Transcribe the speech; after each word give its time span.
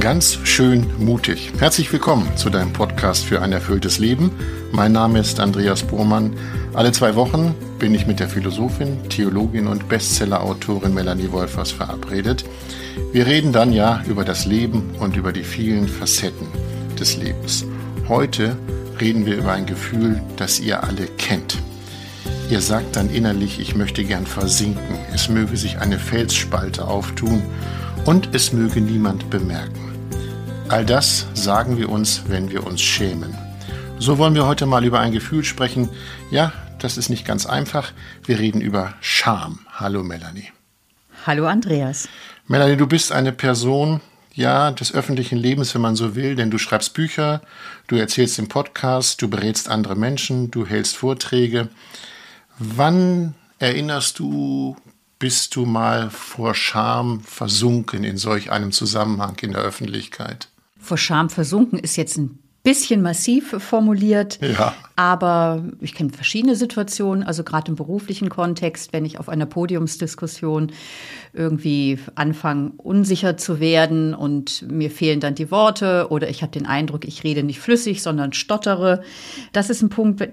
Ganz 0.00 0.38
schön 0.44 0.86
mutig. 0.98 1.52
Herzlich 1.58 1.92
willkommen 1.92 2.36
zu 2.36 2.50
deinem 2.50 2.72
Podcast 2.72 3.24
für 3.24 3.40
ein 3.40 3.52
erfülltes 3.52 3.98
Leben. 3.98 4.30
Mein 4.70 4.92
Name 4.92 5.18
ist 5.20 5.40
Andreas 5.40 5.84
Bohrmann. 5.84 6.36
Alle 6.74 6.92
zwei 6.92 7.14
Wochen 7.14 7.54
bin 7.78 7.94
ich 7.94 8.06
mit 8.06 8.20
der 8.20 8.28
Philosophin, 8.28 9.08
Theologin 9.08 9.66
und 9.66 9.88
Bestsellerautorin 9.88 10.92
Melanie 10.92 11.32
Wolfers 11.32 11.72
verabredet. 11.72 12.44
Wir 13.12 13.26
reden 13.26 13.52
dann 13.52 13.72
ja 13.72 14.02
über 14.06 14.24
das 14.24 14.44
Leben 14.44 14.94
und 15.00 15.16
über 15.16 15.32
die 15.32 15.44
vielen 15.44 15.88
Facetten 15.88 16.46
des 16.98 17.16
Lebens. 17.16 17.64
Heute 18.12 18.58
reden 19.00 19.24
wir 19.24 19.38
über 19.38 19.52
ein 19.52 19.64
Gefühl, 19.64 20.20
das 20.36 20.60
ihr 20.60 20.84
alle 20.84 21.06
kennt. 21.06 21.56
Ihr 22.50 22.60
sagt 22.60 22.96
dann 22.96 23.08
innerlich, 23.08 23.58
ich 23.58 23.74
möchte 23.74 24.04
gern 24.04 24.26
versinken, 24.26 24.98
es 25.14 25.30
möge 25.30 25.56
sich 25.56 25.78
eine 25.78 25.98
Felsspalte 25.98 26.86
auftun 26.86 27.42
und 28.04 28.34
es 28.34 28.52
möge 28.52 28.82
niemand 28.82 29.30
bemerken. 29.30 29.94
All 30.68 30.84
das 30.84 31.26
sagen 31.32 31.78
wir 31.78 31.88
uns, 31.88 32.24
wenn 32.26 32.50
wir 32.50 32.66
uns 32.66 32.82
schämen. 32.82 33.34
So 33.98 34.18
wollen 34.18 34.34
wir 34.34 34.46
heute 34.46 34.66
mal 34.66 34.84
über 34.84 35.00
ein 35.00 35.12
Gefühl 35.12 35.42
sprechen. 35.42 35.88
Ja, 36.30 36.52
das 36.80 36.98
ist 36.98 37.08
nicht 37.08 37.24
ganz 37.24 37.46
einfach. 37.46 37.92
Wir 38.26 38.38
reden 38.38 38.60
über 38.60 38.92
Scham. 39.00 39.60
Hallo 39.72 40.02
Melanie. 40.02 40.50
Hallo 41.26 41.46
Andreas. 41.46 42.10
Melanie, 42.46 42.76
du 42.76 42.86
bist 42.86 43.10
eine 43.10 43.32
Person, 43.32 44.02
ja, 44.34 44.70
des 44.70 44.94
öffentlichen 44.94 45.38
Lebens, 45.38 45.74
wenn 45.74 45.82
man 45.82 45.96
so 45.96 46.14
will, 46.14 46.34
denn 46.34 46.50
du 46.50 46.58
schreibst 46.58 46.94
Bücher, 46.94 47.42
du 47.86 47.96
erzählst 47.96 48.38
im 48.38 48.48
Podcast, 48.48 49.20
du 49.22 49.28
berätst 49.28 49.68
andere 49.68 49.96
Menschen, 49.96 50.50
du 50.50 50.66
hältst 50.66 50.96
Vorträge. 50.96 51.68
Wann 52.58 53.34
erinnerst 53.58 54.18
du, 54.18 54.76
bist 55.18 55.54
du 55.54 55.66
mal 55.66 56.10
vor 56.10 56.54
Scham 56.54 57.20
versunken 57.20 58.04
in 58.04 58.16
solch 58.16 58.50
einem 58.50 58.72
Zusammenhang 58.72 59.36
in 59.40 59.52
der 59.52 59.62
Öffentlichkeit? 59.62 60.48
vor 60.82 60.98
Scham 60.98 61.30
versunken 61.30 61.78
ist 61.78 61.96
jetzt 61.96 62.18
ein 62.18 62.38
bisschen 62.62 63.02
massiv 63.02 63.56
formuliert. 63.58 64.38
Ja. 64.40 64.74
Aber 64.94 65.64
ich 65.80 65.94
kenne 65.94 66.10
verschiedene 66.10 66.54
Situationen, 66.54 67.24
also 67.24 67.42
gerade 67.42 67.70
im 67.70 67.76
beruflichen 67.76 68.28
Kontext, 68.28 68.92
wenn 68.92 69.04
ich 69.04 69.18
auf 69.18 69.28
einer 69.28 69.46
Podiumsdiskussion 69.46 70.70
irgendwie 71.32 71.98
anfange, 72.14 72.72
unsicher 72.76 73.36
zu 73.36 73.58
werden 73.58 74.14
und 74.14 74.70
mir 74.70 74.90
fehlen 74.90 75.18
dann 75.18 75.34
die 75.34 75.50
Worte 75.50 76.08
oder 76.10 76.28
ich 76.28 76.42
habe 76.42 76.52
den 76.52 76.66
Eindruck, 76.66 77.06
ich 77.06 77.24
rede 77.24 77.42
nicht 77.42 77.58
flüssig, 77.58 78.02
sondern 78.02 78.32
stottere. 78.32 79.02
Das 79.52 79.70
ist 79.70 79.82
ein 79.82 79.88
Punkt 79.88 80.28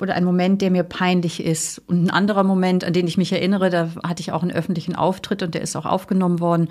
oder 0.00 0.14
ein 0.14 0.24
Moment, 0.24 0.62
der 0.62 0.70
mir 0.70 0.84
peinlich 0.84 1.44
ist. 1.44 1.82
Und 1.86 2.04
ein 2.04 2.10
anderer 2.10 2.44
Moment, 2.44 2.82
an 2.82 2.94
den 2.94 3.06
ich 3.06 3.18
mich 3.18 3.30
erinnere, 3.30 3.70
da 3.70 3.90
hatte 4.02 4.22
ich 4.22 4.32
auch 4.32 4.42
einen 4.42 4.52
öffentlichen 4.52 4.96
Auftritt 4.96 5.42
und 5.42 5.54
der 5.54 5.62
ist 5.62 5.76
auch 5.76 5.86
aufgenommen 5.86 6.40
worden. 6.40 6.70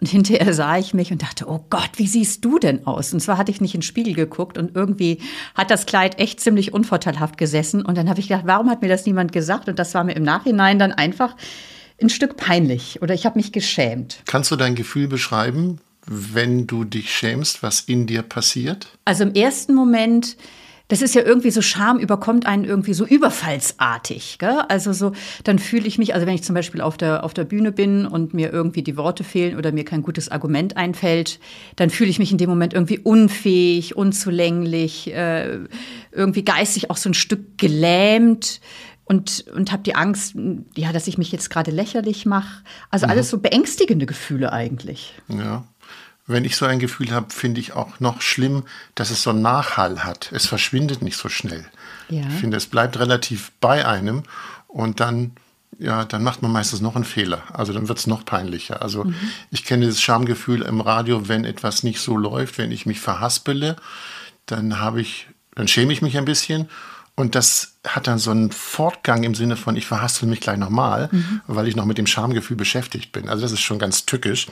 Und 0.00 0.08
hinterher 0.08 0.54
sah 0.54 0.78
ich 0.78 0.94
mich 0.94 1.10
und 1.10 1.20
dachte, 1.20 1.46
oh 1.48 1.64
Gott, 1.68 1.90
wie 1.96 2.06
siehst 2.06 2.44
du 2.44 2.58
denn 2.60 2.86
aus? 2.86 3.12
Und 3.12 3.20
zwar 3.20 3.38
hatte 3.38 3.50
ich 3.50 3.60
nicht 3.60 3.74
in 3.74 3.80
den 3.80 3.82
Spiegel 3.82 4.14
geguckt 4.14 4.45
und 4.54 4.76
irgendwie 4.76 5.20
hat 5.54 5.70
das 5.70 5.86
Kleid 5.86 6.18
echt 6.18 6.40
ziemlich 6.40 6.72
unvorteilhaft 6.72 7.36
gesessen. 7.38 7.84
Und 7.84 7.98
dann 7.98 8.08
habe 8.08 8.20
ich 8.20 8.28
gedacht, 8.28 8.46
warum 8.46 8.70
hat 8.70 8.82
mir 8.82 8.88
das 8.88 9.06
niemand 9.06 9.32
gesagt? 9.32 9.68
Und 9.68 9.78
das 9.78 9.94
war 9.94 10.04
mir 10.04 10.14
im 10.14 10.22
Nachhinein 10.22 10.78
dann 10.78 10.92
einfach 10.92 11.34
ein 12.00 12.10
Stück 12.10 12.36
peinlich 12.36 13.00
oder 13.02 13.14
ich 13.14 13.26
habe 13.26 13.38
mich 13.38 13.52
geschämt. 13.52 14.22
Kannst 14.26 14.50
du 14.50 14.56
dein 14.56 14.74
Gefühl 14.74 15.08
beschreiben, 15.08 15.78
wenn 16.06 16.66
du 16.66 16.84
dich 16.84 17.12
schämst, 17.12 17.62
was 17.62 17.80
in 17.80 18.06
dir 18.06 18.22
passiert? 18.22 18.88
Also 19.04 19.24
im 19.24 19.34
ersten 19.34 19.74
Moment 19.74 20.36
das 20.88 21.02
ist 21.02 21.14
ja 21.14 21.22
irgendwie 21.22 21.50
so 21.50 21.62
Scham 21.62 21.98
überkommt 21.98 22.46
einen 22.46 22.64
irgendwie 22.64 22.94
so 22.94 23.04
überfallsartig. 23.04 24.38
Gell? 24.38 24.60
Also 24.68 24.92
so, 24.92 25.12
dann 25.44 25.58
fühle 25.58 25.86
ich 25.86 25.98
mich, 25.98 26.14
also 26.14 26.26
wenn 26.26 26.34
ich 26.34 26.44
zum 26.44 26.54
Beispiel 26.54 26.80
auf 26.80 26.96
der, 26.96 27.24
auf 27.24 27.34
der 27.34 27.44
Bühne 27.44 27.72
bin 27.72 28.06
und 28.06 28.34
mir 28.34 28.52
irgendwie 28.52 28.82
die 28.82 28.96
Worte 28.96 29.24
fehlen 29.24 29.56
oder 29.56 29.72
mir 29.72 29.84
kein 29.84 30.02
gutes 30.02 30.30
Argument 30.30 30.76
einfällt, 30.76 31.40
dann 31.76 31.90
fühle 31.90 32.10
ich 32.10 32.18
mich 32.18 32.30
in 32.30 32.38
dem 32.38 32.48
Moment 32.48 32.72
irgendwie 32.72 32.98
unfähig, 32.98 33.96
unzulänglich, 33.96 35.12
äh, 35.12 35.58
irgendwie 36.12 36.44
geistig 36.44 36.90
auch 36.90 36.96
so 36.96 37.10
ein 37.10 37.14
Stück 37.14 37.58
gelähmt 37.58 38.60
und, 39.04 39.44
und 39.54 39.72
habe 39.72 39.84
die 39.84 39.94
Angst, 39.94 40.34
ja, 40.76 40.92
dass 40.92 41.06
ich 41.06 41.16
mich 41.16 41.30
jetzt 41.30 41.48
gerade 41.48 41.70
lächerlich 41.70 42.26
mache. 42.26 42.62
Also 42.90 43.06
mhm. 43.06 43.12
alles 43.12 43.30
so 43.30 43.38
beängstigende 43.38 44.04
Gefühle 44.04 44.52
eigentlich. 44.52 45.14
Ja. 45.28 45.64
Wenn 46.26 46.44
ich 46.44 46.56
so 46.56 46.66
ein 46.66 46.80
Gefühl 46.80 47.12
habe, 47.12 47.32
finde 47.32 47.60
ich 47.60 47.72
auch 47.74 48.00
noch 48.00 48.20
schlimm, 48.20 48.64
dass 48.94 49.10
es 49.10 49.22
so 49.22 49.30
einen 49.30 49.42
Nachhall 49.42 50.04
hat. 50.04 50.30
Es 50.32 50.46
verschwindet 50.46 51.02
nicht 51.02 51.16
so 51.16 51.28
schnell. 51.28 51.64
Ja. 52.08 52.22
Ich 52.28 52.34
finde, 52.34 52.56
es 52.56 52.66
bleibt 52.66 52.98
relativ 52.98 53.52
bei 53.60 53.86
einem 53.86 54.24
und 54.66 54.98
dann, 54.98 55.32
ja, 55.78 56.04
dann 56.04 56.24
macht 56.24 56.42
man 56.42 56.50
meistens 56.50 56.80
noch 56.80 56.96
einen 56.96 57.04
Fehler. 57.04 57.42
Also 57.52 57.72
dann 57.72 57.88
wird 57.88 57.98
es 57.98 58.08
noch 58.08 58.24
peinlicher. 58.24 58.82
Also 58.82 59.04
mhm. 59.04 59.14
ich 59.50 59.64
kenne 59.64 59.86
das 59.86 60.00
Schamgefühl 60.00 60.62
im 60.62 60.80
Radio, 60.80 61.28
wenn 61.28 61.44
etwas 61.44 61.84
nicht 61.84 62.00
so 62.00 62.16
läuft, 62.16 62.58
wenn 62.58 62.72
ich 62.72 62.86
mich 62.86 62.98
verhaspele, 62.98 63.76
dann 64.46 64.80
habe 64.80 65.00
ich, 65.00 65.28
dann 65.54 65.68
schäme 65.68 65.92
ich 65.92 66.02
mich 66.02 66.18
ein 66.18 66.24
bisschen 66.24 66.68
und 67.16 67.34
das 67.34 67.78
hat 67.82 68.06
dann 68.06 68.18
so 68.18 68.30
einen 68.30 68.52
Fortgang 68.52 69.22
im 69.22 69.34
Sinne 69.34 69.56
von, 69.56 69.74
ich 69.74 69.86
verhaspel 69.86 70.28
mich 70.28 70.40
gleich 70.40 70.58
nochmal, 70.58 71.08
mhm. 71.10 71.40
weil 71.46 71.66
ich 71.66 71.74
noch 71.74 71.86
mit 71.86 71.96
dem 71.96 72.06
Schamgefühl 72.06 72.58
beschäftigt 72.58 73.10
bin. 73.10 73.30
Also 73.30 73.42
das 73.42 73.52
ist 73.52 73.62
schon 73.62 73.78
ganz 73.78 74.04
tückisch. 74.04 74.48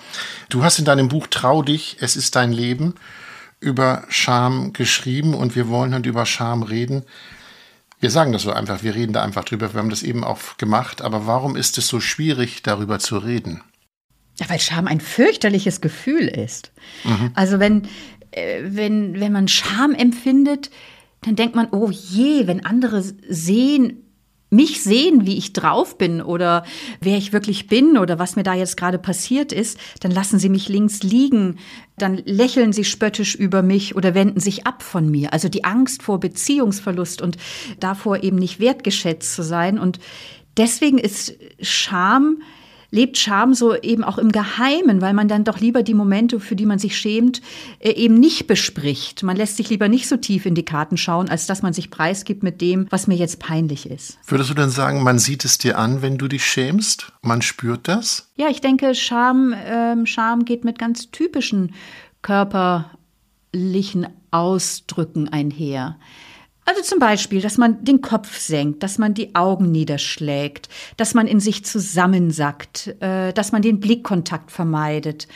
Du 0.48 0.64
hast 0.64 0.78
in 0.78 0.86
deinem 0.86 1.08
Buch 1.08 1.26
Trau 1.26 1.62
dich, 1.62 1.98
es 2.00 2.16
ist 2.16 2.36
dein 2.36 2.52
Leben 2.52 2.94
über 3.60 4.04
Scham 4.08 4.72
geschrieben 4.72 5.34
und 5.34 5.54
wir 5.54 5.68
wollen 5.68 5.94
heute 5.94 6.08
über 6.08 6.24
Scham 6.24 6.62
reden. 6.62 7.04
Wir 8.00 8.10
sagen 8.10 8.32
das 8.32 8.42
so 8.42 8.52
einfach, 8.52 8.82
wir 8.82 8.94
reden 8.94 9.12
da 9.12 9.22
einfach 9.22 9.44
drüber, 9.44 9.74
wir 9.74 9.78
haben 9.78 9.90
das 9.90 10.02
eben 10.02 10.24
auch 10.24 10.56
gemacht, 10.56 11.02
aber 11.02 11.26
warum 11.26 11.56
ist 11.56 11.76
es 11.76 11.86
so 11.86 12.00
schwierig, 12.00 12.62
darüber 12.62 12.98
zu 12.98 13.18
reden? 13.18 13.62
Ja, 14.38 14.48
weil 14.48 14.58
Scham 14.58 14.86
ein 14.86 15.00
fürchterliches 15.00 15.82
Gefühl 15.82 16.28
ist. 16.28 16.72
Mhm. 17.04 17.30
Also 17.34 17.60
wenn, 17.60 17.88
äh, 18.30 18.62
wenn, 18.64 19.20
wenn 19.20 19.32
man 19.32 19.48
Scham 19.48 19.94
empfindet, 19.94 20.70
dann 21.24 21.36
denkt 21.36 21.54
man, 21.54 21.68
oh 21.70 21.90
je, 21.90 22.46
wenn 22.46 22.64
andere 22.64 23.02
sehen, 23.02 24.04
mich 24.50 24.82
sehen, 24.82 25.26
wie 25.26 25.36
ich 25.36 25.52
drauf 25.52 25.98
bin 25.98 26.22
oder 26.22 26.64
wer 27.00 27.18
ich 27.18 27.32
wirklich 27.32 27.66
bin 27.66 27.98
oder 27.98 28.18
was 28.18 28.36
mir 28.36 28.44
da 28.44 28.54
jetzt 28.54 28.76
gerade 28.76 28.98
passiert 28.98 29.52
ist, 29.52 29.78
dann 30.00 30.12
lassen 30.12 30.38
sie 30.38 30.48
mich 30.48 30.68
links 30.68 31.02
liegen, 31.02 31.58
dann 31.98 32.18
lächeln 32.24 32.72
sie 32.72 32.84
spöttisch 32.84 33.34
über 33.34 33.62
mich 33.62 33.96
oder 33.96 34.14
wenden 34.14 34.40
sich 34.40 34.66
ab 34.66 34.82
von 34.82 35.10
mir. 35.10 35.32
Also 35.32 35.48
die 35.48 35.64
Angst 35.64 36.02
vor 36.02 36.20
Beziehungsverlust 36.20 37.20
und 37.20 37.36
davor 37.80 38.22
eben 38.22 38.36
nicht 38.36 38.60
wertgeschätzt 38.60 39.34
zu 39.34 39.42
sein. 39.42 39.78
Und 39.78 39.98
deswegen 40.56 40.98
ist 40.98 41.34
Scham 41.60 42.42
lebt 42.94 43.18
Scham 43.18 43.54
so 43.54 43.74
eben 43.74 44.04
auch 44.04 44.18
im 44.18 44.30
Geheimen, 44.30 45.02
weil 45.02 45.14
man 45.14 45.26
dann 45.26 45.42
doch 45.42 45.58
lieber 45.58 45.82
die 45.82 45.94
Momente, 45.94 46.38
für 46.38 46.54
die 46.54 46.64
man 46.64 46.78
sich 46.78 46.96
schämt, 46.96 47.42
äh, 47.80 47.90
eben 47.90 48.14
nicht 48.14 48.46
bespricht. 48.46 49.24
Man 49.24 49.36
lässt 49.36 49.56
sich 49.56 49.68
lieber 49.68 49.88
nicht 49.88 50.08
so 50.08 50.16
tief 50.16 50.46
in 50.46 50.54
die 50.54 50.64
Karten 50.64 50.96
schauen, 50.96 51.28
als 51.28 51.46
dass 51.46 51.62
man 51.62 51.72
sich 51.72 51.90
preisgibt 51.90 52.44
mit 52.44 52.60
dem, 52.60 52.86
was 52.90 53.08
mir 53.08 53.16
jetzt 53.16 53.40
peinlich 53.40 53.90
ist. 53.90 54.18
Würdest 54.26 54.50
du 54.50 54.54
denn 54.54 54.70
sagen, 54.70 55.02
man 55.02 55.18
sieht 55.18 55.44
es 55.44 55.58
dir 55.58 55.76
an, 55.76 56.02
wenn 56.02 56.18
du 56.18 56.28
dich 56.28 56.46
schämst? 56.46 57.12
Man 57.20 57.42
spürt 57.42 57.88
das? 57.88 58.30
Ja, 58.36 58.48
ich 58.48 58.60
denke, 58.60 58.94
Scham, 58.94 59.52
äh, 59.52 60.06
Scham 60.06 60.44
geht 60.44 60.64
mit 60.64 60.78
ganz 60.78 61.10
typischen 61.10 61.74
körperlichen 62.22 64.06
Ausdrücken 64.30 65.28
einher. 65.28 65.96
Also 66.66 66.82
zum 66.82 66.98
Beispiel, 66.98 67.42
dass 67.42 67.58
man 67.58 67.84
den 67.84 68.00
Kopf 68.00 68.38
senkt, 68.38 68.82
dass 68.82 68.96
man 68.96 69.12
die 69.12 69.34
Augen 69.34 69.70
niederschlägt, 69.70 70.68
dass 70.96 71.12
man 71.12 71.26
in 71.26 71.40
sich 71.40 71.64
zusammensackt, 71.64 72.94
äh, 73.00 73.32
dass 73.32 73.52
man 73.52 73.60
den 73.62 73.80
Blickkontakt 73.80 74.50
vermeidet 74.50 75.28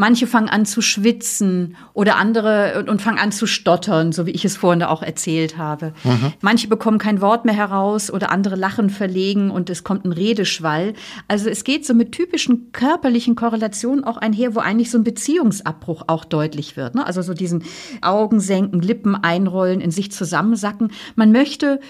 Manche 0.00 0.28
fangen 0.28 0.48
an 0.48 0.64
zu 0.64 0.80
schwitzen 0.80 1.76
oder 1.92 2.14
andere 2.14 2.78
und, 2.78 2.88
und, 2.88 3.02
fangen 3.02 3.18
an 3.18 3.32
zu 3.32 3.48
stottern, 3.48 4.12
so 4.12 4.26
wie 4.26 4.30
ich 4.30 4.44
es 4.44 4.56
vorhin 4.56 4.84
auch 4.84 5.02
erzählt 5.02 5.58
habe. 5.58 5.92
Mhm. 6.04 6.34
Manche 6.40 6.68
bekommen 6.68 6.98
kein 6.98 7.20
Wort 7.20 7.44
mehr 7.44 7.56
heraus 7.56 8.08
oder 8.08 8.30
andere 8.30 8.54
lachen 8.54 8.90
verlegen 8.90 9.50
und 9.50 9.68
es 9.70 9.82
kommt 9.82 10.04
ein 10.04 10.12
Redeschwall. 10.12 10.94
Also 11.26 11.50
es 11.50 11.64
geht 11.64 11.84
so 11.84 11.94
mit 11.94 12.12
typischen 12.12 12.70
körperlichen 12.70 13.34
Korrelationen 13.34 14.04
auch 14.04 14.18
einher, 14.18 14.54
wo 14.54 14.60
eigentlich 14.60 14.92
so 14.92 14.98
ein 14.98 15.04
Beziehungsabbruch 15.04 16.04
auch 16.06 16.24
deutlich 16.24 16.76
wird. 16.76 16.94
Ne? 16.94 17.04
Also 17.04 17.20
so 17.20 17.34
diesen 17.34 17.64
Augen 18.00 18.38
senken, 18.38 18.80
Lippen 18.80 19.16
einrollen, 19.16 19.80
in 19.80 19.90
sich 19.90 20.12
zusammensacken. 20.12 20.92
Man 21.16 21.32
möchte 21.32 21.80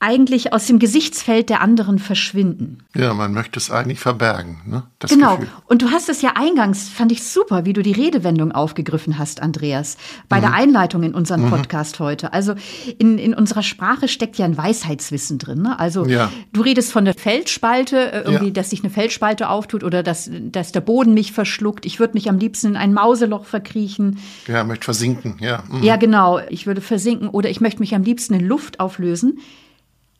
eigentlich 0.00 0.52
aus 0.52 0.66
dem 0.66 0.78
Gesichtsfeld 0.78 1.48
der 1.48 1.62
anderen 1.62 1.98
verschwinden. 1.98 2.78
Ja, 2.94 3.14
man 3.14 3.32
möchte 3.32 3.58
es 3.58 3.70
eigentlich 3.70 4.00
verbergen. 4.00 4.60
Ne? 4.66 4.82
Genau. 5.08 5.36
Gefühl. 5.36 5.48
Und 5.66 5.80
du 5.80 5.90
hast 5.90 6.10
es 6.10 6.20
ja 6.20 6.32
eingangs, 6.34 6.90
fand 6.90 7.10
ich 7.10 7.24
super, 7.24 7.64
wie 7.64 7.72
du 7.72 7.82
die 7.82 7.92
Redewendung 7.92 8.52
aufgegriffen 8.52 9.18
hast, 9.18 9.40
Andreas, 9.40 9.96
bei 10.28 10.38
mhm. 10.38 10.40
der 10.42 10.52
Einleitung 10.52 11.02
in 11.04 11.14
unseren 11.14 11.46
mhm. 11.46 11.50
Podcast 11.50 12.00
heute. 12.00 12.34
Also 12.34 12.54
in, 12.98 13.18
in 13.18 13.32
unserer 13.32 13.62
Sprache 13.62 14.08
steckt 14.08 14.36
ja 14.36 14.44
ein 14.44 14.58
Weisheitswissen 14.58 15.38
drin. 15.38 15.62
Ne? 15.62 15.78
Also 15.78 16.04
ja. 16.04 16.30
du 16.52 16.60
redest 16.60 16.92
von 16.92 17.06
der 17.06 17.14
Feldspalte, 17.14 18.12
äh, 18.12 18.20
irgendwie, 18.24 18.46
ja. 18.46 18.52
dass 18.52 18.70
sich 18.70 18.80
eine 18.84 18.90
Feldspalte 18.90 19.48
auftut 19.48 19.84
oder 19.84 20.02
dass, 20.02 20.30
dass 20.30 20.72
der 20.72 20.82
Boden 20.82 21.14
mich 21.14 21.32
verschluckt. 21.32 21.86
Ich 21.86 21.98
würde 21.98 22.12
mich 22.12 22.28
am 22.28 22.36
liebsten 22.36 22.68
in 22.68 22.76
ein 22.76 22.92
Mauseloch 22.92 23.46
verkriechen. 23.46 24.18
Ja, 24.48 24.64
möchte 24.64 24.84
versinken, 24.84 25.36
ja. 25.40 25.64
Mhm. 25.70 25.82
Ja, 25.82 25.96
genau. 25.96 26.40
Ich 26.50 26.66
würde 26.66 26.82
versinken 26.82 27.28
oder 27.28 27.48
ich 27.48 27.62
möchte 27.62 27.80
mich 27.80 27.94
am 27.94 28.02
liebsten 28.02 28.34
in 28.34 28.46
Luft 28.46 28.80
auflösen. 28.80 29.38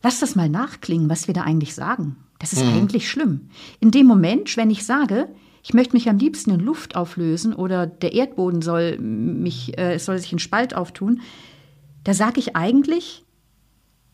Lass 0.05 0.21
das 0.21 0.37
mal 0.37 0.51
nachklingen, 0.51 1.09
was 1.09 1.29
wir 1.29 1.35
da 1.35 1.43
eigentlich 1.43 1.75
sagen. 1.75 2.17
Das 2.39 2.53
ist 2.53 2.63
mhm. 2.63 2.75
eigentlich 2.75 3.09
schlimm. 3.09 3.49
In 3.81 3.91
dem 3.91 4.07
Moment, 4.07 4.55
wenn 4.59 4.71
ich 4.71 4.85
sage, 4.85 5.29
ich 5.63 5.73
möchte 5.73 5.97
mich 5.97 6.11
am 6.11 6.19
liebsten 6.19 6.51
in 6.51 6.61
Luft 6.61 6.95
auflösen 6.95 7.55
oder 7.55 7.87
der 7.87 8.13
Erdboden 8.13 8.61
soll 8.61 8.99
mich, 8.99 9.79
äh, 9.79 9.95
es 9.95 10.05
soll 10.05 10.19
sich 10.19 10.31
in 10.31 10.39
Spalt 10.39 10.77
auftun, 10.77 11.23
da 12.05 12.13
sage 12.13 12.39
ich 12.39 12.55
eigentlich, 12.55 13.25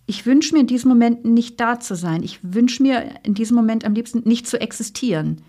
ich 0.07 0.27
wünsche 0.27 0.55
mir 0.55 0.61
in 0.61 0.69
diesem 0.69 0.91
Moment 0.91 1.25
nicht 1.25 1.59
da 1.59 1.81
zu 1.81 1.97
sein. 1.97 2.23
Ich 2.23 2.39
wünsche 2.43 2.85
mir 2.85 3.17
in 3.25 3.35
diesem 3.35 3.57
Moment 3.57 3.85
am 3.85 3.95
liebsten 3.95 4.23
nicht 4.29 4.47
zu 4.47 4.61
existieren. 4.61 5.43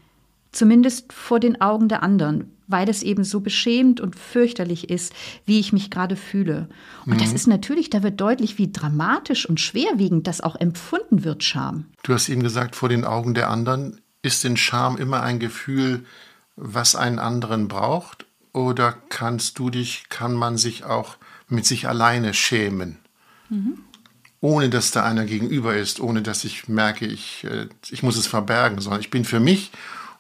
Zumindest 0.51 1.13
vor 1.13 1.39
den 1.39 1.62
Augen 1.62 1.88
der 1.88 2.03
anderen 2.03 2.51
weil 2.71 2.89
es 2.89 3.03
eben 3.03 3.24
so 3.24 3.42
beschämend 3.42 4.00
und 4.00 4.15
fürchterlich 4.15 4.89
ist, 4.89 5.13
wie 5.45 5.59
ich 5.59 5.74
mich 5.74 5.92
gerade 5.92 6.15
fühle. 6.15 6.69
Und 7.06 7.15
mhm. 7.15 7.19
das 7.19 7.33
ist 7.33 7.48
natürlich, 7.48 7.89
da 7.89 8.03
wird 8.03 8.19
deutlich, 8.19 8.57
wie 8.57 8.71
dramatisch 8.71 9.45
und 9.48 9.59
schwerwiegend 9.59 10.27
das 10.27 10.42
auch 10.42 10.56
empfunden 10.56 11.24
wird, 11.24 11.44
Scham. 11.44 11.86
Du 12.03 12.13
hast 12.13 12.30
eben 12.30 12.44
gesagt, 12.44 12.75
vor 12.75 12.89
den 12.89 13.06
Augen 13.06 13.33
der 13.33 13.50
anderen. 13.50 14.00
Ist 14.24 14.44
denn 14.44 14.56
Scham 14.56 14.98
immer 14.98 15.24
ein 15.24 15.39
Gefühl, 15.39 16.06
was 16.56 16.95
einen 16.95 17.18
anderen 17.18 17.68
braucht? 17.68 18.25
Oder 18.53 18.95
kannst 19.09 19.57
du 19.57 19.71
dich, 19.71 20.09
kann 20.09 20.33
man 20.33 20.57
sich 20.57 20.83
auch 20.83 21.18
mit 21.48 21.65
sich 21.65 21.88
alleine 21.88 22.36
schämen? 22.36 23.00
Mhm. 23.50 23.80
Ohne 24.42 24.69
dass 24.69 24.92
da 24.92 25.03
einer 25.03 25.25
gegenüber 25.25 25.75
ist, 25.75 26.00
ohne 26.00 26.21
dass 26.21 26.44
ich 26.44 26.68
merke, 26.68 27.06
ich, 27.07 27.45
äh, 27.45 27.68
ich 27.89 28.03
muss 28.03 28.18
es 28.18 28.27
verbergen, 28.27 28.80
sondern 28.80 29.01
ich 29.01 29.09
bin 29.09 29.25
für 29.25 29.39
mich 29.39 29.71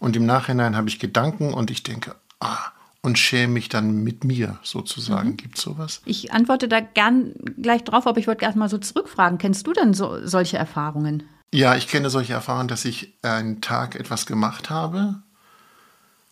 und 0.01 0.15
im 0.15 0.25
Nachhinein 0.25 0.75
habe 0.75 0.89
ich 0.89 0.97
Gedanken 0.97 1.53
und 1.53 1.69
ich 1.69 1.83
denke, 1.83 2.15
ah, 2.39 2.71
und 3.03 3.19
schäme 3.19 3.53
mich 3.53 3.69
dann 3.69 4.03
mit 4.03 4.23
mir 4.23 4.57
sozusagen. 4.63 5.29
Mhm. 5.29 5.37
Gibt 5.37 5.57
es 5.57 5.63
sowas? 5.63 6.01
Ich 6.05 6.33
antworte 6.33 6.67
da 6.67 6.79
gern 6.79 7.33
gleich 7.61 7.83
drauf, 7.83 8.07
aber 8.07 8.19
ich 8.19 8.25
wollte 8.25 8.43
erst 8.43 8.57
mal 8.57 8.67
so 8.67 8.79
zurückfragen. 8.79 9.37
Kennst 9.37 9.65
du 9.67 9.73
denn 9.73 9.93
so, 9.93 10.25
solche 10.25 10.57
Erfahrungen? 10.57 11.23
Ja, 11.53 11.75
ich 11.75 11.87
kenne 11.87 12.09
solche 12.09 12.33
Erfahrungen, 12.33 12.67
dass 12.67 12.83
ich 12.83 13.13
einen 13.21 13.61
Tag 13.61 13.95
etwas 13.95 14.25
gemacht 14.25 14.71
habe, 14.71 15.21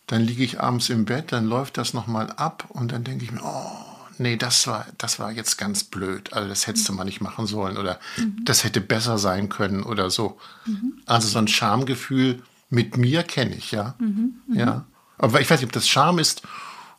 dann 0.08 0.24
liege 0.24 0.44
ich 0.44 0.60
abends 0.60 0.90
im 0.90 1.06
Bett, 1.06 1.32
dann 1.32 1.46
läuft 1.46 1.78
das 1.78 1.94
nochmal 1.94 2.32
ab 2.32 2.66
und 2.70 2.92
dann 2.92 3.04
denke 3.04 3.24
ich 3.24 3.32
mir, 3.32 3.42
oh, 3.44 3.72
nee, 4.18 4.36
das 4.36 4.66
war, 4.66 4.88
das 4.98 5.20
war 5.20 5.32
jetzt 5.32 5.58
ganz 5.58 5.84
blöd. 5.84 6.34
Also 6.34 6.50
das 6.50 6.66
hättest 6.66 6.90
du 6.90 6.94
mal 6.94 7.04
nicht 7.04 7.22
machen 7.22 7.46
sollen 7.46 7.78
oder 7.78 8.00
mhm. 8.18 8.44
das 8.46 8.64
hätte 8.64 8.82
besser 8.82 9.20
sein 9.20 9.50
können 9.50 9.84
oder 9.84 10.10
so. 10.10 10.40
Mhm. 10.66 10.94
Also 11.06 11.28
so 11.28 11.38
ein 11.38 11.48
Schamgefühl 11.48 12.42
mit 12.70 12.98
mir 12.98 13.24
kenne 13.24 13.56
ich, 13.56 13.72
ja. 13.72 13.96
Mhm. 14.00 14.36
Ja. 14.54 14.86
Aber 15.18 15.42
ich 15.42 15.50
weiß 15.50 15.60
nicht, 15.60 15.68
ob 15.68 15.74
das 15.74 15.88
Scham 15.88 16.20
ist 16.20 16.44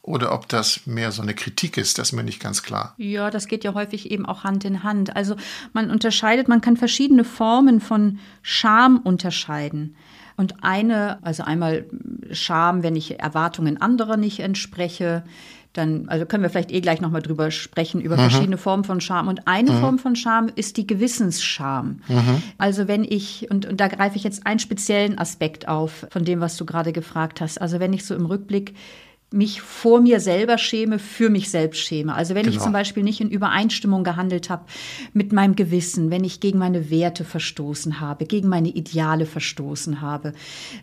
oder 0.03 0.33
ob 0.33 0.49
das 0.49 0.87
mehr 0.87 1.13
so 1.13 1.23
eine 1.23 1.35
Kritik 1.35 1.77
ist, 1.77 1.99
das 1.99 2.09
ist 2.09 2.13
mir 2.13 2.23
nicht 2.23 2.41
ganz 2.41 2.63
klar. 2.63 2.95
Ja, 2.97 3.31
das 3.31 3.47
geht 3.47 3.65
ja 3.65 3.75
häufig 3.75 4.11
eben 4.11 4.27
auch 4.27 4.45
Hand 4.45 4.65
in 4.65 4.83
Hand. 4.83 5.15
Also 5.15 5.37
man 5.73 5.91
unterscheidet, 5.91 6.49
man 6.49 6.61
kann 6.61 6.77
verschiedene 6.77 7.25
Formen 7.25 7.81
von 7.81 8.19
Scham 8.43 8.99
unterscheiden. 8.99 9.97
Und 10.37 10.65
eine, 10.65 11.23
also 11.23 11.43
einmal 11.43 11.87
Scham, 12.31 12.83
wenn 12.83 12.97
ich 12.97 13.21
Erwartungen 13.21 13.81
anderer 13.81 14.17
nicht 14.17 14.41
entspreche, 14.41 15.23
dann, 15.73 16.09
also 16.09 16.27
können 16.27 16.43
wir 16.43 16.51
vielleicht 16.51 16.73
eh 16.73 16.81
gleich 16.81 17.01
nochmal 17.01 17.23
drüber 17.23 17.51
sprechen, 17.51 18.01
über 18.01 18.17
mhm. 18.17 18.21
verschiedene 18.21 18.59
Formen 18.59 18.85
von 18.85 19.01
Scham. 19.01 19.29
Und 19.29 19.47
eine 19.47 19.71
mhm. 19.73 19.81
Form 19.81 19.99
von 19.99 20.17
Scham 20.17 20.51
ist 20.55 20.77
die 20.77 20.87
Gewissensscham. 20.87 22.01
Mhm. 22.09 22.43
Also 22.59 22.89
wenn 22.89 23.05
ich, 23.05 23.51
und, 23.51 23.67
und 23.67 23.81
da 23.81 23.89
greife 23.89 24.17
ich 24.17 24.25
jetzt 24.25 24.47
einen 24.47 24.59
speziellen 24.59 25.19
Aspekt 25.19 25.69
auf 25.69 26.07
von 26.11 26.25
dem, 26.25 26.41
was 26.41 26.57
du 26.57 26.67
gerade 26.67 26.93
gefragt 26.93 27.41
hast. 27.41 27.61
Also 27.61 27.79
wenn 27.79 27.93
ich 27.93 28.05
so 28.05 28.15
im 28.15 28.27
Rückblick 28.27 28.75
mich 29.33 29.61
vor 29.61 30.01
mir 30.01 30.19
selber 30.19 30.59
schäme, 30.59 30.99
für 30.99 31.31
mich 31.31 31.51
selbst 31.51 31.79
schäme. 31.79 32.15
Also 32.15 32.35
wenn 32.35 32.43
genau. 32.43 32.57
ich 32.57 32.63
zum 32.63 32.73
Beispiel 32.73 33.05
nicht 33.05 33.21
in 33.21 33.31
Übereinstimmung 33.31 34.03
gehandelt 34.03 34.51
habe 34.51 34.65
mit 35.13 35.33
meinem 35.33 35.55
Gewissen, 35.55 36.11
wenn 36.11 36.25
ich 36.25 36.41
gegen 36.41 36.59
meine 36.59 36.91
Werte 36.91 37.25
verstoßen 37.25 38.01
habe, 38.01 38.27
gegen 38.27 38.49
meine 38.49 38.69
Ideale 38.69 39.27
verstoßen 39.27 40.01
habe, 40.01 40.33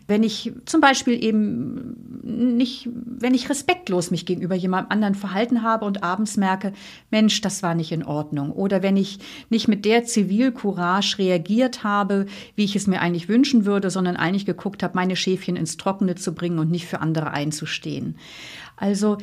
wenn 0.06 0.22
ich 0.22 0.52
zum 0.64 0.80
Beispiel 0.80 1.22
eben 1.22 1.96
nicht, 2.22 2.88
wenn 2.92 3.34
ich 3.34 3.50
respektlos 3.50 4.10
mich 4.10 4.24
gegenüber 4.24 4.54
jemandem 4.54 4.92
anderen 4.92 5.14
verhalten 5.14 5.62
habe 5.62 5.84
und 5.84 6.02
abends 6.02 6.38
merke, 6.38 6.72
Mensch, 7.10 7.42
das 7.42 7.62
war 7.62 7.74
nicht 7.74 7.92
in 7.92 8.02
Ordnung. 8.02 8.50
Oder 8.52 8.82
wenn 8.82 8.96
ich 8.96 9.18
nicht 9.50 9.68
mit 9.68 9.84
der 9.84 10.04
Zivilcourage 10.04 11.18
reagiert 11.18 11.84
habe, 11.84 12.24
wie 12.56 12.64
ich 12.64 12.76
es 12.76 12.86
mir 12.86 13.02
eigentlich 13.02 13.28
wünschen 13.28 13.66
würde, 13.66 13.90
sondern 13.90 14.16
eigentlich 14.16 14.46
geguckt 14.46 14.82
habe, 14.82 14.96
meine 14.96 15.16
Schäfchen 15.16 15.56
ins 15.56 15.76
Trockene 15.76 16.14
zu 16.14 16.34
bringen 16.34 16.58
und 16.58 16.70
nicht 16.70 16.86
für 16.86 17.00
andere 17.00 17.30
einzustehen. 17.30 18.16
Also 18.78 19.18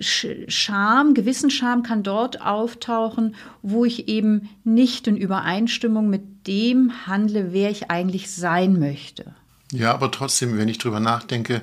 Scham, 0.00 1.14
Gewissensscham 1.14 1.82
kann 1.82 2.02
dort 2.02 2.40
auftauchen, 2.40 3.34
wo 3.62 3.84
ich 3.84 4.08
eben 4.08 4.48
nicht 4.64 5.06
in 5.06 5.16
Übereinstimmung 5.16 6.08
mit 6.08 6.46
dem 6.46 7.06
handle, 7.06 7.52
wer 7.52 7.70
ich 7.70 7.90
eigentlich 7.90 8.30
sein 8.30 8.78
möchte. 8.78 9.34
Ja, 9.72 9.92
aber 9.92 10.10
trotzdem, 10.12 10.56
wenn 10.56 10.68
ich 10.68 10.78
drüber 10.78 11.00
nachdenke, 11.00 11.62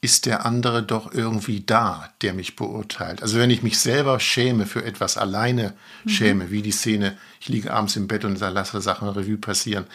ist 0.00 0.26
der 0.26 0.46
andere 0.46 0.82
doch 0.82 1.12
irgendwie 1.12 1.60
da, 1.60 2.08
der 2.22 2.32
mich 2.32 2.56
beurteilt. 2.56 3.22
Also 3.22 3.38
wenn 3.38 3.50
ich 3.50 3.62
mich 3.62 3.78
selber 3.78 4.20
schäme 4.20 4.66
für 4.66 4.84
etwas 4.84 5.16
alleine 5.16 5.74
mhm. 6.04 6.08
schäme, 6.08 6.50
wie 6.50 6.62
die 6.62 6.70
Szene, 6.70 7.16
ich 7.40 7.48
liege 7.48 7.72
abends 7.72 7.96
im 7.96 8.06
Bett 8.06 8.24
und 8.24 8.38
lasse 8.38 8.80
Sachen 8.80 9.08
Revue 9.08 9.38
passieren, 9.38 9.86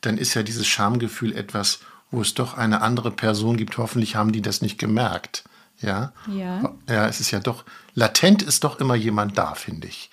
dann 0.00 0.18
ist 0.18 0.34
ja 0.34 0.42
dieses 0.42 0.66
Schamgefühl 0.66 1.34
etwas, 1.34 1.80
wo 2.10 2.20
es 2.20 2.34
doch 2.34 2.56
eine 2.56 2.82
andere 2.82 3.10
Person 3.10 3.56
gibt. 3.56 3.78
Hoffentlich 3.78 4.16
haben 4.16 4.32
die 4.32 4.42
das 4.42 4.62
nicht 4.62 4.78
gemerkt. 4.78 5.44
Ja. 5.80 6.12
Ja. 6.26 6.74
Ja, 6.88 7.06
es 7.06 7.20
ist 7.20 7.30
ja 7.30 7.40
doch, 7.40 7.64
latent 7.94 8.42
ist 8.42 8.64
doch 8.64 8.80
immer 8.80 8.94
jemand 8.94 9.38
da, 9.38 9.54
finde 9.54 9.88
ich. 9.88 10.10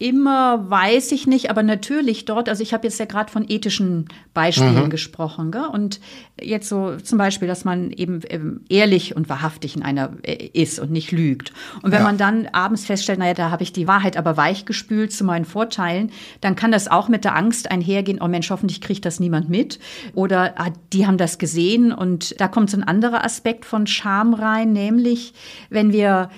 Immer 0.00 0.70
weiß 0.70 1.10
ich 1.10 1.26
nicht, 1.26 1.50
aber 1.50 1.64
natürlich 1.64 2.24
dort, 2.24 2.48
also 2.48 2.62
ich 2.62 2.72
habe 2.72 2.86
jetzt 2.86 3.00
ja 3.00 3.04
gerade 3.04 3.32
von 3.32 3.44
ethischen 3.48 4.06
Beispielen 4.32 4.84
mhm. 4.84 4.90
gesprochen, 4.90 5.50
gell? 5.50 5.66
und 5.72 5.98
jetzt 6.40 6.68
so 6.68 6.96
zum 6.98 7.18
Beispiel, 7.18 7.48
dass 7.48 7.64
man 7.64 7.90
eben 7.90 8.20
ähm, 8.28 8.60
ehrlich 8.68 9.16
und 9.16 9.28
wahrhaftig 9.28 9.74
in 9.74 9.82
einer 9.82 10.12
äh, 10.22 10.50
ist 10.52 10.78
und 10.78 10.92
nicht 10.92 11.10
lügt. 11.10 11.52
Und 11.82 11.90
wenn 11.90 11.98
ja. 11.98 12.04
man 12.04 12.16
dann 12.16 12.46
abends 12.52 12.86
feststellt, 12.86 13.18
naja, 13.18 13.34
da 13.34 13.50
habe 13.50 13.64
ich 13.64 13.72
die 13.72 13.88
Wahrheit 13.88 14.16
aber 14.16 14.36
weichgespült 14.36 15.12
zu 15.12 15.24
meinen 15.24 15.44
Vorteilen, 15.44 16.12
dann 16.40 16.54
kann 16.54 16.70
das 16.70 16.86
auch 16.86 17.08
mit 17.08 17.24
der 17.24 17.34
Angst 17.34 17.68
einhergehen, 17.68 18.20
oh 18.22 18.28
Mensch, 18.28 18.50
hoffentlich 18.50 18.80
kriegt 18.80 19.04
das 19.04 19.18
niemand 19.18 19.48
mit. 19.48 19.80
Oder 20.14 20.54
ah, 20.60 20.70
die 20.92 21.08
haben 21.08 21.18
das 21.18 21.38
gesehen 21.38 21.90
und 21.90 22.40
da 22.40 22.46
kommt 22.46 22.70
so 22.70 22.76
ein 22.76 22.84
anderer 22.84 23.24
Aspekt 23.24 23.64
von 23.64 23.88
Scham 23.88 24.32
rein, 24.32 24.72
nämlich 24.72 25.34
wenn 25.70 25.92
wir 25.92 26.30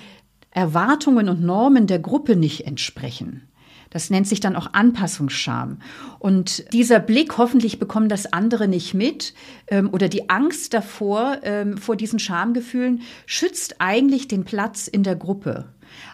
Erwartungen 0.49 1.29
und 1.29 1.41
Normen 1.41 1.87
der 1.87 1.99
Gruppe 1.99 2.35
nicht 2.35 2.65
entsprechen. 2.65 3.47
Das 3.91 4.09
nennt 4.09 4.27
sich 4.27 4.39
dann 4.39 4.55
auch 4.55 4.73
Anpassungsscham. 4.73 5.77
Und 6.17 6.73
dieser 6.73 6.99
Blick, 6.99 7.37
hoffentlich 7.37 7.77
bekommen 7.77 8.09
das 8.09 8.33
andere 8.33 8.67
nicht 8.67 8.95
mit, 8.95 9.35
ähm, 9.67 9.89
oder 9.91 10.09
die 10.09 10.29
Angst 10.29 10.73
davor, 10.73 11.37
ähm, 11.43 11.77
vor 11.77 11.95
diesen 11.95 12.17
Schamgefühlen, 12.17 13.01
schützt 13.27 13.75
eigentlich 13.79 14.27
den 14.27 14.45
Platz 14.45 14.87
in 14.87 15.03
der 15.03 15.15
Gruppe. 15.15 15.65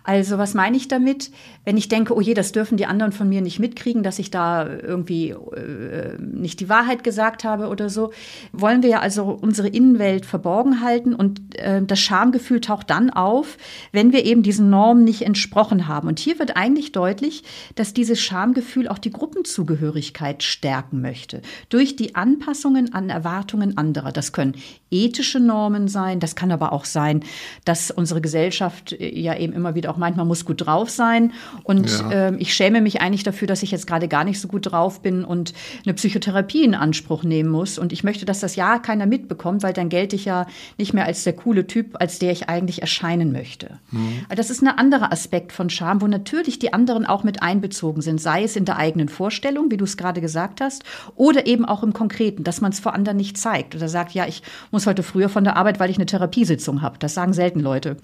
Also 0.07 0.37
was 0.39 0.55
meine 0.55 0.75
ich 0.75 0.87
damit? 0.87 1.31
Wenn 1.63 1.77
ich 1.77 1.89
denke, 1.89 2.15
oh 2.15 2.21
je, 2.21 2.33
das 2.33 2.51
dürfen 2.51 2.77
die 2.77 2.87
anderen 2.87 3.11
von 3.11 3.29
mir 3.29 3.41
nicht 3.41 3.59
mitkriegen, 3.59 4.03
dass 4.03 4.17
ich 4.17 4.31
da 4.31 4.65
irgendwie 4.65 5.29
äh, 5.29 6.17
nicht 6.19 6.59
die 6.59 6.69
Wahrheit 6.69 7.03
gesagt 7.03 7.43
habe 7.43 7.67
oder 7.67 7.89
so, 7.89 8.11
wollen 8.51 8.81
wir 8.81 8.89
ja 8.89 8.99
also 9.01 9.37
unsere 9.41 9.67
Innenwelt 9.67 10.25
verborgen 10.25 10.81
halten 10.81 11.13
und 11.13 11.55
äh, 11.59 11.83
das 11.83 11.99
Schamgefühl 11.99 12.61
taucht 12.61 12.89
dann 12.89 13.11
auf, 13.11 13.57
wenn 13.91 14.13
wir 14.13 14.25
eben 14.25 14.41
diesen 14.41 14.69
Normen 14.71 15.03
nicht 15.03 15.21
entsprochen 15.21 15.87
haben. 15.87 16.07
Und 16.07 16.19
hier 16.19 16.39
wird 16.39 16.55
eigentlich 16.57 16.93
deutlich, 16.93 17.43
dass 17.75 17.93
dieses 17.93 18.19
Schamgefühl 18.19 18.87
auch 18.87 18.99
die 18.99 19.11
Gruppenzugehörigkeit 19.11 20.41
stärken 20.41 21.01
möchte 21.01 21.43
durch 21.69 21.95
die 21.97 22.15
Anpassungen 22.15 22.93
an 22.93 23.09
Erwartungen 23.09 23.77
anderer. 23.77 24.13
Das 24.13 24.31
können 24.31 24.55
ethische 24.89 25.41
Normen 25.41 25.89
sein, 25.89 26.19
das 26.19 26.37
kann 26.37 26.51
aber 26.51 26.71
auch 26.71 26.85
sein, 26.85 27.25
dass 27.65 27.91
unsere 27.91 28.21
Gesellschaft 28.21 28.93
äh, 28.93 29.19
ja 29.19 29.37
eben 29.37 29.51
immer 29.51 29.67
immer 29.67 29.75
wieder 29.75 29.91
auch 29.91 29.96
meint, 29.97 30.17
man 30.17 30.27
muss 30.27 30.45
gut 30.45 30.65
drauf 30.65 30.89
sein. 30.89 31.33
Und 31.63 31.89
ja. 31.89 32.29
äh, 32.29 32.35
ich 32.37 32.53
schäme 32.53 32.81
mich 32.81 33.01
eigentlich 33.01 33.23
dafür, 33.23 33.47
dass 33.47 33.63
ich 33.63 33.71
jetzt 33.71 33.87
gerade 33.87 34.07
gar 34.07 34.23
nicht 34.23 34.39
so 34.39 34.47
gut 34.47 34.71
drauf 34.71 35.01
bin 35.01 35.23
und 35.23 35.53
eine 35.85 35.93
Psychotherapie 35.93 36.63
in 36.63 36.75
Anspruch 36.75 37.23
nehmen 37.23 37.49
muss. 37.49 37.77
Und 37.77 37.93
ich 37.93 38.03
möchte, 38.03 38.25
dass 38.25 38.39
das 38.39 38.55
ja 38.55 38.79
keiner 38.79 39.05
mitbekommt, 39.05 39.63
weil 39.63 39.73
dann 39.73 39.89
gelte 39.89 40.15
ich 40.15 40.25
ja 40.25 40.47
nicht 40.77 40.93
mehr 40.93 41.05
als 41.05 41.23
der 41.23 41.33
coole 41.33 41.67
Typ, 41.67 41.97
als 41.99 42.19
der 42.19 42.31
ich 42.31 42.49
eigentlich 42.49 42.81
erscheinen 42.81 43.31
möchte. 43.31 43.79
Mhm. 43.91 44.25
Das 44.35 44.49
ist 44.49 44.61
ein 44.61 44.67
anderer 44.67 45.11
Aspekt 45.11 45.51
von 45.51 45.69
Scham, 45.69 46.01
wo 46.01 46.07
natürlich 46.07 46.59
die 46.59 46.73
anderen 46.73 47.05
auch 47.05 47.23
mit 47.23 47.41
einbezogen 47.41 48.01
sind, 48.01 48.21
sei 48.21 48.43
es 48.43 48.55
in 48.55 48.65
der 48.65 48.77
eigenen 48.77 49.09
Vorstellung, 49.09 49.71
wie 49.71 49.77
du 49.77 49.85
es 49.85 49.97
gerade 49.97 50.21
gesagt 50.21 50.61
hast, 50.61 50.83
oder 51.15 51.47
eben 51.47 51.65
auch 51.65 51.83
im 51.83 51.93
Konkreten, 51.93 52.43
dass 52.43 52.61
man 52.61 52.71
es 52.71 52.79
vor 52.79 52.93
anderen 52.93 53.17
nicht 53.17 53.37
zeigt 53.37 53.75
oder 53.75 53.89
sagt, 53.89 54.13
ja, 54.13 54.27
ich 54.27 54.43
muss 54.71 54.87
heute 54.87 55.03
früher 55.03 55.29
von 55.29 55.43
der 55.43 55.55
Arbeit, 55.55 55.79
weil 55.79 55.89
ich 55.89 55.97
eine 55.97 56.05
Therapiesitzung 56.05 56.81
habe. 56.81 56.97
Das 56.99 57.13
sagen 57.13 57.33
selten 57.33 57.59
Leute. 57.59 57.97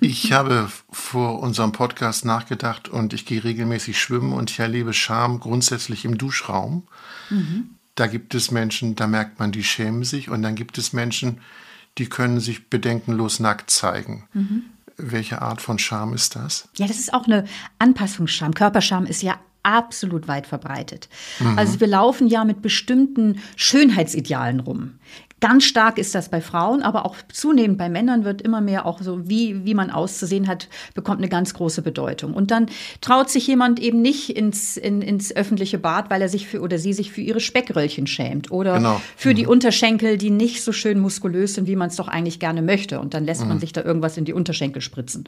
Ich 0.00 0.32
habe 0.32 0.68
vor 0.90 1.39
unserem 1.40 1.72
Podcast 1.72 2.24
nachgedacht 2.24 2.88
und 2.88 3.12
ich 3.12 3.26
gehe 3.26 3.42
regelmäßig 3.42 4.00
schwimmen 4.00 4.32
und 4.32 4.50
ich 4.50 4.58
erlebe 4.58 4.92
Scham 4.92 5.40
grundsätzlich 5.40 6.04
im 6.04 6.18
Duschraum. 6.18 6.86
Mhm. 7.30 7.70
Da 7.94 8.06
gibt 8.06 8.34
es 8.34 8.50
Menschen, 8.50 8.94
da 8.94 9.06
merkt 9.06 9.38
man, 9.38 9.50
die 9.50 9.64
schämen 9.64 10.04
sich 10.04 10.28
und 10.28 10.42
dann 10.42 10.54
gibt 10.54 10.78
es 10.78 10.92
Menschen, 10.92 11.40
die 11.98 12.08
können 12.08 12.40
sich 12.40 12.68
bedenkenlos 12.68 13.40
nackt 13.40 13.70
zeigen. 13.70 14.28
Mhm. 14.32 14.64
Welche 14.96 15.42
Art 15.42 15.60
von 15.62 15.78
Scham 15.78 16.12
ist 16.12 16.36
das? 16.36 16.68
Ja, 16.76 16.86
das 16.86 16.98
ist 16.98 17.12
auch 17.12 17.26
eine 17.26 17.46
Anpassungsscham. 17.78 18.54
Körperscham 18.54 19.06
ist 19.06 19.22
ja 19.22 19.40
absolut 19.62 20.28
weit 20.28 20.46
verbreitet. 20.46 21.08
Mhm. 21.38 21.58
Also 21.58 21.80
wir 21.80 21.86
laufen 21.86 22.28
ja 22.28 22.44
mit 22.44 22.62
bestimmten 22.62 23.40
Schönheitsidealen 23.56 24.60
rum. 24.60 24.98
Ganz 25.40 25.64
stark 25.64 25.98
ist 25.98 26.14
das 26.14 26.28
bei 26.28 26.42
Frauen, 26.42 26.82
aber 26.82 27.06
auch 27.06 27.16
zunehmend 27.32 27.78
bei 27.78 27.88
Männern 27.88 28.24
wird 28.24 28.42
immer 28.42 28.60
mehr 28.60 28.84
auch 28.84 29.00
so, 29.00 29.28
wie, 29.28 29.64
wie 29.64 29.74
man 29.74 29.90
auszusehen 29.90 30.46
hat, 30.46 30.68
bekommt 30.94 31.18
eine 31.18 31.30
ganz 31.30 31.54
große 31.54 31.80
Bedeutung. 31.80 32.34
Und 32.34 32.50
dann 32.50 32.66
traut 33.00 33.30
sich 33.30 33.46
jemand 33.46 33.80
eben 33.80 34.02
nicht 34.02 34.30
ins, 34.30 34.76
in, 34.76 35.00
ins 35.00 35.34
öffentliche 35.34 35.78
Bad, 35.78 36.10
weil 36.10 36.20
er 36.20 36.28
sich 36.28 36.46
für 36.46 36.60
oder 36.60 36.78
sie 36.78 36.92
sich 36.92 37.10
für 37.10 37.22
ihre 37.22 37.40
Speckröllchen 37.40 38.06
schämt 38.06 38.50
oder 38.50 38.74
genau. 38.74 39.00
für 39.16 39.30
mhm. 39.30 39.36
die 39.36 39.46
Unterschenkel, 39.46 40.18
die 40.18 40.30
nicht 40.30 40.62
so 40.62 40.72
schön 40.72 41.00
muskulös 41.00 41.54
sind, 41.54 41.66
wie 41.66 41.76
man 41.76 41.88
es 41.88 41.96
doch 41.96 42.08
eigentlich 42.08 42.38
gerne 42.38 42.60
möchte. 42.60 43.00
Und 43.00 43.14
dann 43.14 43.24
lässt 43.24 43.40
mhm. 43.42 43.48
man 43.48 43.60
sich 43.60 43.72
da 43.72 43.82
irgendwas 43.82 44.18
in 44.18 44.26
die 44.26 44.34
Unterschenkel 44.34 44.82
spritzen. 44.82 45.24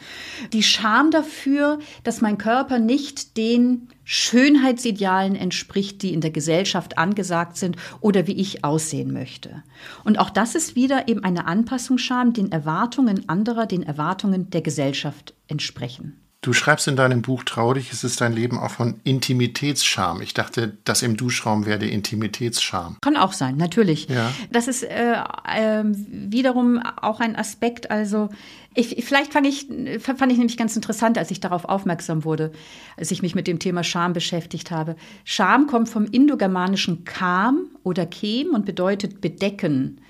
Die 0.53 0.63
Scham 0.63 1.11
dafür, 1.11 1.79
dass 2.05 2.21
mein 2.21 2.37
Körper 2.37 2.79
nicht 2.79 3.39
den 3.39 3.89
Schönheitsidealen 4.05 5.37
entspricht, 5.37 6.03
die 6.03 6.13
in 6.13 6.21
der 6.21 6.31
Gesellschaft 6.31 6.99
angesagt 6.99 7.57
sind 7.57 7.77
oder 8.01 8.27
wie 8.27 8.33
ich 8.33 8.65
aussehen 8.65 9.13
möchte. 9.13 9.63
Und 10.05 10.19
auch 10.19 10.31
das 10.31 10.55
ist 10.55 10.75
wieder 10.75 11.09
eben 11.09 11.23
eine 11.25 11.47
Anpassungsscham, 11.47 12.33
den 12.33 12.51
Erwartungen 12.51 13.29
anderer, 13.29 13.67
den 13.67 13.83
Erwartungen 13.83 14.51
der 14.51 14.63
Gesellschaft 14.63 15.35
entsprechen. 15.49 16.22
Du 16.45 16.53
schreibst 16.53 16.89
in 16.89 16.97
deinem 16.97 17.23
Buch 17.23 17.45
Traurig, 17.45 17.93
es 17.93 18.03
ist 18.03 18.21
dein 18.21 18.33
Leben 18.33 18.59
auch 18.59 18.73
von 18.73 18.97
Intimitätsscham. 19.05 20.21
Ich 20.21 20.35
dachte, 20.35 20.77
das 20.83 21.03
im 21.03 21.17
Duschraum 21.17 21.67
wäre 21.67 21.79
der 21.79 21.93
Intimitätsscham. 21.93 22.97
Kann 23.01 23.17
auch 23.17 23.33
sein, 23.33 23.57
natürlich. 23.57 24.09
Ja. 24.09 24.33
Das 24.51 24.67
ist 24.67 24.83
äh, 24.83 25.13
äh, 25.13 25.85
wiederum 25.85 26.81
auch 27.01 27.21
ein 27.21 27.37
Aspekt, 27.37 27.93
also 27.93 28.29
ich, 28.75 29.05
vielleicht 29.05 29.33
fand 29.33 29.47
ich, 29.47 29.69
fand 30.01 30.33
ich 30.33 30.39
nämlich 30.39 30.57
ganz 30.57 30.75
interessant, 30.75 31.17
als 31.17 31.31
ich 31.31 31.39
darauf 31.39 31.65
aufmerksam 31.65 32.25
wurde, 32.25 32.51
als 32.97 33.13
ich 33.13 33.23
mich 33.23 33.37
mit 33.37 33.47
dem 33.47 33.61
Thema 33.61 33.85
Scham 33.85 34.13
beschäftigt 34.13 34.73
habe. 34.73 34.97
Scham 35.25 35.69
kommt 35.69 35.91
vom 35.91 36.07
indogermanischen 36.07 37.05
Kam 37.05 37.67
oder 37.85 38.05
Kem 38.05 38.49
und 38.49 38.65
bedeutet 38.65 39.21
bedecken, 39.21 40.01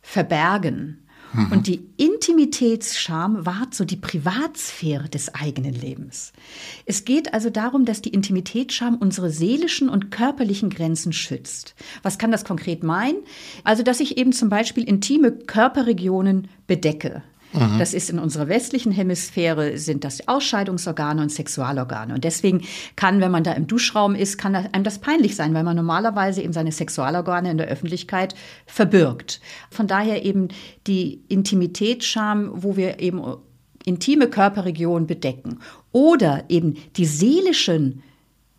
verbergen. 0.00 1.01
Mhm. 1.32 1.52
Und 1.52 1.66
die 1.66 1.86
Intimitätsscham 1.96 3.46
wahrt 3.46 3.74
so 3.74 3.84
die 3.84 3.96
Privatsphäre 3.96 5.08
des 5.08 5.34
eigenen 5.34 5.74
Lebens. 5.74 6.32
Es 6.86 7.04
geht 7.04 7.34
also 7.34 7.50
darum, 7.50 7.84
dass 7.84 8.02
die 8.02 8.10
Intimitätsscham 8.10 8.96
unsere 8.96 9.30
seelischen 9.30 9.88
und 9.88 10.10
körperlichen 10.10 10.70
Grenzen 10.70 11.12
schützt. 11.12 11.74
Was 12.02 12.18
kann 12.18 12.32
das 12.32 12.44
konkret 12.44 12.82
meinen? 12.82 13.18
Also, 13.64 13.82
dass 13.82 14.00
ich 14.00 14.18
eben 14.18 14.32
zum 14.32 14.48
Beispiel 14.48 14.84
intime 14.84 15.32
Körperregionen 15.32 16.48
bedecke. 16.66 17.22
Mhm. 17.52 17.78
Das 17.78 17.94
ist 17.94 18.10
in 18.10 18.18
unserer 18.18 18.48
westlichen 18.48 18.92
Hemisphäre 18.92 19.78
sind 19.78 20.04
das 20.04 20.28
Ausscheidungsorgane 20.28 21.22
und 21.22 21.30
Sexualorgane. 21.30 22.14
Und 22.14 22.24
deswegen 22.24 22.62
kann, 22.96 23.20
wenn 23.20 23.30
man 23.30 23.44
da 23.44 23.52
im 23.52 23.66
Duschraum 23.66 24.14
ist, 24.14 24.38
kann 24.38 24.54
einem 24.54 24.84
das 24.84 24.98
peinlich 24.98 25.36
sein, 25.36 25.54
weil 25.54 25.64
man 25.64 25.76
normalerweise 25.76 26.42
eben 26.42 26.52
seine 26.52 26.72
Sexualorgane 26.72 27.50
in 27.50 27.58
der 27.58 27.68
Öffentlichkeit 27.68 28.34
verbirgt. 28.66 29.40
Von 29.70 29.86
daher 29.86 30.24
eben 30.24 30.48
die 30.86 31.22
Intimitätsscham, 31.28 32.50
wo 32.54 32.76
wir 32.76 33.00
eben 33.00 33.22
intime 33.84 34.28
Körperregionen 34.28 35.06
bedecken. 35.06 35.58
Oder 35.90 36.44
eben 36.48 36.76
die 36.96 37.04
seelischen 37.06 38.02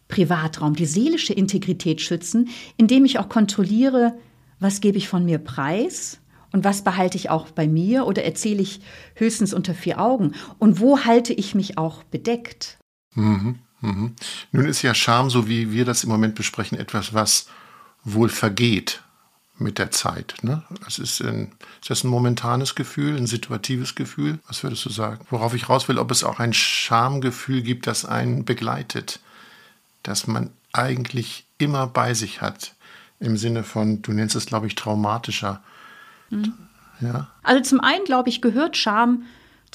Privatraum, 0.08 0.76
die 0.76 0.86
seelische 0.86 1.34
Integrität 1.34 2.02
schützen, 2.02 2.50
indem 2.78 3.06
ich 3.06 3.20
auch 3.20 3.30
kontrolliere, 3.30 4.14
was 4.60 4.82
gebe 4.82 4.98
ich 4.98 5.08
von 5.08 5.26
mir 5.26 5.40
preis 5.40 6.20
und 6.54 6.64
was 6.64 6.84
behalte 6.84 7.18
ich 7.18 7.30
auch 7.32 7.50
bei 7.50 7.68
mir 7.68 8.06
oder 8.06 8.24
erzähle 8.24 8.62
ich 8.62 8.80
höchstens 9.16 9.54
unter 9.54 9.74
vier 9.74 10.00
Augen? 10.00 10.34
Und 10.60 10.80
wo 10.80 11.04
halte 11.04 11.34
ich 11.34 11.56
mich 11.56 11.80
auch 11.80 12.04
bedeckt? 12.04 12.78
Mhm, 13.16 13.60
mhm. 13.82 14.16
Nun 14.52 14.66
ist 14.66 14.84
ja 14.84 14.94
Scham, 14.94 15.32
so 15.32 15.50
wie 15.50 15.72
wir 15.72 15.84
das 15.84 16.04
im 16.04 16.10
Moment 16.10 16.36
besprechen, 16.36 16.78
etwas, 16.78 17.14
was 17.14 17.48
wohl 18.04 18.30
vergeht 18.30 19.02
mit 19.58 19.80
der 19.80 19.90
Zeit. 19.90 20.36
Ne? 20.44 20.64
Das 20.86 21.00
ist, 21.00 21.22
ein, 21.22 21.54
ist 21.82 21.90
das 21.90 22.04
ein 22.04 22.10
momentanes 22.10 22.76
Gefühl, 22.76 23.18
ein 23.18 23.28
situatives 23.28 23.96
Gefühl? 23.96 24.38
Was 24.48 24.64
würdest 24.64 24.86
du 24.86 24.90
sagen? 24.90 25.26
Worauf 25.32 25.56
ich 25.56 25.70
raus 25.70 25.88
will, 25.88 25.98
ob 25.98 26.12
es 26.12 26.24
auch 26.24 26.40
ein 26.40 26.54
Schamgefühl 26.54 27.64
gibt, 27.64 27.88
das 27.88 28.06
einen 28.06 28.46
begleitet, 28.46 29.20
das 30.04 30.28
man 30.28 30.52
eigentlich 30.72 31.48
immer 31.58 31.88
bei 31.88 32.14
sich 32.14 32.42
hat, 32.42 32.76
im 33.20 33.38
Sinne 33.38 33.64
von, 33.64 34.04
du 34.04 34.12
nennst 34.12 34.36
es, 34.36 34.46
glaube 34.46 34.68
ich, 34.68 34.76
traumatischer 34.76 35.64
Mhm. 36.38 36.54
Ja. 37.02 37.28
Also 37.44 37.62
zum 37.62 37.80
einen, 37.80 38.06
glaube 38.06 38.30
ich, 38.30 38.42
gehört 38.42 38.78
Scham 38.78 39.24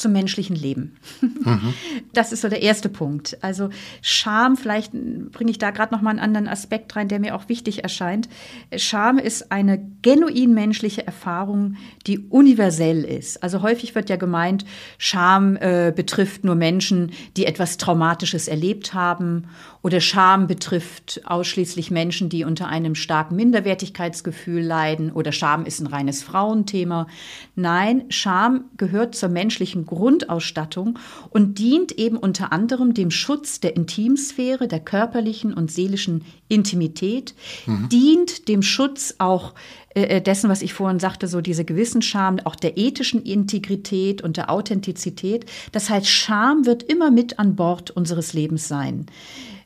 zum 0.01 0.13
menschlichen 0.13 0.57
Leben. 0.57 0.97
Mhm. 1.21 1.75
Das 2.15 2.33
ist 2.33 2.41
so 2.41 2.49
der 2.49 2.63
erste 2.63 2.89
Punkt. 2.89 3.39
Also 3.43 3.69
Scham, 4.03 4.57
vielleicht 4.57 4.93
bringe 4.93 5.51
ich 5.51 5.59
da 5.59 5.71
gerade 5.71 5.95
noch 5.95 6.01
mal 6.01 6.11
einen 6.11 6.19
anderen 6.19 6.49
Aspekt 6.49 6.97
rein, 6.97 7.07
der 7.07 7.21
mir 7.21 7.37
auch 7.37 7.49
wichtig 7.49 7.85
erscheint. 7.85 8.29
Scham 8.77 9.19
ist 9.19 9.53
eine 9.53 9.79
genuin 10.03 10.53
menschliche 10.53 11.07
Erfahrung, 11.07 11.77
die 12.07 12.19
universell 12.19 13.05
ist. 13.05 13.43
Also 13.43 13.63
häufig 13.63 13.95
wird 13.95 14.11
ja 14.11 14.17
gemeint, 14.17 14.65
Scham 14.97 15.57
äh, 15.57 15.93
betrifft 15.95 16.45
nur 16.45 16.55
Menschen, 16.55 17.13
die 17.37 17.47
etwas 17.47 17.77
Traumatisches 17.77 18.49
erlebt 18.49 18.95
haben 18.95 19.45
oder 19.83 20.01
Scham 20.01 20.47
betrifft 20.47 21.21
ausschließlich 21.25 21.91
Menschen, 21.91 22.29
die 22.29 22.45
unter 22.45 22.69
einem 22.69 22.95
starken 22.95 23.37
Minderwertigkeitsgefühl 23.37 24.63
leiden 24.63 25.13
oder 25.13 25.33
Scham 25.33 25.65
ist 25.65 25.81
ein 25.81 25.87
reines 25.87 26.23
Frauenthema. 26.23 27.07
Nein, 27.55 28.05
Scham 28.09 28.65
gehört 28.77 29.15
zur 29.15 29.29
menschlichen 29.29 29.87
Grundausstattung 29.89 30.99
und 31.31 31.59
dient 31.59 31.93
eben 31.93 32.17
unter 32.17 32.53
anderem 32.53 32.95
dem 32.95 33.11
Schutz 33.11 33.61
der 33.61 33.77
Intimsphäre, 33.77 34.69
der 34.69 34.81
körperlichen 34.81 35.53
und 35.53 35.71
seelischen 35.71 36.25
Intimität, 36.49 37.35
mhm. 37.67 37.89
dient 37.89 38.49
dem 38.49 38.63
Schutz 38.63 39.15
auch 39.19 39.55
äh, 39.95 40.17
äh, 40.17 40.21
dessen, 40.21 40.49
was 40.49 40.63
ich 40.63 40.75
vorhin 40.75 41.01
sagte, 41.01 41.27
so 41.27 41.41
diese 41.41 41.65
Gewissensscham, 41.65 42.39
auch 42.45 42.55
der 42.55 42.77
ethischen 42.77 43.23
Integrität 43.23 44.23
und 44.23 44.37
der 44.37 44.51
Authentizität. 44.51 45.47
Das 45.73 45.91
heißt, 45.91 46.07
Scham 46.07 46.67
wird 46.67 46.83
immer 46.85 47.11
mit 47.11 47.39
an 47.39 47.57
Bord 47.57 47.91
unseres 47.91 48.33
Lebens 48.33 48.69
sein. 48.69 49.07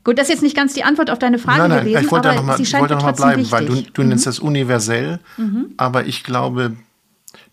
Gut, 0.05 0.19
das 0.19 0.25
ist 0.25 0.35
jetzt 0.35 0.43
nicht 0.43 0.57
ganz 0.57 0.75
die 0.75 0.85
Antwort 0.85 1.11
auf 1.11 1.19
deine 1.19 1.39
Frage 1.39 1.61
nein, 1.61 1.71
nein, 1.71 1.85
gewesen, 1.85 2.05
ich 2.05 2.11
wollte 2.11 2.31
aber 2.31 2.39
noch 2.39 2.47
mal, 2.47 2.57
sie 2.57 2.67
scheint 2.67 2.81
wollte 2.81 2.95
noch 2.95 3.05
mal 3.05 3.13
bleiben, 3.13 3.43
wichtig. 3.43 3.53
weil 3.53 3.67
du, 3.67 3.83
du 3.83 4.03
mhm. 4.03 4.09
nennst 4.09 4.27
das 4.27 4.39
universell, 4.39 5.21
mhm. 5.37 5.75
aber 5.77 6.07
ich 6.07 6.25
glaube, 6.25 6.77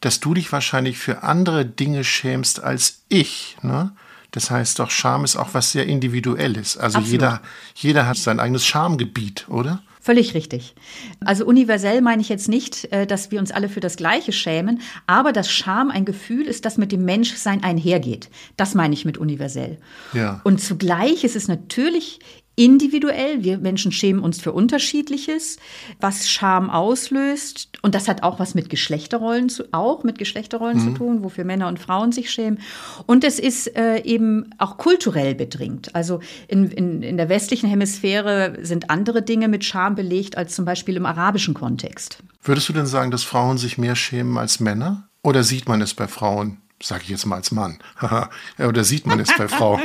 dass 0.02 0.20
du 0.20 0.34
dich 0.34 0.52
wahrscheinlich 0.52 0.98
für 0.98 1.24
andere 1.24 1.66
Dinge 1.66 2.04
schämst 2.04 2.64
als 2.64 3.02
ich. 3.10 3.58
Ne? 3.62 3.92
Das 4.32 4.52
heißt 4.52 4.80
doch, 4.80 4.92
Scham 4.92 5.24
ist 5.24 5.36
auch 5.36 5.54
was 5.54 5.72
sehr 5.72 5.88
Individuelles. 5.88 6.78
Also 6.78 7.00
jeder, 7.00 7.42
jeder 7.76 8.08
hat 8.08 8.18
sein 8.18 8.40
eigenes 8.40 8.66
Schamgebiet, 8.66 9.48
oder? 9.50 9.82
Völlig 10.02 10.34
richtig. 10.34 10.76
Also 11.20 11.46
universell 11.46 12.02
meine 12.02 12.22
ich 12.22 12.30
jetzt 12.30 12.48
nicht, 12.48 12.86
äh, 12.92 13.06
dass 13.06 13.32
wir 13.32 13.40
uns 13.40 13.52
alle 13.52 13.68
für 13.68 13.82
das 13.82 13.98
Gleiche 13.98 14.32
schämen, 14.32 14.82
aber 15.08 15.34
dass 15.34 15.52
Scham 15.52 15.92
ein 15.92 16.06
Gefühl 16.06 16.48
ist, 16.48 16.64
das 16.66 16.78
mit 16.78 16.92
dem 16.92 17.04
Menschsein 17.04 17.64
einhergeht. 17.64 18.30
Das 18.56 18.76
meine 18.76 18.94
ich 18.94 19.04
mit 19.04 19.18
universell. 19.18 19.78
Ja. 20.14 20.40
Und 20.46 20.62
zugleich 20.62 21.24
ist 21.24 21.36
es 21.36 21.48
natürlich 21.48 22.20
individuell. 22.60 23.42
Wir 23.42 23.58
Menschen 23.58 23.94
schämen 23.94 24.22
uns 24.22 24.42
für 24.42 24.52
Unterschiedliches, 24.52 25.58
was 26.02 26.30
Scham 26.30 26.70
auslöst. 26.70 27.70
Und 27.82 27.96
das 27.96 28.10
hat 28.10 28.22
auch 28.22 28.38
was 28.38 28.54
mit 28.54 28.70
Geschlechterrollen 28.70 29.48
zu, 29.48 29.64
auch 29.72 30.04
mit 30.04 30.18
Geschlechterrollen 30.18 30.78
mhm. 30.78 30.82
zu 30.82 30.94
tun, 30.98 31.24
wofür 31.24 31.46
Männer 31.46 31.70
und 31.70 31.80
Frauen 31.80 32.12
sich 32.12 32.30
schämen. 32.30 32.60
Und 33.06 33.24
es 33.24 33.40
ist 33.40 33.78
äh, 33.78 34.04
eben 34.04 34.50
auch 34.58 34.78
kulturell 34.78 35.36
bedingt. 35.36 35.96
Also 35.96 36.20
in, 36.50 36.70
in, 36.70 37.02
in 37.02 37.16
der 37.16 37.30
westlichen 37.30 37.70
Hemisphäre 37.70 38.58
sind 38.62 38.90
andere 38.90 39.22
Dinge 39.22 39.48
mit 39.48 39.64
Scham 39.64 39.96
belegt 39.96 40.38
als 40.38 40.54
zum 40.54 40.66
Beispiel 40.66 40.98
im 40.98 41.06
arabischen 41.06 41.54
Kontext. 41.54 42.22
Würdest 42.44 42.68
du 42.68 42.74
denn 42.74 42.88
sagen, 42.88 43.10
dass 43.10 43.24
Frauen 43.24 43.58
sich 43.58 43.78
mehr 43.78 43.96
schämen 43.96 44.38
als 44.38 44.60
Männer? 44.60 45.08
Oder 45.24 45.44
sieht 45.44 45.70
man 45.70 45.82
es 45.82 45.94
bei 45.94 46.10
Frauen 46.10 46.58
sage 46.82 47.04
ich 47.04 47.10
jetzt 47.10 47.26
mal 47.26 47.36
als 47.36 47.52
Mann. 47.52 47.80
Oder 48.58 48.84
sieht 48.84 49.06
man 49.06 49.20
es 49.20 49.30
bei 49.38 49.48
Frauen? 49.48 49.82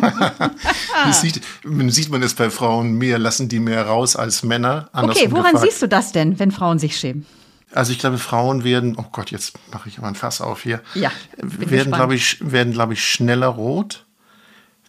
sieht, 1.12 1.40
sieht 1.88 2.10
man 2.10 2.22
es 2.22 2.34
bei 2.34 2.50
Frauen 2.50 2.98
mehr, 2.98 3.18
lassen 3.18 3.48
die 3.48 3.60
mehr 3.60 3.86
raus 3.86 4.16
als 4.16 4.42
Männer? 4.42 4.88
Okay, 4.92 5.30
woran 5.30 5.52
gefragt. 5.52 5.62
siehst 5.62 5.82
du 5.82 5.88
das 5.88 6.12
denn, 6.12 6.38
wenn 6.38 6.52
Frauen 6.52 6.78
sich 6.78 6.96
schämen? 6.96 7.26
Also 7.72 7.90
ich 7.90 7.98
glaube, 7.98 8.18
Frauen 8.18 8.62
werden, 8.62 8.94
oh 8.96 9.04
Gott, 9.10 9.32
jetzt 9.32 9.58
mache 9.72 9.88
ich 9.88 9.98
aber 9.98 10.06
ein 10.06 10.14
Fass 10.14 10.40
auf 10.40 10.62
hier. 10.62 10.80
Ja. 10.94 11.10
Werden, 11.38 11.92
glaube 11.92 12.14
ich, 12.14 12.38
werden, 12.40 12.72
glaube 12.72 12.92
ich, 12.92 13.04
schneller 13.04 13.48
rot, 13.48 14.06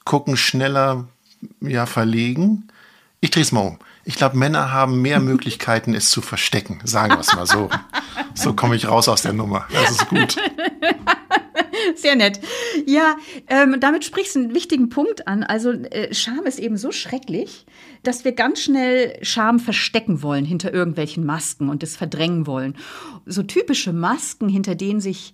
gucken 0.03 0.37
schneller, 0.37 1.07
ja, 1.61 1.87
verlegen. 1.87 2.67
Ich 3.21 3.31
drehe 3.31 3.41
es 3.41 3.51
mal 3.51 3.61
um. 3.61 3.79
Ich 4.03 4.15
glaube, 4.15 4.37
Männer 4.37 4.71
haben 4.71 5.01
mehr 5.01 5.19
Möglichkeiten, 5.31 5.95
es 5.95 6.11
zu 6.11 6.21
verstecken. 6.21 6.79
Sagen 6.83 7.13
wir 7.13 7.21
es 7.21 7.33
mal 7.33 7.47
so. 7.47 7.71
So 8.35 8.53
komme 8.53 8.75
ich 8.75 8.87
raus 8.87 9.07
aus 9.07 9.23
der 9.23 9.33
Nummer. 9.33 9.67
Das 9.71 9.89
ist 9.91 10.07
gut. 10.09 10.37
Sehr 11.95 12.15
nett. 12.15 12.39
Ja, 12.85 13.17
ähm, 13.47 13.77
damit 13.79 14.05
sprichst 14.05 14.35
du 14.35 14.39
einen 14.39 14.55
wichtigen 14.55 14.89
Punkt 14.89 15.27
an. 15.27 15.43
Also 15.43 15.71
äh, 15.71 16.13
Scham 16.13 16.45
ist 16.45 16.59
eben 16.59 16.77
so 16.77 16.91
schrecklich, 16.91 17.65
dass 18.03 18.25
wir 18.25 18.31
ganz 18.31 18.61
schnell 18.61 19.17
Scham 19.21 19.59
verstecken 19.59 20.21
wollen 20.21 20.45
hinter 20.45 20.73
irgendwelchen 20.73 21.25
Masken 21.25 21.69
und 21.69 21.83
es 21.83 21.95
verdrängen 21.95 22.47
wollen. 22.47 22.75
So 23.25 23.43
typische 23.43 23.93
Masken, 23.93 24.49
hinter 24.49 24.75
denen 24.75 25.01
sich 25.01 25.33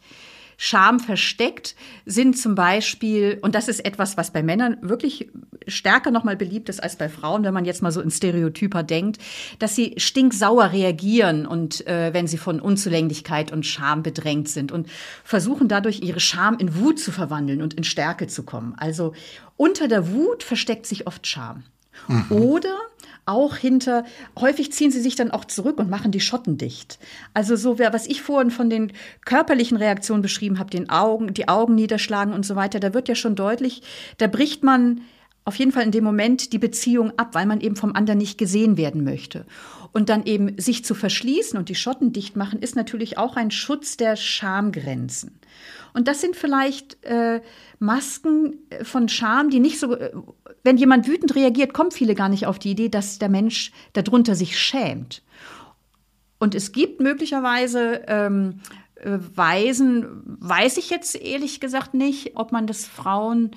Scham 0.64 1.00
versteckt, 1.00 1.76
sind 2.06 2.38
zum 2.38 2.54
Beispiel, 2.54 3.40
und 3.42 3.56
das 3.56 3.68
ist 3.68 3.84
etwas, 3.84 4.16
was 4.16 4.30
bei 4.30 4.44
Männern 4.44 4.78
wirklich 4.84 5.32
stärker 5.66 6.12
nochmal 6.12 6.38
beliebt 6.38 6.70
ist 6.70 6.84
als 6.84 6.98
bei 6.98 7.10
Frauen, 7.10 7.44
wenn 7.44 7.54
man 7.56 7.66
jetzt 7.66 7.82
mal 7.82 7.92
so 7.92 8.00
in 8.00 8.12
Stereotyper 8.12 8.84
denkt, 8.84 9.18
dass 9.58 9.76
sie 9.76 9.96
stinksauer 9.98 10.72
reagieren 10.72 11.48
und 11.48 11.88
äh, 11.88 12.14
wenn 12.14 12.28
sie 12.28 12.38
von 12.38 12.60
Unzulänglichkeit 12.60 13.52
und 13.52 13.66
Scham 13.66 14.04
bedrängt 14.04 14.50
sind 14.50 14.72
und 14.72 14.88
versuchen 15.24 15.68
dadurch 15.68 16.02
ihre 16.02 16.20
Scham 16.20 16.60
in 16.60 16.76
Wut 16.76 17.00
zu 17.00 17.12
verwandeln 17.12 17.64
und 17.64 17.74
in 17.74 17.84
Stärke 17.84 18.28
zu 18.28 18.44
kommen. 18.44 18.76
Also 18.78 19.16
unter 19.58 19.88
der 19.88 20.12
Wut 20.12 20.44
versteckt 20.44 20.86
sich 20.86 21.08
oft 21.08 21.26
Scham. 21.26 21.64
Mhm. 22.08 22.26
Oder 22.30 22.78
auch 23.32 23.56
hinter, 23.56 24.04
häufig 24.40 24.72
ziehen 24.72 24.92
sie 24.92 25.02
sich 25.02 25.16
dann 25.16 25.32
auch 25.32 25.46
zurück 25.46 25.80
und 25.80 25.90
machen 25.90 26.12
die 26.12 26.20
Schotten 26.20 26.58
dicht. 26.58 27.00
Also 27.34 27.56
so, 27.56 27.80
was 27.80 28.06
ich 28.06 28.22
vorhin 28.22 28.52
von 28.52 28.70
den 28.70 28.92
körperlichen 29.26 29.78
Reaktionen 29.78 30.22
beschrieben 30.22 30.60
habe, 30.60 30.70
den 30.70 30.90
Augen, 30.90 31.34
die 31.34 31.48
Augen 31.48 31.76
niederschlagen 31.76 32.34
und 32.34 32.46
so 32.46 32.56
weiter, 32.56 32.80
da 32.80 32.94
wird 32.94 33.08
ja 33.08 33.16
schon 33.16 33.36
deutlich, 33.36 33.82
da 34.18 34.28
bricht 34.28 34.64
man 34.64 35.02
auf 35.44 35.56
jeden 35.56 35.72
Fall 35.72 35.84
in 35.84 35.92
dem 35.92 36.04
Moment 36.04 36.54
die 36.54 36.60
Beziehung 36.60 37.14
ab, 37.18 37.34
weil 37.34 37.46
man 37.46 37.62
eben 37.62 37.76
vom 37.76 37.96
anderen 37.96 38.20
nicht 38.20 38.38
gesehen 38.38 38.78
werden 38.78 39.04
möchte. 39.04 39.46
Und 39.92 40.10
dann 40.10 40.26
eben 40.26 40.58
sich 40.60 40.86
zu 40.86 40.94
verschließen 40.94 41.58
und 41.58 41.68
die 41.68 41.76
Schotten 41.76 42.14
dicht 42.14 42.36
machen, 42.36 42.60
ist 42.60 42.76
natürlich 42.76 43.18
auch 43.18 43.36
ein 43.36 43.52
Schutz 43.52 43.98
der 43.98 44.16
Schamgrenzen. 44.16 45.40
Und 45.94 46.08
das 46.08 46.22
sind 46.22 46.36
vielleicht 46.36 47.04
äh, 47.04 47.42
Masken 47.80 48.60
äh, 48.70 48.86
von 48.86 49.10
Scham, 49.10 49.50
die 49.50 49.60
nicht 49.60 49.80
so, 49.80 49.94
äh, 49.96 50.12
wenn 50.64 50.78
jemand 50.78 51.08
wütend 51.08 51.36
reagiert, 51.36 51.74
kommen 51.74 51.92
viele 51.92 52.16
gar 52.16 52.30
nicht 52.30 52.46
auf 52.46 52.60
die 52.60 52.72
Idee, 52.72 52.90
dass 52.90 53.20
der 53.20 53.30
Mensch 53.30 53.72
darunter 53.94 54.36
sich 54.36 54.60
schämt. 54.60 55.24
Und 56.40 56.56
es 56.56 56.72
gibt 56.72 57.00
möglicherweise 57.00 58.02
ähm, 58.08 58.62
äh, 58.96 59.18
Weisen, 59.36 60.24
weiß 60.26 60.78
ich 60.78 60.90
jetzt 60.90 61.16
ehrlich 61.16 61.60
gesagt 61.60 61.94
nicht, 61.94 62.32
ob 62.36 62.52
man 62.52 62.68
das 62.68 62.86
Frauen 62.86 63.52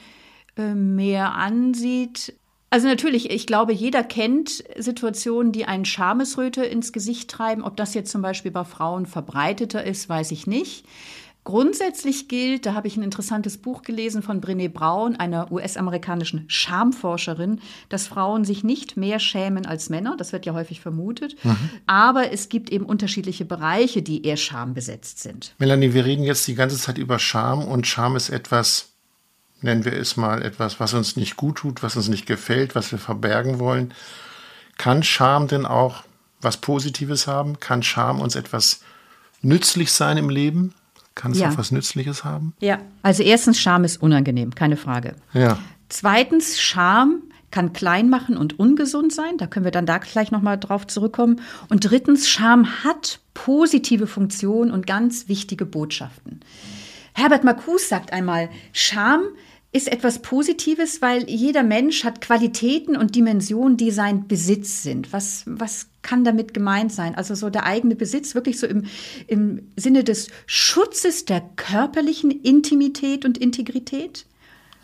äh, 0.57 0.75
mehr 0.75 1.35
ansieht. 1.35 2.35
Also 2.71 2.89
natürlich, 2.89 3.31
ich 3.31 3.47
glaube, 3.47 3.73
jeder 3.73 4.03
kennt 4.03 4.65
Situationen, 4.77 5.53
die 5.53 5.65
einen 5.65 5.85
Schamesröte 5.85 6.65
ins 6.65 6.93
Gesicht 6.93 7.31
treiben. 7.31 7.63
Ob 7.63 7.77
das 7.77 7.95
jetzt 7.95 8.11
zum 8.11 8.21
Beispiel 8.21 8.51
bei 8.51 8.65
Frauen 8.65 9.07
verbreiteter 9.07 9.85
ist, 9.85 10.09
weiß 10.09 10.33
ich 10.33 10.47
nicht. 10.47 10.85
Grundsätzlich 11.45 12.29
gilt, 12.29 12.65
da 12.65 12.73
habe 12.73 12.89
ich 12.89 12.97
ein 12.97 13.03
interessantes 13.03 13.59
Buch 13.59 13.83
gelesen 13.83 14.23
von 14.23 14.41
Brené 14.41 14.71
Brown, 14.71 15.17
einer 15.17 15.53
US-amerikanischen 15.53 16.47
Schamforscherin, 16.49 17.61
dass 17.91 18.07
Frauen 18.07 18.47
sich 18.47 18.65
nicht 18.65 18.97
mehr 18.97 19.19
schämen 19.19 19.67
als 19.67 19.91
Männer. 19.91 20.17
Das 20.17 20.33
wird 20.33 20.47
ja 20.47 20.55
häufig 20.55 20.81
vermutet. 20.81 21.37
Mhm. 21.45 21.71
Aber 21.87 22.33
es 22.33 22.49
gibt 22.49 22.71
eben 22.71 22.87
unterschiedliche 22.87 23.45
Bereiche, 23.45 24.01
die 24.01 24.25
eher 24.25 24.39
schambesetzt 24.39 25.21
sind. 25.21 25.55
Melanie, 25.59 25.93
wir 25.93 26.07
reden 26.07 26.25
jetzt 26.25 26.49
die 26.49 26.55
ganze 26.55 26.79
Zeit 26.79 26.97
über 26.97 27.19
Scham 27.19 27.63
und 27.63 27.87
Scham 27.87 28.17
ist 28.17 28.31
etwas, 28.31 28.95
nennen 29.61 29.85
wir 29.85 29.93
es 29.93 30.17
mal, 30.17 30.41
etwas, 30.41 30.81
was 30.81 30.95
uns 30.95 31.15
nicht 31.17 31.37
gut 31.37 31.57
tut, 31.57 31.83
was 31.83 31.95
uns 31.95 32.09
nicht 32.09 32.25
gefällt, 32.25 32.75
was 32.75 32.91
wir 32.91 32.99
verbergen 32.99 33.59
wollen. 33.59 33.93
Kann 34.79 35.03
Scham 35.03 35.47
denn 35.47 35.67
auch 35.67 36.05
was 36.41 36.57
Positives 36.57 37.27
haben? 37.27 37.61
Kann 37.61 37.83
Scham 37.83 38.21
uns 38.21 38.35
etwas 38.35 38.81
nützlich 39.43 39.93
sein 39.93 40.17
im 40.17 40.31
Leben? 40.31 40.73
Kann 41.15 41.33
es 41.33 41.39
ja. 41.39 41.51
auch 41.51 41.59
was 41.59 41.71
Nützliches 41.71 42.25
haben? 42.25 42.55
Ja, 42.61 42.79
also 43.03 43.23
erstens, 43.23 43.61
Scham 43.61 43.85
ist 43.85 44.03
unangenehm, 44.03 44.55
keine 44.55 44.77
Frage. 44.77 45.15
Ja. 45.33 45.59
Zweitens, 45.89 46.61
Scham 46.61 47.23
kann 47.51 47.73
klein 47.73 48.11
machen 48.11 48.37
und 48.37 48.59
ungesund 48.59 49.13
sein. 49.13 49.39
Da 49.39 49.47
können 49.47 49.65
wir 49.65 49.71
dann 49.71 49.87
da 49.87 49.99
gleich 49.99 50.33
nochmal 50.33 50.59
drauf 50.59 50.89
zurückkommen. 50.89 51.41
Und 51.69 51.89
drittens, 51.89 52.29
Scham 52.29 52.83
hat 52.83 53.21
positive 53.33 54.09
Funktionen 54.09 54.73
und 54.73 54.89
ganz 54.89 55.29
wichtige 55.29 55.65
Botschaften. 55.65 56.41
Herbert 57.15 57.45
Marcuse 57.45 57.87
sagt 57.87 58.13
einmal, 58.13 58.49
Scham 58.73 59.23
ist 59.75 59.91
etwas 59.91 60.21
Positives, 60.21 61.03
weil 61.03 61.29
jeder 61.29 61.65
Mensch 61.65 62.05
hat 62.05 62.21
Qualitäten 62.21 62.97
und 62.97 63.17
Dimensionen, 63.17 63.77
die 63.77 63.91
sein 63.91 64.29
Besitz 64.29 64.85
sind. 64.85 65.13
Was, 65.13 65.43
was 65.47 65.89
kann 66.01 66.23
damit 66.23 66.55
gemeint 66.55 66.93
sein? 66.93 67.17
Also 67.17 67.35
so 67.35 67.51
der 67.51 67.67
eigene 67.67 67.97
Besitz, 67.97 68.37
wirklich 68.37 68.61
so 68.61 68.69
im, 68.69 68.85
im 69.27 69.73
Sinne 69.77 70.05
des 70.05 70.29
Schutzes 70.47 71.25
der 71.25 71.41
körperlichen 71.57 72.31
Intimität 72.31 73.25
und 73.25 73.37
Integrität? 73.37 74.27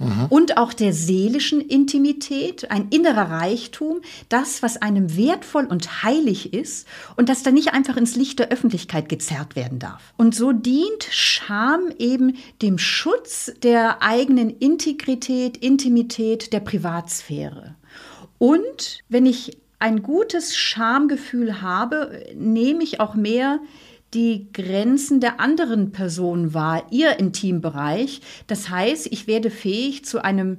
Mhm. 0.01 0.27
und 0.31 0.57
auch 0.57 0.73
der 0.73 0.93
seelischen 0.93 1.61
Intimität, 1.61 2.71
ein 2.71 2.89
innerer 2.89 3.31
Reichtum, 3.31 4.01
das, 4.31 4.63
was 4.63 4.79
einem 4.79 5.17
wertvoll 5.17 5.67
und 5.67 6.03
heilig 6.03 6.55
ist 6.55 6.89
und 7.17 7.29
das 7.29 7.43
dann 7.43 7.55
nicht 7.55 7.75
einfach 7.75 7.97
ins 7.97 8.17
Licht 8.17 8.39
der 8.39 8.49
Öffentlichkeit 8.49 9.09
gezerrt 9.11 9.57
werden 9.57 9.79
darf. 9.79 10.15
Und 10.17 10.35
so 10.35 10.53
dient 10.53 11.05
Scham 11.11 11.93
eben 11.99 12.37
dem 12.63 12.79
Schutz 12.79 13.53
der 13.63 14.03
eigenen 14.03 14.49
Integrität, 14.49 15.59
Intimität, 15.59 16.53
der 16.53 16.61
Privatsphäre. 16.61 17.77
Und 18.39 19.01
wenn 19.11 19.27
ich 19.27 19.59
ein 19.79 20.03
gutes 20.03 20.57
Schamgefühl 20.57 21.61
habe, 21.61 22.27
nehme 22.35 22.83
ich 22.83 23.01
auch 23.01 23.15
mehr 23.15 23.61
die 24.15 24.49
Grenzen 24.53 25.21
der 25.21 25.41
anderen 25.41 25.93
Person 25.93 26.53
wahr, 26.53 26.87
ihr 26.91 27.19
Intimbereich. 27.19 28.21
Das 28.47 28.69
heißt, 28.69 29.09
ich 29.11 29.27
werde 29.27 29.51
fähig 29.51 30.05
zu 30.05 30.23
einem 30.25 30.59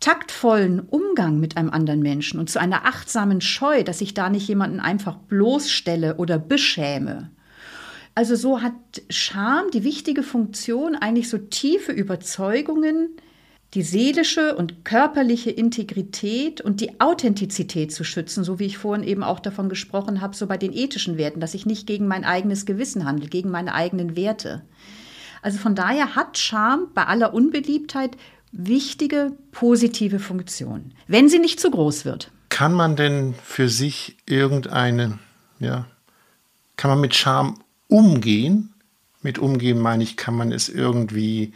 taktvollen 0.00 0.80
Umgang 0.80 1.40
mit 1.40 1.56
einem 1.56 1.70
anderen 1.70 2.00
Menschen 2.00 2.38
und 2.38 2.50
zu 2.50 2.60
einer 2.60 2.84
achtsamen 2.84 3.40
Scheu, 3.40 3.82
dass 3.82 4.02
ich 4.02 4.12
da 4.12 4.28
nicht 4.28 4.46
jemanden 4.46 4.80
einfach 4.80 5.16
bloßstelle 5.16 6.16
oder 6.16 6.38
beschäme. 6.38 7.30
Also 8.14 8.34
so 8.34 8.62
hat 8.62 8.74
Scham 9.10 9.70
die 9.72 9.84
wichtige 9.84 10.22
Funktion, 10.22 10.96
eigentlich 10.96 11.28
so 11.28 11.38
tiefe 11.38 11.92
Überzeugungen 11.92 13.10
die 13.74 13.82
seelische 13.82 14.54
und 14.56 14.84
körperliche 14.84 15.50
Integrität 15.50 16.60
und 16.60 16.80
die 16.80 17.00
Authentizität 17.00 17.92
zu 17.92 18.04
schützen, 18.04 18.44
so 18.44 18.58
wie 18.58 18.66
ich 18.66 18.78
vorhin 18.78 19.06
eben 19.06 19.22
auch 19.22 19.40
davon 19.40 19.68
gesprochen 19.68 20.20
habe, 20.20 20.36
so 20.36 20.46
bei 20.46 20.56
den 20.56 20.72
ethischen 20.72 21.18
Werten, 21.18 21.40
dass 21.40 21.54
ich 21.54 21.66
nicht 21.66 21.86
gegen 21.86 22.06
mein 22.06 22.24
eigenes 22.24 22.64
Gewissen 22.64 23.04
handle, 23.04 23.28
gegen 23.28 23.50
meine 23.50 23.74
eigenen 23.74 24.16
Werte. 24.16 24.62
Also 25.42 25.58
von 25.58 25.74
daher 25.74 26.16
hat 26.16 26.38
Scham 26.38 26.88
bei 26.94 27.04
aller 27.04 27.34
Unbeliebtheit 27.34 28.16
wichtige 28.52 29.32
positive 29.52 30.18
Funktionen, 30.18 30.94
wenn 31.08 31.28
sie 31.28 31.38
nicht 31.38 31.60
zu 31.60 31.70
groß 31.70 32.04
wird. 32.04 32.30
Kann 32.48 32.72
man 32.72 32.96
denn 32.96 33.34
für 33.42 33.68
sich 33.68 34.16
irgendeine, 34.26 35.18
ja, 35.58 35.86
kann 36.76 36.90
man 36.90 37.00
mit 37.00 37.14
Scham 37.14 37.60
umgehen? 37.88 38.72
Mit 39.22 39.38
umgehen 39.38 39.80
meine 39.80 40.04
ich, 40.04 40.16
kann 40.16 40.34
man 40.34 40.52
es 40.52 40.68
irgendwie 40.68 41.52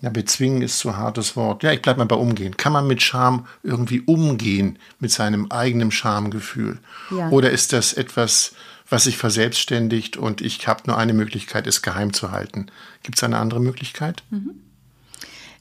ja, 0.00 0.10
bezwingen 0.10 0.62
ist 0.62 0.78
zu 0.78 0.96
hartes 0.96 1.36
Wort. 1.36 1.62
Ja, 1.62 1.72
ich 1.72 1.80
bleibe 1.80 1.98
mal 1.98 2.04
bei 2.04 2.16
umgehen. 2.16 2.56
Kann 2.56 2.72
man 2.72 2.86
mit 2.86 3.02
Scham 3.02 3.46
irgendwie 3.62 4.00
umgehen, 4.00 4.78
mit 4.98 5.10
seinem 5.10 5.50
eigenen 5.50 5.90
Schamgefühl? 5.90 6.78
Ja. 7.10 7.30
Oder 7.30 7.50
ist 7.50 7.72
das 7.72 7.94
etwas, 7.94 8.54
was 8.88 9.04
sich 9.04 9.16
verselbstständigt 9.16 10.16
und 10.16 10.42
ich 10.42 10.68
habe 10.68 10.82
nur 10.86 10.98
eine 10.98 11.14
Möglichkeit, 11.14 11.66
es 11.66 11.82
geheim 11.82 12.12
zu 12.12 12.30
halten? 12.30 12.66
Gibt 13.02 13.16
es 13.16 13.24
eine 13.24 13.38
andere 13.38 13.60
Möglichkeit? 13.60 14.22
Mhm. 14.30 14.60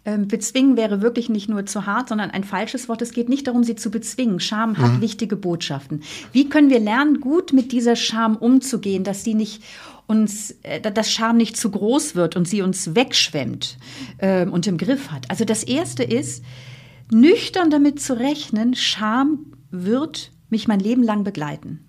Ähm, 0.05 0.27
bezwingen 0.27 0.77
wäre 0.77 1.01
wirklich 1.01 1.29
nicht 1.29 1.49
nur 1.49 1.65
zu 1.65 1.87
hart, 1.87 2.09
sondern 2.09 2.29
ein 2.29 2.43
falsches 2.43 2.87
Wort. 2.87 3.01
Es 3.01 3.11
geht 3.11 3.27
nicht 3.27 3.47
darum, 3.47 3.63
sie 3.63 3.75
zu 3.75 3.89
bezwingen. 3.89 4.39
Scham 4.39 4.77
hat 4.77 4.93
mhm. 4.93 5.01
wichtige 5.01 5.35
Botschaften. 5.35 6.03
Wie 6.31 6.47
können 6.47 6.69
wir 6.69 6.79
lernen, 6.79 7.19
gut 7.19 7.53
mit 7.53 7.71
dieser 7.71 7.95
Scham 7.95 8.35
umzugehen, 8.37 9.03
dass 9.03 9.23
sie 9.23 9.33
nicht 9.33 9.63
uns, 10.07 10.51
äh, 10.63 10.79
dass 10.79 11.11
Scham 11.11 11.37
nicht 11.37 11.57
zu 11.57 11.71
groß 11.71 12.15
wird 12.15 12.35
und 12.35 12.47
sie 12.47 12.61
uns 12.61 12.95
wegschwemmt 12.95 13.77
äh, 14.19 14.45
und 14.45 14.67
im 14.67 14.77
Griff 14.77 15.11
hat. 15.11 15.29
Also 15.29 15.45
das 15.45 15.63
Erste 15.63 16.03
ist, 16.03 16.43
nüchtern 17.11 17.69
damit 17.69 17.99
zu 17.99 18.17
rechnen, 18.17 18.75
Scham 18.75 19.53
wird 19.71 20.31
mich 20.49 20.67
mein 20.67 20.79
Leben 20.79 21.03
lang 21.03 21.23
begleiten. 21.23 21.84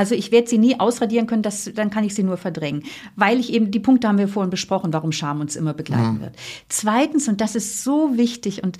Also 0.00 0.14
ich 0.14 0.32
werde 0.32 0.48
sie 0.48 0.56
nie 0.56 0.80
ausradieren 0.80 1.26
können, 1.26 1.42
das, 1.42 1.70
dann 1.74 1.90
kann 1.90 2.04
ich 2.04 2.14
sie 2.14 2.22
nur 2.22 2.38
verdrängen, 2.38 2.84
weil 3.16 3.38
ich 3.38 3.52
eben, 3.52 3.70
die 3.70 3.80
Punkte 3.80 4.08
haben 4.08 4.16
wir 4.16 4.28
vorhin 4.28 4.48
besprochen, 4.48 4.94
warum 4.94 5.12
Scham 5.12 5.42
uns 5.42 5.56
immer 5.56 5.74
begleiten 5.74 6.14
mhm. 6.14 6.20
wird. 6.22 6.36
Zweitens, 6.70 7.28
und 7.28 7.42
das 7.42 7.54
ist 7.54 7.84
so 7.84 8.16
wichtig, 8.16 8.62
und 8.64 8.78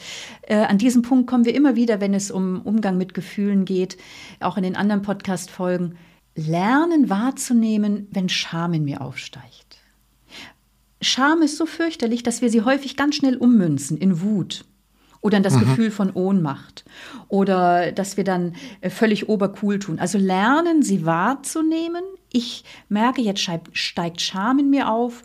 äh, 0.48 0.56
an 0.56 0.78
diesem 0.78 1.02
Punkt 1.02 1.26
kommen 1.26 1.44
wir 1.44 1.54
immer 1.54 1.76
wieder, 1.76 2.00
wenn 2.00 2.14
es 2.14 2.30
um 2.30 2.62
Umgang 2.62 2.96
mit 2.96 3.12
Gefühlen 3.12 3.66
geht, 3.66 3.98
auch 4.40 4.56
in 4.56 4.62
den 4.62 4.76
anderen 4.76 5.02
Podcast-Folgen, 5.02 5.98
lernen 6.34 7.10
wahrzunehmen, 7.10 8.08
wenn 8.10 8.30
Scham 8.30 8.72
in 8.72 8.86
mir 8.86 9.02
aufsteigt. 9.02 9.76
Scham 11.02 11.42
ist 11.42 11.58
so 11.58 11.66
fürchterlich, 11.66 12.22
dass 12.22 12.40
wir 12.40 12.48
sie 12.48 12.62
häufig 12.62 12.96
ganz 12.96 13.16
schnell 13.16 13.36
ummünzen 13.36 13.98
in 13.98 14.22
Wut 14.22 14.64
oder 15.20 15.36
in 15.36 15.42
das 15.42 15.54
mhm. 15.54 15.60
Gefühl 15.60 15.90
von 15.90 16.10
Ohnmacht 16.12 16.84
oder 17.28 17.92
dass 17.92 18.16
wir 18.16 18.24
dann 18.24 18.54
äh, 18.80 18.90
völlig 18.90 19.28
obercool 19.28 19.78
tun. 19.78 19.98
Also 19.98 20.18
lernen, 20.18 20.82
sie 20.82 21.04
wahrzunehmen. 21.04 22.02
Ich 22.32 22.64
merke, 22.88 23.20
jetzt 23.20 23.46
steigt 23.72 24.20
Scham 24.20 24.58
in 24.58 24.70
mir 24.70 24.90
auf 24.90 25.22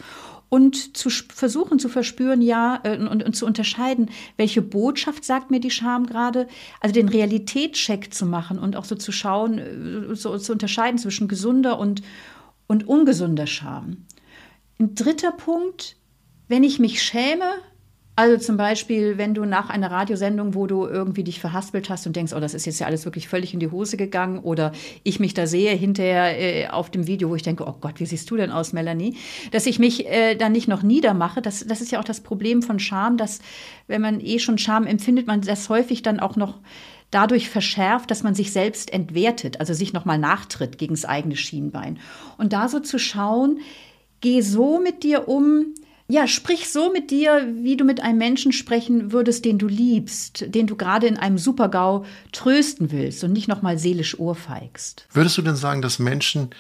und 0.50 0.96
zu 0.96 1.10
versuchen 1.10 1.80
zu 1.80 1.90
verspüren, 1.90 2.42
ja, 2.42 2.80
äh, 2.84 2.98
und, 2.98 3.24
und, 3.24 3.36
zu 3.36 3.46
unterscheiden, 3.46 4.10
welche 4.38 4.62
Botschaft 4.62 5.26
sagt 5.26 5.52
mir 5.52 5.60
die 5.60 5.72
Scham 5.72 6.06
gerade, 6.06 6.48
also 6.80 6.94
den 6.94 7.10
Realitätscheck 7.10 8.14
zu 8.14 8.26
machen 8.26 8.60
und 8.60 8.76
auch 8.76 8.86
so 8.86 8.96
zu 8.96 9.12
schauen, 9.12 9.60
äh, 9.60 10.16
so 10.16 10.38
zu 10.38 10.52
unterscheiden 10.52 10.98
zwischen 10.98 11.28
gesunder 11.28 11.80
und, 11.80 12.04
und 12.68 12.88
ungesunder 12.88 13.48
Scham. 13.48 14.06
Ein 14.80 14.94
dritter 14.96 15.32
Punkt, 15.32 15.98
wenn 16.48 16.64
ich 16.64 16.80
mich 16.80 17.02
schäme, 17.02 17.50
also 18.18 18.38
zum 18.38 18.56
Beispiel, 18.56 19.18
wenn 19.18 19.34
du 19.34 19.44
nach 19.44 19.70
einer 19.70 19.92
Radiosendung, 19.92 20.56
wo 20.56 20.68
du 20.68 20.86
irgendwie 20.86 21.26
dich 21.26 21.42
verhaspelt 21.42 21.90
hast 21.90 22.08
und 22.08 22.16
denkst, 22.16 22.32
oh, 22.34 22.40
das 22.40 22.54
ist 22.54 22.66
jetzt 22.66 22.80
ja 22.80 22.88
alles 22.88 23.04
wirklich 23.04 23.28
völlig 23.28 23.54
in 23.54 23.60
die 23.60 23.72
Hose 23.72 23.98
gegangen, 23.98 24.40
oder 24.40 24.72
ich 25.04 25.20
mich 25.20 25.34
da 25.34 25.48
sehe 25.48 25.74
hinterher 25.74 26.40
äh, 26.40 26.68
auf 26.68 26.90
dem 26.90 27.08
Video, 27.08 27.30
wo 27.30 27.36
ich 27.36 27.44
denke, 27.44 27.68
oh 27.68 27.76
Gott, 27.82 28.00
wie 28.00 28.06
siehst 28.06 28.32
du 28.32 28.38
denn 28.38 28.52
aus, 28.52 28.72
Melanie? 28.72 29.18
Dass 29.52 29.66
ich 29.66 29.80
mich 29.80 30.08
äh, 30.08 30.36
dann 30.36 30.54
nicht 30.54 30.70
noch 30.70 30.82
niedermache, 30.82 31.42
das, 31.42 31.66
das 31.68 31.82
ist 31.82 31.92
ja 31.92 32.00
auch 32.00 32.06
das 32.06 32.22
Problem 32.22 32.62
von 32.62 32.80
Scham, 32.80 33.18
dass 33.18 33.40
wenn 33.88 34.02
man 34.02 34.22
eh 34.22 34.40
schon 34.40 34.58
Scham 34.58 34.88
empfindet, 34.88 35.28
man 35.28 35.42
das 35.42 35.68
häufig 35.68 36.02
dann 36.02 36.22
auch 36.22 36.38
noch 36.38 36.60
dadurch 37.12 37.50
verschärft, 37.50 38.12
dass 38.12 38.24
man 38.24 38.34
sich 38.34 38.52
selbst 38.52 38.94
entwertet, 38.94 39.60
also 39.60 39.74
sich 39.74 39.94
nochmal 39.94 40.18
nachtritt 40.18 40.78
gegen 40.78 40.96
das 40.96 41.06
eigene 41.06 41.36
Schienbein. 41.36 42.00
Und 42.38 42.54
da 42.54 42.70
so 42.70 42.80
zu 42.80 42.98
schauen, 42.98 43.60
geh 44.22 44.42
so 44.42 44.80
mit 44.80 45.04
dir 45.04 45.28
um, 45.28 45.76
ja, 46.08 46.28
sprich 46.28 46.70
so 46.70 46.92
mit 46.92 47.10
dir, 47.10 47.48
wie 47.56 47.78
du 47.78 47.84
mit 47.84 48.02
einem 48.02 48.20
Menschen 48.20 48.52
sprechen 48.52 49.12
würdest, 49.12 49.44
den 49.44 49.58
du 49.58 49.68
liebst, 49.68 50.46
den 50.54 50.68
du 50.68 50.76
gerade 50.76 51.08
in 51.08 51.18
einem 51.18 51.40
Supergau 51.40 52.06
trösten 52.32 52.92
willst 52.92 53.24
und 53.24 53.34
nicht 53.34 53.48
nochmal 53.48 53.80
seelisch 53.80 54.20
ohrfeigst. 54.20 55.08
Würdest 55.12 55.38
du 55.38 55.42
denn 55.42 55.56
sagen, 55.56 55.82
dass 55.82 55.98
Menschen, 55.98 56.52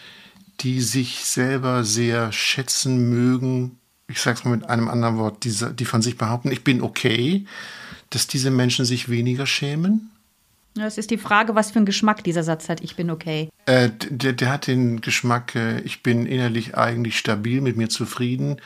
die 0.62 0.82
sich 0.82 1.26
selber 1.26 1.84
sehr 1.84 2.32
schätzen 2.32 3.10
mögen, 3.10 3.78
ich 4.08 4.20
sag's 4.20 4.46
mal 4.46 4.56
mit 4.56 4.68
einem 4.68 4.88
anderen 4.88 5.18
Wort, 5.18 5.44
die, 5.44 5.54
die 5.76 5.86
von 5.86 6.02
sich 6.02 6.18
behaupten, 6.18 6.52
ich 6.52 6.64
bin 6.64 6.82
okay, 6.82 7.46
dass 8.10 8.26
diese 8.26 8.50
Menschen 8.50 8.84
sich 8.86 9.10
weniger 9.10 9.46
schämen? 9.46 10.10
Das 10.74 10.98
ist 10.98 11.12
die 11.12 11.18
Frage, 11.18 11.56
was 11.56 11.72
für 11.72 11.78
einen 11.78 11.86
Geschmack 11.86 12.24
dieser 12.24 12.44
Satz 12.44 12.68
hat. 12.68 12.82
Ich 12.82 12.96
bin 12.96 13.10
okay. 13.10 13.50
Äh, 13.66 13.92
der, 14.10 14.34
der, 14.34 14.50
hat 14.50 14.68
den 14.68 15.00
Geschmack, 15.02 15.56
äh, 15.56 15.80
ich 15.82 16.04
bin 16.04 16.26
innerlich 16.26 16.76
eigentlich 16.76 17.18
stabil, 17.18 17.62
mit 17.62 17.78
mir 17.78 17.90
zufrieden 17.90 18.58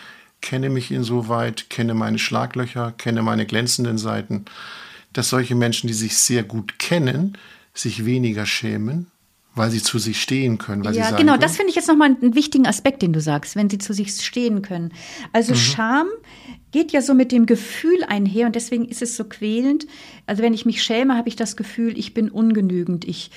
kenne 0.42 0.70
mich 0.70 0.92
insoweit, 0.92 1.70
kenne 1.70 1.94
meine 1.94 2.20
Schlaglöcher, 2.20 2.94
kenne 2.98 3.22
meine 3.22 3.46
glänzenden 3.46 3.98
Seiten, 3.98 4.46
dass 5.14 5.30
solche 5.30 5.56
Menschen, 5.56 5.88
die 5.88 5.94
sich 5.94 6.18
sehr 6.18 6.44
gut 6.44 6.80
kennen, 6.80 7.38
sich 7.74 8.06
weniger 8.06 8.46
schämen, 8.46 9.08
weil 9.56 9.72
sie 9.72 9.82
zu 9.82 10.00
sich 10.00 10.22
stehen 10.22 10.58
können. 10.58 10.84
Weil 10.86 10.96
ja, 10.96 11.04
sie 11.04 11.10
sagen 11.12 11.26
genau, 11.26 11.38
das 11.38 11.58
finde 11.58 11.72
ich 11.72 11.76
jetzt 11.76 11.88
nochmal 11.88 12.16
einen 12.22 12.36
wichtigen 12.36 12.68
Aspekt, 12.68 13.02
den 13.02 13.14
du 13.14 13.22
sagst, 13.22 13.56
wenn 13.56 13.70
sie 13.70 13.78
zu 13.78 13.94
sich 13.94 14.12
stehen 14.12 14.62
können. 14.62 14.94
Also 15.34 15.54
mhm. 15.54 15.58
Scham 15.58 16.08
geht 16.72 16.92
ja 16.92 17.02
so 17.02 17.14
mit 17.14 17.32
dem 17.32 17.46
Gefühl 17.46 18.04
einher 18.08 18.46
und 18.46 18.56
deswegen 18.56 18.86
ist 18.86 19.02
es 19.02 19.16
so 19.16 19.24
quälend. 19.24 19.88
Also 20.26 20.44
wenn 20.44 20.54
ich 20.54 20.66
mich 20.66 20.84
schäme, 20.84 21.16
habe 21.16 21.30
ich 21.30 21.36
das 21.36 21.56
Gefühl, 21.56 21.98
ich 21.98 22.14
bin 22.14 22.30
ungenügend, 22.30 23.08
ich 23.08 23.32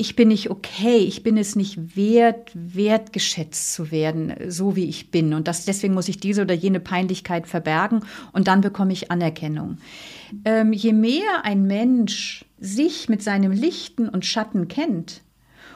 ich 0.00 0.16
bin 0.16 0.28
nicht 0.28 0.48
okay, 0.48 0.96
ich 0.96 1.22
bin 1.22 1.36
es 1.36 1.56
nicht 1.56 1.94
wert, 1.94 2.52
wertgeschätzt 2.54 3.74
zu 3.74 3.90
werden, 3.90 4.32
so 4.48 4.74
wie 4.74 4.86
ich 4.86 5.10
bin. 5.10 5.34
Und 5.34 5.46
das, 5.46 5.66
deswegen 5.66 5.92
muss 5.92 6.08
ich 6.08 6.18
diese 6.18 6.40
oder 6.40 6.54
jene 6.54 6.80
Peinlichkeit 6.80 7.46
verbergen 7.46 8.00
und 8.32 8.48
dann 8.48 8.62
bekomme 8.62 8.94
ich 8.94 9.10
Anerkennung. 9.10 9.76
Ähm, 10.46 10.72
je 10.72 10.94
mehr 10.94 11.44
ein 11.44 11.66
Mensch 11.66 12.46
sich 12.58 13.10
mit 13.10 13.22
seinem 13.22 13.52
Lichten 13.52 14.08
und 14.08 14.24
Schatten 14.24 14.68
kennt 14.68 15.20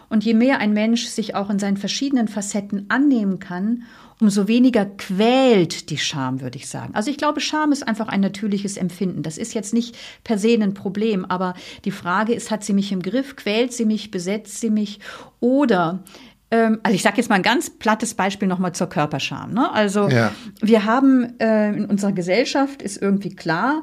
und 0.09 0.25
je 0.25 0.33
mehr 0.33 0.59
ein 0.59 0.73
Mensch 0.73 1.05
sich 1.05 1.35
auch 1.35 1.51
in 1.51 1.59
seinen 1.59 1.77
verschiedenen 1.77 2.29
Facetten 2.29 2.87
annehmen 2.89 3.41
kann 3.41 3.83
umso 4.21 4.49
weniger 4.49 4.85
quält 4.87 5.91
die 5.91 5.99
Scham, 5.99 6.41
würde 6.41 6.57
ich 6.57 6.69
sagen. 6.69 6.95
Also 6.95 7.11
ich 7.11 7.17
glaube, 7.17 7.41
Scham 7.41 7.73
ist 7.73 7.87
einfach 7.87 8.09
ein 8.09 8.21
natürliches 8.21 8.77
Empfinden. 8.77 9.23
Das 9.23 9.39
ist 9.39 9.55
jetzt 9.55 9.75
nicht 9.75 9.97
per 10.23 10.39
se 10.39 10.55
ein 10.55 10.75
Problem, 10.75 11.25
aber 11.25 11.55
die 11.85 11.91
Frage 11.91 12.35
ist, 12.35 12.51
hat 12.51 12.65
sie 12.65 12.73
mich 12.73 12.93
im 12.93 13.03
Griff, 13.03 13.37
quält 13.37 13.73
sie 13.73 13.85
mich, 13.85 14.11
besetzt 14.11 14.61
sie 14.61 14.71
mich 14.71 15.01
oder 15.41 16.05
ähm, 16.51 16.79
also 16.83 16.95
ich 16.95 17.03
sage 17.03 17.17
jetzt 17.17 17.29
mal 17.29 17.37
ein 17.37 17.43
ganz 17.43 17.71
plattes 17.71 18.15
Beispiel 18.15 18.49
nochmal 18.49 18.75
zur 18.75 18.89
Körperscham. 18.89 19.53
Ne? 19.53 19.73
Also 19.73 20.09
ja. 20.09 20.33
wir 20.61 20.85
haben 20.85 21.39
äh, 21.41 21.71
in 21.71 21.87
unserer 21.87 22.13
Gesellschaft 22.13 22.83
ist 22.83 23.01
irgendwie 23.01 23.35
klar, 23.35 23.83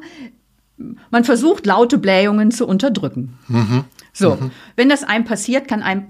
man 1.10 1.24
versucht 1.24 1.66
laute 1.66 1.98
Blähungen 1.98 2.52
zu 2.52 2.68
unterdrücken. 2.68 3.38
Mhm. 3.48 3.84
So, 4.14 4.36
mhm. 4.36 4.52
wenn 4.76 4.90
das 4.90 5.04
einem 5.04 5.26
passiert, 5.26 5.68
kann 5.68 5.84
einem 5.84 6.08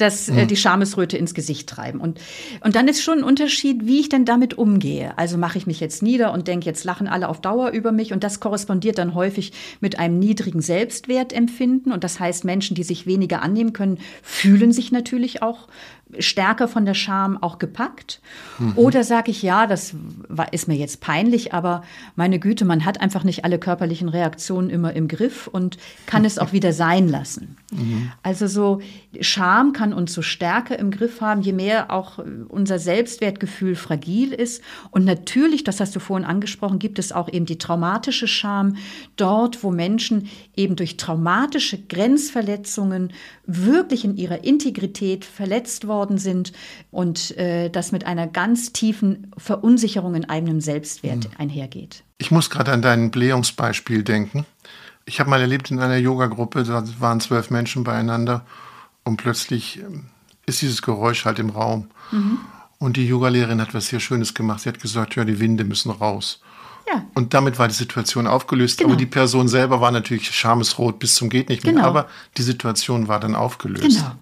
das, 0.00 0.28
äh, 0.28 0.32
mhm. 0.32 0.48
die 0.48 0.56
Schamesröte 0.56 1.16
ins 1.16 1.34
Gesicht 1.34 1.68
treiben. 1.68 2.00
Und, 2.00 2.20
und 2.62 2.76
dann 2.76 2.88
ist 2.88 3.02
schon 3.02 3.18
ein 3.18 3.24
Unterschied, 3.24 3.86
wie 3.86 4.00
ich 4.00 4.08
denn 4.08 4.24
damit 4.24 4.58
umgehe. 4.58 5.16
Also 5.18 5.38
mache 5.38 5.58
ich 5.58 5.66
mich 5.66 5.80
jetzt 5.80 6.02
nieder 6.02 6.32
und 6.32 6.48
denke, 6.48 6.66
jetzt 6.66 6.84
lachen 6.84 7.08
alle 7.08 7.28
auf 7.28 7.40
Dauer 7.40 7.70
über 7.70 7.92
mich. 7.92 8.12
Und 8.12 8.24
das 8.24 8.40
korrespondiert 8.40 8.98
dann 8.98 9.14
häufig 9.14 9.52
mit 9.80 9.98
einem 9.98 10.18
niedrigen 10.18 10.60
Selbstwertempfinden. 10.60 11.92
Und 11.92 12.04
das 12.04 12.20
heißt, 12.20 12.44
Menschen, 12.44 12.74
die 12.74 12.84
sich 12.84 13.06
weniger 13.06 13.42
annehmen 13.42 13.72
können, 13.72 13.98
fühlen 14.22 14.72
sich 14.72 14.92
natürlich 14.92 15.42
auch 15.42 15.68
stärker 16.18 16.68
von 16.68 16.84
der 16.84 16.94
Scham 16.94 17.42
auch 17.42 17.58
gepackt? 17.58 18.20
Mhm. 18.58 18.72
Oder 18.76 19.04
sage 19.04 19.30
ich, 19.30 19.42
ja, 19.42 19.66
das 19.66 19.94
ist 20.52 20.68
mir 20.68 20.76
jetzt 20.76 21.00
peinlich, 21.00 21.52
aber 21.54 21.82
meine 22.16 22.38
Güte, 22.38 22.64
man 22.64 22.84
hat 22.84 23.00
einfach 23.00 23.24
nicht 23.24 23.44
alle 23.44 23.58
körperlichen 23.58 24.08
Reaktionen 24.08 24.70
immer 24.70 24.92
im 24.92 25.08
Griff 25.08 25.46
und 25.46 25.78
kann 26.06 26.24
es 26.24 26.38
auch 26.38 26.52
wieder 26.52 26.72
sein 26.72 27.08
lassen. 27.08 27.56
Mhm. 27.70 28.12
Also 28.22 28.46
so 28.46 28.80
Scham 29.20 29.72
kann 29.72 29.92
uns 29.92 30.12
so 30.12 30.22
stärker 30.22 30.78
im 30.78 30.90
Griff 30.90 31.20
haben, 31.20 31.42
je 31.42 31.52
mehr 31.52 31.90
auch 31.90 32.18
unser 32.48 32.78
Selbstwertgefühl 32.78 33.76
fragil 33.76 34.32
ist. 34.32 34.62
Und 34.90 35.04
natürlich, 35.04 35.64
das 35.64 35.80
hast 35.80 35.94
du 35.94 36.00
vorhin 36.00 36.26
angesprochen, 36.26 36.78
gibt 36.78 36.98
es 36.98 37.12
auch 37.12 37.28
eben 37.28 37.46
die 37.46 37.58
traumatische 37.58 38.26
Scham, 38.26 38.76
dort, 39.16 39.62
wo 39.62 39.70
Menschen 39.70 40.28
eben 40.56 40.76
durch 40.76 40.96
traumatische 40.96 41.78
Grenzverletzungen 41.78 43.12
wirklich 43.46 44.04
in 44.04 44.16
ihrer 44.16 44.44
Integrität 44.44 45.24
verletzt 45.24 45.86
worden 45.86 45.99
worden 46.00 46.16
sind 46.16 46.52
und 46.90 47.36
äh, 47.36 47.68
das 47.68 47.92
mit 47.92 48.06
einer 48.06 48.26
ganz 48.26 48.72
tiefen 48.72 49.30
Verunsicherung 49.36 50.14
in 50.14 50.24
eigenem 50.28 50.60
Selbstwert 50.62 51.24
mhm. 51.24 51.34
einhergeht. 51.36 52.02
Ich 52.16 52.30
muss 52.30 52.48
gerade 52.48 52.72
an 52.72 52.80
dein 52.80 53.10
Blähungsbeispiel 53.10 54.02
denken. 54.02 54.46
Ich 55.04 55.20
habe 55.20 55.28
mal 55.28 55.40
erlebt 55.40 55.70
in 55.70 55.78
einer 55.78 55.96
Yoga-Gruppe, 55.96 56.64
da 56.64 56.82
waren 56.98 57.20
zwölf 57.20 57.50
Menschen 57.50 57.84
beieinander 57.84 58.46
und 59.04 59.18
plötzlich 59.18 59.78
ähm, 59.80 60.06
ist 60.46 60.62
dieses 60.62 60.80
Geräusch 60.80 61.26
halt 61.26 61.38
im 61.38 61.50
Raum. 61.50 61.90
Mhm. 62.10 62.38
Und 62.78 62.96
die 62.96 63.06
Yogalehrerin 63.06 63.60
hat 63.60 63.74
was 63.74 63.88
sehr 63.88 64.00
Schönes 64.00 64.32
gemacht. 64.32 64.60
Sie 64.60 64.68
hat 64.70 64.80
gesagt, 64.80 65.14
ja, 65.14 65.24
die 65.24 65.38
Winde 65.38 65.64
müssen 65.64 65.90
raus. 65.90 66.40
Ja. 66.88 67.04
Und 67.14 67.34
damit 67.34 67.58
war 67.58 67.68
die 67.68 67.74
Situation 67.74 68.26
aufgelöst. 68.26 68.78
Genau. 68.78 68.90
Aber 68.90 68.96
die 68.96 69.06
Person 69.06 69.48
selber 69.48 69.80
war 69.82 69.90
natürlich 69.90 70.30
schamesrot 70.30 70.98
bis 70.98 71.14
zum 71.14 71.28
geht 71.28 71.50
nicht 71.50 71.64
mehr. 71.64 71.74
Genau. 71.74 71.86
Aber 71.86 72.08
die 72.38 72.42
Situation 72.42 73.06
war 73.06 73.20
dann 73.20 73.34
aufgelöst. 73.34 73.98
Genau. 73.98 74.12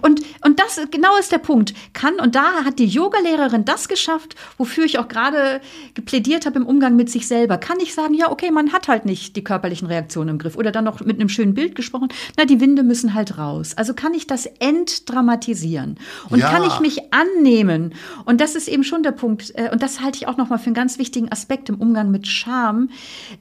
Und, 0.00 0.22
und 0.44 0.60
das 0.60 0.80
genau 0.90 1.16
ist 1.18 1.32
der 1.32 1.38
Punkt. 1.38 1.74
Kann, 1.92 2.20
und 2.20 2.34
da 2.34 2.64
hat 2.64 2.78
die 2.78 2.86
Yogalehrerin 2.86 3.64
das 3.64 3.88
geschafft, 3.88 4.34
wofür 4.58 4.84
ich 4.84 4.98
auch 4.98 5.08
gerade 5.08 5.60
geplädiert 5.94 6.46
habe 6.46 6.58
im 6.58 6.66
Umgang 6.66 6.96
mit 6.96 7.10
sich 7.10 7.26
selber. 7.28 7.58
Kann 7.58 7.80
ich 7.80 7.94
sagen, 7.94 8.14
ja, 8.14 8.30
okay, 8.30 8.50
man 8.50 8.72
hat 8.72 8.88
halt 8.88 9.04
nicht 9.04 9.36
die 9.36 9.44
körperlichen 9.44 9.88
Reaktionen 9.88 10.30
im 10.30 10.38
Griff. 10.38 10.56
Oder 10.56 10.72
dann 10.72 10.84
noch 10.84 11.00
mit 11.00 11.20
einem 11.20 11.28
schönen 11.28 11.54
Bild 11.54 11.74
gesprochen, 11.74 12.08
na, 12.36 12.44
die 12.44 12.60
Winde 12.60 12.82
müssen 12.82 13.14
halt 13.14 13.38
raus. 13.38 13.74
Also 13.76 13.94
kann 13.94 14.14
ich 14.14 14.26
das 14.26 14.46
entdramatisieren. 14.46 15.98
Und 16.30 16.40
ja. 16.40 16.50
kann 16.50 16.64
ich 16.64 16.80
mich 16.80 17.12
annehmen. 17.12 17.94
Und 18.24 18.40
das 18.40 18.54
ist 18.54 18.68
eben 18.68 18.84
schon 18.84 19.02
der 19.02 19.12
Punkt. 19.12 19.52
Äh, 19.54 19.70
und 19.72 19.82
das 19.82 20.00
halte 20.00 20.18
ich 20.18 20.28
auch 20.28 20.36
nochmal 20.36 20.58
für 20.58 20.66
einen 20.66 20.74
ganz 20.74 20.98
wichtigen 20.98 21.30
Aspekt 21.30 21.68
im 21.68 21.76
Umgang 21.80 22.10
mit 22.10 22.26
Scham. 22.26 22.90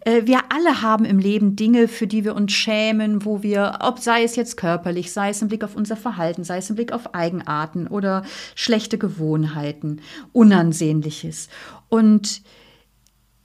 Äh, 0.01 0.23
wir 0.25 0.39
alle 0.49 0.81
haben 0.81 1.05
im 1.05 1.19
Leben 1.19 1.55
Dinge, 1.55 1.87
für 1.87 2.07
die 2.07 2.23
wir 2.23 2.35
uns 2.35 2.51
schämen, 2.51 3.25
wo 3.25 3.43
wir, 3.43 3.79
ob 3.81 3.99
sei 3.99 4.23
es 4.23 4.35
jetzt 4.35 4.57
körperlich, 4.57 5.11
sei 5.11 5.29
es 5.29 5.41
im 5.41 5.47
Blick 5.47 5.63
auf 5.63 5.75
unser 5.75 5.95
Verhalten, 5.95 6.22
Verhalten, 6.23 6.45
sei 6.45 6.57
es 6.57 6.69
im 6.69 6.77
Blick 6.77 6.93
auf 6.93 7.13
Eigenarten 7.13 7.87
oder 7.87 8.23
schlechte 8.55 8.97
Gewohnheiten, 8.97 9.99
Unansehnliches. 10.31 11.49
Und 11.89 12.41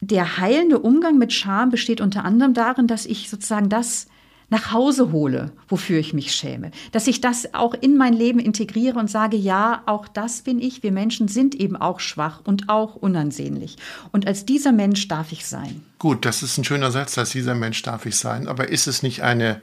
der 0.00 0.38
heilende 0.38 0.78
Umgang 0.78 1.18
mit 1.18 1.32
Scham 1.32 1.70
besteht 1.70 2.00
unter 2.00 2.24
anderem 2.24 2.54
darin, 2.54 2.86
dass 2.86 3.04
ich 3.04 3.28
sozusagen 3.28 3.68
das 3.68 4.06
nach 4.48 4.72
Hause 4.72 5.10
hole, 5.10 5.50
wofür 5.66 5.98
ich 5.98 6.14
mich 6.14 6.32
schäme. 6.32 6.70
Dass 6.92 7.08
ich 7.08 7.20
das 7.20 7.52
auch 7.52 7.74
in 7.74 7.96
mein 7.96 8.14
Leben 8.14 8.38
integriere 8.38 8.98
und 8.98 9.10
sage, 9.10 9.36
ja, 9.36 9.82
auch 9.86 10.06
das 10.06 10.42
bin 10.42 10.60
ich. 10.60 10.84
Wir 10.84 10.92
Menschen 10.92 11.26
sind 11.26 11.56
eben 11.56 11.76
auch 11.76 11.98
schwach 11.98 12.42
und 12.44 12.68
auch 12.68 12.94
unansehnlich. 12.94 13.76
Und 14.12 14.26
als 14.26 14.46
dieser 14.46 14.70
Mensch 14.70 15.08
darf 15.08 15.32
ich 15.32 15.46
sein. 15.46 15.84
Gut, 15.98 16.24
das 16.24 16.44
ist 16.44 16.56
ein 16.56 16.64
schöner 16.64 16.92
Satz, 16.92 17.18
als 17.18 17.30
dieser 17.30 17.56
Mensch 17.56 17.82
darf 17.82 18.06
ich 18.06 18.16
sein. 18.16 18.46
Aber 18.46 18.68
ist 18.68 18.86
es 18.86 19.02
nicht 19.02 19.22
eine 19.22 19.60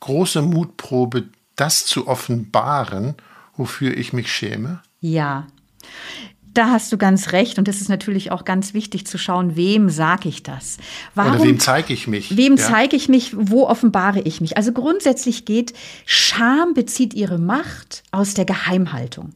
große 0.00 0.42
Mutprobe, 0.42 1.24
das 1.60 1.84
zu 1.84 2.06
offenbaren, 2.06 3.14
wofür 3.56 3.96
ich 3.96 4.12
mich 4.12 4.32
schäme? 4.32 4.80
Ja. 5.00 5.46
Da 6.54 6.70
hast 6.70 6.90
du 6.92 6.98
ganz 6.98 7.32
recht 7.32 7.58
und 7.58 7.68
es 7.68 7.80
ist 7.80 7.88
natürlich 7.88 8.32
auch 8.32 8.44
ganz 8.44 8.74
wichtig 8.74 9.06
zu 9.06 9.18
schauen, 9.18 9.54
wem 9.54 9.90
sage 9.90 10.28
ich 10.28 10.42
das? 10.42 10.78
Warum, 11.14 11.34
Oder 11.34 11.44
wem 11.44 11.60
zeige 11.60 11.92
ich 11.92 12.08
mich? 12.08 12.36
Wem 12.36 12.56
ja. 12.56 12.64
zeige 12.64 12.96
ich 12.96 13.08
mich? 13.08 13.32
Wo 13.36 13.66
offenbare 13.66 14.20
ich 14.20 14.40
mich? 14.40 14.56
Also 14.56 14.72
grundsätzlich 14.72 15.44
geht, 15.44 15.72
Scham 16.06 16.74
bezieht 16.74 17.14
ihre 17.14 17.38
Macht 17.38 18.02
aus 18.10 18.34
der 18.34 18.44
Geheimhaltung. 18.44 19.34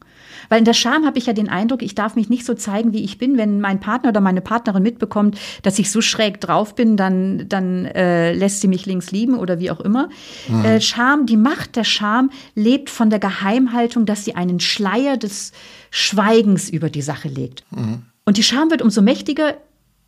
Weil 0.49 0.59
in 0.59 0.65
der 0.65 0.73
Scham 0.73 1.05
habe 1.05 1.17
ich 1.17 1.25
ja 1.25 1.33
den 1.33 1.49
Eindruck, 1.49 1.81
ich 1.81 1.95
darf 1.95 2.15
mich 2.15 2.29
nicht 2.29 2.45
so 2.45 2.53
zeigen, 2.53 2.93
wie 2.93 3.03
ich 3.03 3.17
bin. 3.17 3.37
Wenn 3.37 3.61
mein 3.61 3.79
Partner 3.79 4.09
oder 4.09 4.21
meine 4.21 4.41
Partnerin 4.41 4.83
mitbekommt, 4.83 5.37
dass 5.61 5.79
ich 5.79 5.91
so 5.91 6.01
schräg 6.01 6.41
drauf 6.41 6.75
bin, 6.75 6.97
dann, 6.97 7.47
dann 7.49 7.85
äh, 7.85 8.33
lässt 8.33 8.61
sie 8.61 8.67
mich 8.67 8.85
links 8.85 9.11
lieben 9.11 9.35
oder 9.35 9.59
wie 9.59 9.71
auch 9.71 9.79
immer. 9.79 10.09
Mhm. 10.47 10.65
Äh, 10.65 10.81
Scham, 10.81 11.25
die 11.25 11.37
Macht 11.37 11.75
der 11.75 11.83
Scham 11.83 12.29
lebt 12.55 12.89
von 12.89 13.09
der 13.09 13.19
Geheimhaltung, 13.19 14.05
dass 14.05 14.25
sie 14.25 14.35
einen 14.35 14.59
Schleier 14.59 15.17
des 15.17 15.51
Schweigens 15.91 16.69
über 16.69 16.89
die 16.89 17.01
Sache 17.01 17.27
legt. 17.27 17.63
Mhm. 17.71 18.03
Und 18.25 18.37
die 18.37 18.43
Scham 18.43 18.71
wird 18.71 18.81
umso 18.81 19.01
mächtiger, 19.01 19.55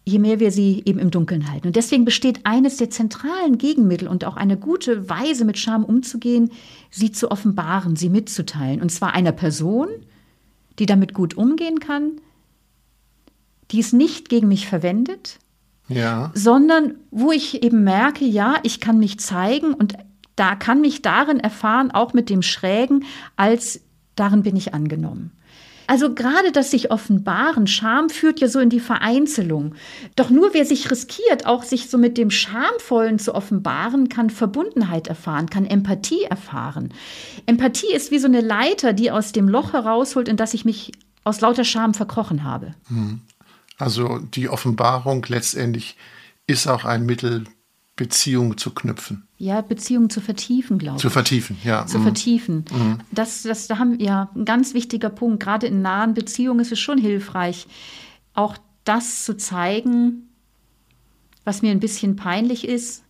je 0.06 0.20
mehr 0.20 0.40
wir 0.40 0.52
sie 0.52 0.84
eben 0.86 1.00
im 1.00 1.12
Dunkeln 1.12 1.52
halten. 1.52 1.68
Und 1.68 1.76
deswegen 1.76 2.06
besteht 2.06 2.42
eines 2.46 2.78
der 2.78 2.90
zentralen 2.90 3.58
Gegenmittel 3.58 4.08
und 4.08 4.24
auch 4.24 4.38
eine 4.38 4.56
gute 4.56 5.10
Weise, 5.10 5.46
mit 5.46 5.58
Scham 5.58 5.84
umzugehen, 5.84 6.52
sie 6.92 7.12
zu 7.12 7.32
offenbaren, 7.32 7.96
sie 7.96 8.10
mitzuteilen. 8.10 8.82
Und 8.82 8.90
zwar 8.90 9.14
einer 9.14 9.32
Person, 9.32 9.88
die 10.80 10.86
damit 10.86 11.14
gut 11.14 11.36
umgehen 11.36 11.80
kann, 11.80 12.22
die 13.72 13.80
es 13.80 13.94
nicht 13.94 14.30
gegen 14.30 14.48
mich 14.48 14.68
verwendet, 14.68 15.40
ja. 15.88 16.32
sondern 16.34 16.96
wo 17.12 17.32
ich 17.32 17.64
eben 17.64 17.84
merke, 17.84 18.26
ja, 18.26 18.56
ich 18.64 18.80
kann 18.80 19.00
mich 19.00 19.20
zeigen 19.20 19.74
und 19.74 19.96
da 20.36 20.56
kann 20.56 20.82
mich 20.82 21.02
darin 21.02 21.40
erfahren, 21.40 21.92
auch 21.92 22.14
mit 22.14 22.30
dem 22.30 22.42
Schrägen, 22.42 23.06
als 23.36 23.82
darin 24.16 24.44
bin 24.44 24.56
ich 24.56 24.74
angenommen. 24.74 25.32
Also 25.88 26.14
gerade 26.14 26.52
das 26.52 26.72
sich 26.72 26.92
offenbaren, 26.92 27.68
Scham 27.68 28.10
führt 28.10 28.40
ja 28.40 28.48
so 28.48 28.60
in 28.60 28.70
die 28.70 28.80
Vereinzelung. 28.80 29.76
Doch 30.16 30.30
nur 30.30 30.54
wer 30.54 30.66
sich 30.66 30.90
riskiert, 30.90 31.46
auch 31.46 31.64
sich 31.64 31.90
so 31.90 31.98
mit 31.98 32.18
dem 32.18 32.32
Schamvollen 32.32 33.20
zu 33.20 33.36
offenbaren, 33.36 34.10
kann 34.10 34.30
Verbundenheit 34.30 35.08
erfahren, 35.08 35.50
kann 35.50 35.66
Empathie 35.66 36.24
erfahren. 36.24 36.94
Empathie 37.46 37.94
ist 37.94 38.12
wie 38.12 38.20
so 38.20 38.28
eine 38.28 38.42
Leiter, 38.42 38.94
die 38.94 39.12
aus 39.12 39.32
dem 39.32 39.48
Loch 39.48 39.74
herausholt, 39.74 40.28
in 40.28 40.38
das 40.38 40.54
ich 40.54 40.66
mich 40.66 40.92
aus 41.24 41.42
lauter 41.42 41.64
Scham 41.64 41.94
verkrochen 41.94 42.44
habe. 42.44 42.74
Hm. 42.88 43.22
Also 43.78 44.20
die 44.20 44.50
Offenbarung 44.50 45.26
letztendlich 45.28 45.98
ist 46.48 46.68
auch 46.68 46.86
ein 46.86 47.06
Mittel, 47.06 47.46
Beziehung 47.96 48.58
zu 48.58 48.74
knüpfen. 48.74 49.25
Ja, 49.38 49.60
Beziehung 49.62 50.10
zu 50.10 50.22
vertiefen, 50.22 50.78
glaube 50.78 50.96
ich. 50.96 51.02
Zu 51.02 51.10
vertiefen, 51.10 51.58
ja. 51.64 51.86
Zu 51.86 52.00
mhm. 52.00 52.04
vertiefen. 52.04 52.66
Mhm. 52.72 52.98
Das, 53.12 53.44
das, 53.44 53.68
da 53.68 53.78
haben 53.78 54.00
ja 54.00 54.30
ein 54.34 54.46
ganz 54.46 54.74
wichtiger 54.74 55.10
Punkt. 55.10 55.44
Gerade 55.44 55.68
in 55.68 55.82
nahen 55.82 56.14
Beziehungen 56.14 56.62
ist 56.62 56.72
es 56.72 56.80
schon 56.80 56.98
hilfreich, 56.98 57.68
auch 58.34 58.58
das 58.86 59.26
zu 59.26 59.36
zeigen, 59.36 60.30
was 61.44 61.62
mir 61.62 61.72
ein 61.72 61.82
bisschen 61.82 62.16
peinlich 62.16 62.66
ist, 62.66 63.04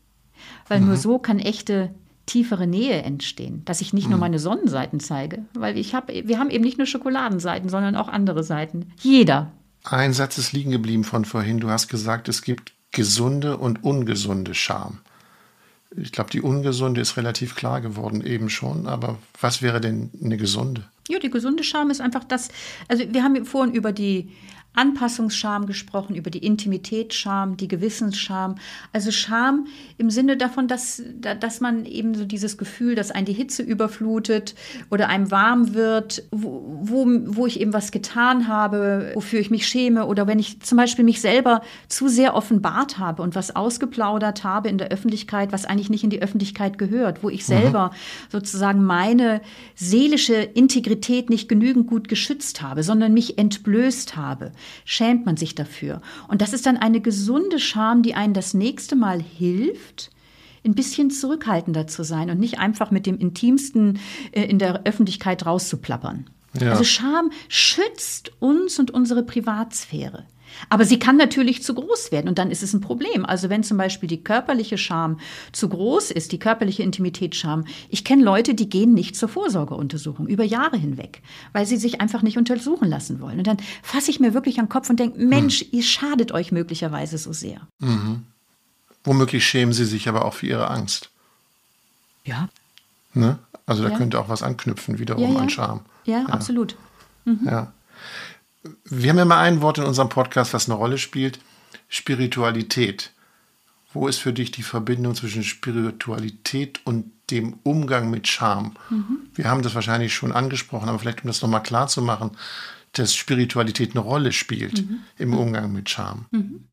weil 0.67 0.81
mhm. 0.81 0.87
nur 0.87 0.97
so 0.97 1.19
kann 1.19 1.39
echte 1.39 1.93
tiefere 2.25 2.65
Nähe 2.65 3.03
entstehen, 3.03 3.61
dass 3.65 3.81
ich 3.81 3.93
nicht 3.93 4.07
nur 4.07 4.17
mhm. 4.17 4.21
meine 4.21 4.39
Sonnenseiten 4.39 4.99
zeige, 4.99 5.45
weil 5.53 5.77
ich 5.77 5.93
habe, 5.93 6.23
wir 6.25 6.39
haben 6.39 6.49
eben 6.49 6.63
nicht 6.63 6.77
nur 6.77 6.87
Schokoladenseiten, 6.87 7.69
sondern 7.69 7.95
auch 7.95 8.07
andere 8.07 8.43
Seiten. 8.43 8.91
Jeder. 8.99 9.51
Ein 9.83 10.13
Satz 10.13 10.39
ist 10.39 10.51
liegen 10.51 10.71
geblieben 10.71 11.03
von 11.03 11.25
vorhin. 11.25 11.59
Du 11.59 11.69
hast 11.69 11.87
gesagt, 11.87 12.27
es 12.27 12.41
gibt 12.41 12.73
gesunde 12.91 13.57
und 13.57 13.83
ungesunde 13.83 14.55
Scham. 14.55 14.99
Ich 15.97 16.11
glaube, 16.11 16.29
die 16.29 16.41
ungesunde 16.41 17.01
ist 17.01 17.17
relativ 17.17 17.55
klar 17.55 17.81
geworden 17.81 18.25
eben 18.25 18.49
schon, 18.49 18.87
aber 18.87 19.17
was 19.39 19.61
wäre 19.61 19.79
denn 19.79 20.11
eine 20.23 20.37
gesunde? 20.37 20.83
Ja, 21.07 21.19
die 21.19 21.29
gesunde 21.29 21.63
Scham 21.63 21.89
ist 21.89 22.01
einfach 22.01 22.23
das, 22.23 22.49
also 22.87 23.03
wir 23.11 23.23
haben 23.23 23.45
vorhin 23.45 23.73
über 23.73 23.91
die 23.91 24.31
Anpassungsscham 24.75 25.65
gesprochen, 25.65 26.15
über 26.15 26.29
die 26.29 26.39
Intimitätsscham, 26.39 27.57
die 27.57 27.67
Gewissensscham. 27.67 28.55
Also 28.93 29.11
Scham 29.11 29.67
im 29.97 30.09
Sinne 30.09 30.37
davon, 30.37 30.67
dass, 30.67 31.01
dass 31.39 31.61
man 31.61 31.85
eben 31.85 32.15
so 32.15 32.25
dieses 32.25 32.57
Gefühl, 32.57 32.95
dass 32.95 33.11
einen 33.11 33.25
die 33.25 33.33
Hitze 33.33 33.63
überflutet 33.63 34.55
oder 34.89 35.09
einem 35.09 35.31
warm 35.31 35.73
wird, 35.73 36.23
wo, 36.31 36.63
wo, 36.81 37.05
wo 37.27 37.47
ich 37.47 37.59
eben 37.59 37.73
was 37.73 37.91
getan 37.91 38.47
habe, 38.47 39.11
wofür 39.13 39.39
ich 39.39 39.49
mich 39.49 39.67
schäme 39.67 40.05
oder 40.05 40.27
wenn 40.27 40.39
ich 40.39 40.61
zum 40.61 40.77
Beispiel 40.77 41.05
mich 41.05 41.21
selber 41.21 41.61
zu 41.87 42.07
sehr 42.07 42.35
offenbart 42.35 42.97
habe 42.97 43.21
und 43.21 43.35
was 43.35 43.55
ausgeplaudert 43.55 44.43
habe 44.43 44.69
in 44.69 44.77
der 44.77 44.89
Öffentlichkeit, 44.89 45.51
was 45.51 45.65
eigentlich 45.65 45.89
nicht 45.89 46.03
in 46.03 46.09
die 46.09 46.21
Öffentlichkeit 46.21 46.77
gehört, 46.77 47.23
wo 47.23 47.29
ich 47.29 47.41
mhm. 47.47 47.53
selber 47.53 47.91
mhm. 47.91 48.31
sozusagen 48.31 48.83
meine 48.83 49.41
seelische 49.75 50.35
Integrität 50.35 51.29
nicht 51.29 51.47
genügend 51.47 51.87
gut 51.87 52.07
geschützt 52.07 52.61
habe, 52.61 52.83
sondern 52.83 53.13
mich 53.13 53.37
entblößt 53.37 54.15
habe 54.15 54.51
schämt 54.85 55.25
man 55.25 55.37
sich 55.37 55.55
dafür. 55.55 56.01
Und 56.27 56.41
das 56.41 56.53
ist 56.53 56.65
dann 56.65 56.77
eine 56.77 57.01
gesunde 57.01 57.59
Scham, 57.59 58.01
die 58.01 58.15
einen 58.15 58.33
das 58.33 58.53
nächste 58.53 58.95
Mal 58.95 59.21
hilft, 59.21 60.11
ein 60.65 60.73
bisschen 60.73 61.11
zurückhaltender 61.11 61.87
zu 61.87 62.03
sein 62.03 62.29
und 62.29 62.39
nicht 62.39 62.59
einfach 62.59 62.91
mit 62.91 63.05
dem 63.05 63.17
Intimsten 63.19 63.99
äh, 64.31 64.43
in 64.43 64.59
der 64.59 64.83
Öffentlichkeit 64.85 65.45
rauszuplappern. 65.45 66.27
Ja. 66.59 66.71
Also 66.71 66.83
Scham 66.83 67.31
schützt 67.49 68.31
uns 68.39 68.79
und 68.79 68.91
unsere 68.91 69.23
Privatsphäre. 69.23 70.25
Aber 70.69 70.85
sie 70.85 70.99
kann 70.99 71.17
natürlich 71.17 71.63
zu 71.63 71.73
groß 71.73 72.11
werden 72.11 72.27
und 72.27 72.37
dann 72.37 72.51
ist 72.51 72.63
es 72.63 72.73
ein 72.73 72.81
Problem. 72.81 73.25
Also 73.25 73.49
wenn 73.49 73.63
zum 73.63 73.77
Beispiel 73.77 74.07
die 74.07 74.23
körperliche 74.23 74.77
Scham 74.77 75.19
zu 75.51 75.69
groß 75.69 76.11
ist, 76.11 76.31
die 76.31 76.39
körperliche 76.39 76.83
Intimitätsscham. 76.83 77.65
Ich 77.89 78.03
kenne 78.03 78.23
Leute, 78.23 78.53
die 78.53 78.69
gehen 78.69 78.93
nicht 78.93 79.15
zur 79.15 79.29
Vorsorgeuntersuchung 79.29 80.27
über 80.27 80.43
Jahre 80.43 80.77
hinweg, 80.77 81.21
weil 81.53 81.65
sie 81.65 81.77
sich 81.77 82.01
einfach 82.01 82.21
nicht 82.21 82.37
untersuchen 82.37 82.87
lassen 82.87 83.19
wollen. 83.19 83.37
Und 83.39 83.47
dann 83.47 83.57
fasse 83.83 84.11
ich 84.11 84.19
mir 84.19 84.33
wirklich 84.33 84.59
an 84.59 84.65
den 84.65 84.69
Kopf 84.69 84.89
und 84.89 84.99
denke, 84.99 85.19
Mensch, 85.19 85.61
hm. 85.61 85.67
ihr 85.71 85.83
schadet 85.83 86.31
euch 86.31 86.51
möglicherweise 86.51 87.17
so 87.17 87.33
sehr. 87.33 87.61
Mhm. 87.79 88.23
Womöglich 89.03 89.45
schämen 89.45 89.73
sie 89.73 89.85
sich 89.85 90.09
aber 90.09 90.25
auch 90.25 90.33
für 90.33 90.47
ihre 90.47 90.69
Angst. 90.69 91.09
Ja. 92.23 92.49
Ne? 93.13 93.37
Also 93.67 93.83
da 93.83 93.89
ja. 93.89 93.97
könnte 93.97 94.19
auch 94.19 94.29
was 94.29 94.41
anknüpfen, 94.41 94.99
wiederum 94.99 95.23
ja, 95.23 95.29
ja. 95.29 95.39
an 95.39 95.49
Scham. 95.49 95.79
Ja, 96.05 96.19
ja. 96.21 96.25
absolut. 96.25 96.75
Mhm. 97.25 97.41
Ja 97.45 97.71
wir 98.85 99.09
haben 99.09 99.17
ja 99.17 99.25
mal 99.25 99.41
ein 99.41 99.61
Wort 99.61 99.77
in 99.77 99.83
unserem 99.83 100.09
Podcast, 100.09 100.53
was 100.53 100.69
eine 100.69 100.77
Rolle 100.77 100.97
spielt: 100.97 101.39
Spiritualität. 101.87 103.11
Wo 103.93 104.07
ist 104.07 104.17
für 104.17 104.33
dich 104.33 104.51
die 104.51 104.63
Verbindung 104.63 105.15
zwischen 105.15 105.43
Spiritualität 105.43 106.81
und 106.83 107.11
dem 107.29 107.59
Umgang 107.63 108.09
mit 108.09 108.27
Scham? 108.27 108.75
Mhm. 108.89 109.19
Wir 109.33 109.45
haben 109.45 109.61
das 109.61 109.73
wahrscheinlich 109.73 110.13
schon 110.13 110.33
angesprochen, 110.33 110.89
aber 110.89 110.99
vielleicht, 110.99 111.23
um 111.23 111.27
das 111.27 111.41
nochmal 111.41 111.63
klar 111.63 111.87
zu 111.87 112.01
machen, 112.01 112.31
dass 112.91 113.15
Spiritualität 113.15 113.91
eine 113.91 114.01
Rolle 114.01 114.33
spielt 114.33 114.81
mhm. 114.81 114.99
im 115.17 115.33
Umgang 115.33 115.71
mit 115.71 115.89
Scham. 115.89 116.25
Mhm. 116.31 116.67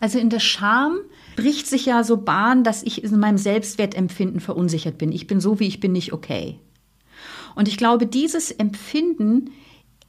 Also 0.00 0.18
in 0.18 0.30
der 0.30 0.40
Scham 0.40 0.98
bricht 1.36 1.68
sich 1.68 1.86
ja 1.86 2.02
so 2.02 2.16
Bahn, 2.16 2.64
dass 2.64 2.82
ich 2.82 3.04
in 3.04 3.18
meinem 3.20 3.38
Selbstwertempfinden 3.38 4.40
verunsichert 4.40 4.98
bin. 4.98 5.12
Ich 5.12 5.28
bin 5.28 5.40
so, 5.40 5.60
wie 5.60 5.68
ich 5.68 5.78
bin, 5.78 5.92
nicht 5.92 6.12
okay. 6.12 6.58
Und 7.54 7.68
ich 7.68 7.76
glaube, 7.76 8.06
dieses 8.06 8.50
Empfinden 8.50 9.50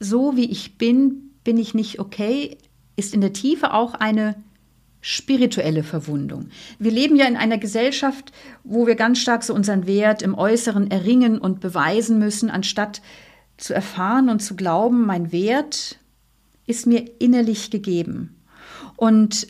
so 0.04 0.36
wie 0.36 0.50
ich 0.50 0.78
bin, 0.78 1.30
bin 1.42 1.58
ich 1.58 1.74
nicht 1.74 1.98
okay, 1.98 2.58
ist 2.96 3.14
in 3.14 3.20
der 3.20 3.32
Tiefe 3.32 3.72
auch 3.72 3.94
eine 3.94 4.36
spirituelle 5.00 5.82
Verwundung. 5.82 6.48
Wir 6.78 6.90
leben 6.90 7.16
ja 7.16 7.26
in 7.26 7.36
einer 7.36 7.58
Gesellschaft, 7.58 8.32
wo 8.62 8.86
wir 8.86 8.94
ganz 8.94 9.18
stark 9.18 9.42
so 9.42 9.52
unseren 9.52 9.86
Wert 9.86 10.22
im 10.22 10.34
Äußeren 10.34 10.90
erringen 10.90 11.38
und 11.38 11.60
beweisen 11.60 12.18
müssen, 12.18 12.48
anstatt 12.48 13.02
zu 13.58 13.74
erfahren 13.74 14.30
und 14.30 14.40
zu 14.40 14.56
glauben, 14.56 15.04
mein 15.04 15.30
Wert 15.30 15.98
ist 16.66 16.86
mir 16.86 17.04
innerlich 17.20 17.70
gegeben. 17.70 18.40
Und 18.96 19.48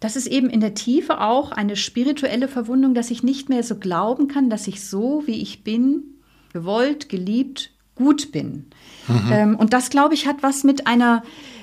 das 0.00 0.14
ist 0.14 0.28
eben 0.28 0.48
in 0.48 0.60
der 0.60 0.74
Tiefe 0.74 1.20
auch 1.20 1.50
eine 1.50 1.74
spirituelle 1.74 2.46
Verwundung, 2.46 2.94
dass 2.94 3.10
ich 3.10 3.24
nicht 3.24 3.48
mehr 3.48 3.64
so 3.64 3.76
glauben 3.76 4.28
kann, 4.28 4.48
dass 4.50 4.68
ich 4.68 4.84
so, 4.84 5.24
wie 5.26 5.42
ich 5.42 5.64
bin, 5.64 6.04
gewollt, 6.52 7.08
geliebt, 7.08 7.72
gut 7.98 8.32
bin. 8.32 8.66
Mhm. 9.06 9.32
Ähm, 9.32 9.56
und 9.56 9.72
das, 9.72 9.90
glaube 9.90 10.14
ich, 10.14 10.26
hat 10.26 10.42
was 10.42 10.64
mit 10.64 10.86
einer 10.86 11.22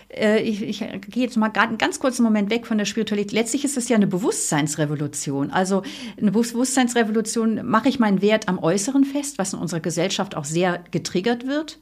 äh, 0.10 0.42
ich, 0.42 0.62
ich 0.62 0.80
gehe 0.80 1.24
jetzt 1.24 1.38
mal 1.38 1.52
einen 1.52 1.78
ganz 1.78 2.00
kurzen 2.00 2.24
Moment 2.24 2.50
weg 2.50 2.66
von 2.66 2.78
der 2.78 2.86
Spiritualität. 2.86 3.34
Letztlich 3.34 3.66
ist 3.66 3.78
es 3.78 3.90
ja 3.90 3.96
eine 3.96 4.08
Bewusstseinsrevolution. 4.08 5.52
Also 5.52 5.84
eine 6.20 6.32
Bewusstseinsrevolution 6.32 7.68
mache 7.68 7.90
ich 7.90 8.00
meinen 8.00 8.22
Wert 8.22 8.48
am 8.48 8.60
Äußeren 8.60 9.04
fest, 9.04 9.38
was 9.38 9.54
in 9.54 9.60
unserer 9.60 9.80
Gesellschaft 9.80 10.36
auch 10.36 10.46
sehr 10.46 10.84
getriggert 10.92 11.48
wird. 11.48 11.80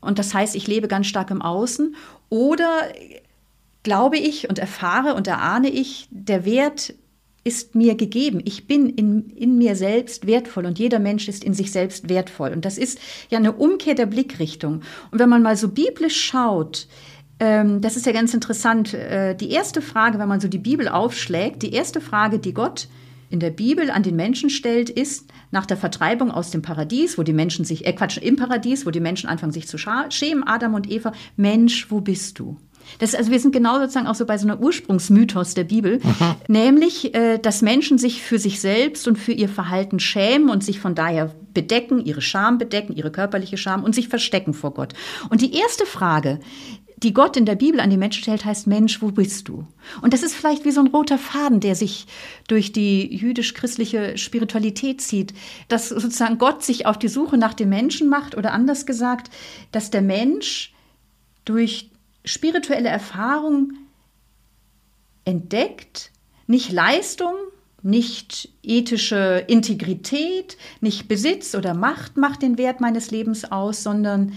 Und 0.00 0.18
das 0.18 0.34
heißt, 0.34 0.56
ich 0.56 0.66
lebe 0.66 0.88
ganz 0.88 1.06
stark 1.06 1.30
im 1.30 1.42
Außen. 1.42 1.96
Oder 2.28 2.82
glaube 3.82 4.18
ich 4.18 4.48
und 4.48 4.58
erfahre 4.58 5.14
und 5.14 5.26
erahne 5.28 5.68
ich, 5.68 6.08
der 6.10 6.44
Wert 6.44 6.94
ist 7.46 7.76
mir 7.76 7.94
gegeben. 7.94 8.40
Ich 8.44 8.66
bin 8.66 8.90
in, 8.90 9.30
in 9.30 9.56
mir 9.56 9.76
selbst 9.76 10.26
wertvoll 10.26 10.66
und 10.66 10.80
jeder 10.80 10.98
Mensch 10.98 11.28
ist 11.28 11.44
in 11.44 11.54
sich 11.54 11.70
selbst 11.70 12.08
wertvoll. 12.08 12.50
Und 12.50 12.64
das 12.64 12.76
ist 12.76 12.98
ja 13.30 13.38
eine 13.38 13.52
Umkehr 13.52 13.94
der 13.94 14.06
Blickrichtung. 14.06 14.82
Und 15.12 15.20
wenn 15.20 15.28
man 15.28 15.42
mal 15.42 15.56
so 15.56 15.68
biblisch 15.68 16.20
schaut, 16.20 16.88
ähm, 17.38 17.80
das 17.80 17.96
ist 17.96 18.04
ja 18.04 18.10
ganz 18.10 18.34
interessant. 18.34 18.94
Äh, 18.94 19.36
die 19.36 19.50
erste 19.50 19.80
Frage, 19.80 20.18
wenn 20.18 20.28
man 20.28 20.40
so 20.40 20.48
die 20.48 20.58
Bibel 20.58 20.88
aufschlägt, 20.88 21.62
die 21.62 21.72
erste 21.72 22.00
Frage, 22.00 22.40
die 22.40 22.52
Gott 22.52 22.88
in 23.30 23.38
der 23.38 23.50
Bibel 23.50 23.90
an 23.90 24.02
den 24.02 24.16
Menschen 24.16 24.50
stellt, 24.50 24.90
ist 24.90 25.30
nach 25.52 25.66
der 25.66 25.76
Vertreibung 25.76 26.32
aus 26.32 26.50
dem 26.50 26.62
Paradies, 26.62 27.16
wo 27.16 27.22
die 27.22 27.32
Menschen 27.32 27.64
sich, 27.64 27.86
äh 27.86 27.92
Quatsch, 27.92 28.18
im 28.18 28.34
Paradies, 28.34 28.86
wo 28.86 28.90
die 28.90 29.00
Menschen 29.00 29.28
anfangen 29.28 29.52
sich 29.52 29.68
zu 29.68 29.78
schämen, 29.78 30.44
Adam 30.44 30.74
und 30.74 30.90
Eva, 30.90 31.12
Mensch, 31.36 31.90
wo 31.90 32.00
bist 32.00 32.40
du? 32.40 32.56
Das, 32.98 33.14
also 33.14 33.30
wir 33.30 33.40
sind 33.40 33.52
genau 33.52 33.78
sozusagen 33.78 34.06
auch 34.06 34.14
so 34.14 34.26
bei 34.26 34.38
so 34.38 34.46
einer 34.46 34.60
Ursprungsmythos 34.60 35.54
der 35.54 35.64
Bibel, 35.64 36.00
Aha. 36.04 36.36
nämlich, 36.48 37.14
äh, 37.14 37.38
dass 37.38 37.62
Menschen 37.62 37.98
sich 37.98 38.22
für 38.22 38.38
sich 38.38 38.60
selbst 38.60 39.06
und 39.08 39.16
für 39.16 39.32
ihr 39.32 39.48
Verhalten 39.48 40.00
schämen 40.00 40.50
und 40.50 40.64
sich 40.64 40.80
von 40.80 40.94
daher 40.94 41.34
bedecken, 41.54 42.04
ihre 42.04 42.22
Scham 42.22 42.58
bedecken, 42.58 42.94
ihre 42.94 43.10
körperliche 43.10 43.56
Scham 43.56 43.82
und 43.84 43.94
sich 43.94 44.08
verstecken 44.08 44.54
vor 44.54 44.74
Gott. 44.74 44.92
Und 45.30 45.40
die 45.40 45.54
erste 45.54 45.86
Frage, 45.86 46.40
die 46.98 47.12
Gott 47.12 47.36
in 47.36 47.44
der 47.44 47.56
Bibel 47.56 47.80
an 47.80 47.90
die 47.90 47.98
Menschen 47.98 48.22
stellt, 48.22 48.44
heißt 48.44 48.66
Mensch, 48.66 49.02
wo 49.02 49.10
bist 49.10 49.48
du? 49.48 49.66
Und 50.00 50.14
das 50.14 50.22
ist 50.22 50.34
vielleicht 50.34 50.64
wie 50.64 50.70
so 50.70 50.80
ein 50.80 50.86
roter 50.86 51.18
Faden, 51.18 51.60
der 51.60 51.74
sich 51.74 52.06
durch 52.48 52.72
die 52.72 53.14
jüdisch-christliche 53.14 54.16
Spiritualität 54.16 55.02
zieht, 55.02 55.34
dass 55.68 55.90
sozusagen 55.90 56.38
Gott 56.38 56.64
sich 56.64 56.86
auf 56.86 56.98
die 56.98 57.08
Suche 57.08 57.36
nach 57.36 57.52
dem 57.52 57.68
Menschen 57.68 58.08
macht 58.08 58.36
oder 58.36 58.52
anders 58.52 58.86
gesagt, 58.86 59.30
dass 59.72 59.90
der 59.90 60.02
Mensch 60.02 60.72
durch 61.44 61.90
spirituelle 62.26 62.88
Erfahrung 62.88 63.72
entdeckt, 65.24 66.10
nicht 66.46 66.70
Leistung, 66.70 67.34
nicht 67.82 68.50
ethische 68.62 69.44
Integrität, 69.46 70.56
nicht 70.80 71.08
Besitz 71.08 71.54
oder 71.54 71.72
Macht 71.72 72.16
macht 72.16 72.42
den 72.42 72.58
Wert 72.58 72.80
meines 72.80 73.10
Lebens 73.10 73.50
aus, 73.50 73.82
sondern 73.82 74.32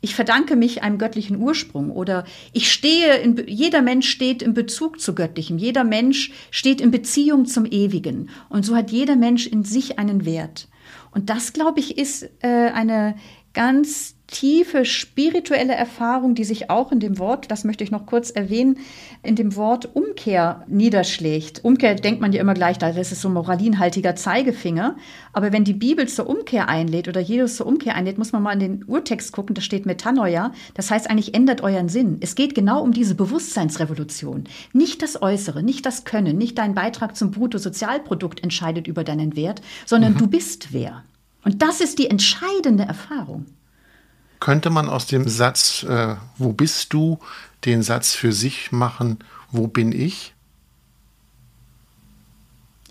ich 0.00 0.14
verdanke 0.14 0.54
mich 0.54 0.82
einem 0.82 0.98
göttlichen 0.98 1.38
Ursprung 1.38 1.90
oder 1.90 2.24
ich 2.52 2.70
stehe, 2.70 3.16
in, 3.16 3.42
jeder 3.48 3.82
Mensch 3.82 4.08
steht 4.08 4.42
in 4.42 4.54
Bezug 4.54 5.00
zu 5.00 5.14
Göttlichem, 5.14 5.58
jeder 5.58 5.82
Mensch 5.82 6.30
steht 6.50 6.80
in 6.80 6.90
Beziehung 6.90 7.46
zum 7.46 7.64
Ewigen 7.64 8.28
und 8.48 8.64
so 8.64 8.76
hat 8.76 8.90
jeder 8.90 9.16
Mensch 9.16 9.46
in 9.46 9.64
sich 9.64 9.98
einen 9.98 10.24
Wert. 10.24 10.68
Und 11.10 11.30
das, 11.30 11.52
glaube 11.52 11.80
ich, 11.80 11.98
ist 11.98 12.28
äh, 12.40 12.70
eine 12.70 13.16
ganz 13.54 14.17
tiefe 14.28 14.84
spirituelle 14.84 15.74
Erfahrung, 15.74 16.34
die 16.34 16.44
sich 16.44 16.70
auch 16.70 16.92
in 16.92 17.00
dem 17.00 17.18
Wort, 17.18 17.50
das 17.50 17.64
möchte 17.64 17.82
ich 17.82 17.90
noch 17.90 18.04
kurz 18.04 18.30
erwähnen, 18.30 18.78
in 19.22 19.36
dem 19.36 19.56
Wort 19.56 19.96
Umkehr 19.96 20.64
niederschlägt. 20.68 21.64
Umkehr 21.64 21.94
denkt 21.94 22.20
man 22.20 22.32
ja 22.32 22.40
immer 22.40 22.52
gleich, 22.54 22.76
das 22.78 22.96
ist 22.96 23.22
so 23.22 23.28
ein 23.28 23.34
moralinhaltiger 23.34 24.14
Zeigefinger. 24.16 24.96
Aber 25.32 25.52
wenn 25.52 25.64
die 25.64 25.72
Bibel 25.72 26.06
zur 26.08 26.28
Umkehr 26.28 26.68
einlädt 26.68 27.08
oder 27.08 27.20
Jesus 27.20 27.56
zur 27.56 27.66
Umkehr 27.66 27.94
einlädt, 27.94 28.18
muss 28.18 28.32
man 28.32 28.42
mal 28.42 28.52
in 28.52 28.60
den 28.60 28.84
Urtext 28.84 29.32
gucken, 29.32 29.54
da 29.54 29.62
steht 29.62 29.86
Metanoia. 29.86 30.52
Das 30.74 30.90
heißt 30.90 31.08
eigentlich, 31.08 31.34
ändert 31.34 31.62
euren 31.62 31.88
Sinn. 31.88 32.18
Es 32.20 32.34
geht 32.34 32.54
genau 32.54 32.82
um 32.82 32.92
diese 32.92 33.14
Bewusstseinsrevolution. 33.14 34.44
Nicht 34.74 35.00
das 35.02 35.22
Äußere, 35.22 35.62
nicht 35.62 35.86
das 35.86 36.04
Können, 36.04 36.36
nicht 36.36 36.58
dein 36.58 36.74
Beitrag 36.74 37.16
zum 37.16 37.30
Bruttosozialprodukt 37.30 38.42
entscheidet 38.42 38.86
über 38.88 39.04
deinen 39.04 39.36
Wert, 39.36 39.62
sondern 39.86 40.12
mhm. 40.12 40.18
du 40.18 40.26
bist 40.26 40.68
wer. 40.72 41.02
Und 41.44 41.62
das 41.62 41.80
ist 41.80 41.98
die 41.98 42.10
entscheidende 42.10 42.84
Erfahrung. 42.84 43.46
Könnte 44.40 44.70
man 44.70 44.88
aus 44.88 45.06
dem 45.06 45.28
Satz, 45.28 45.82
äh, 45.82 46.16
wo 46.36 46.52
bist 46.52 46.92
du, 46.92 47.18
den 47.64 47.82
Satz 47.82 48.14
für 48.14 48.32
sich 48.32 48.70
machen, 48.72 49.18
wo 49.50 49.66
bin 49.66 49.92
ich? 49.92 50.34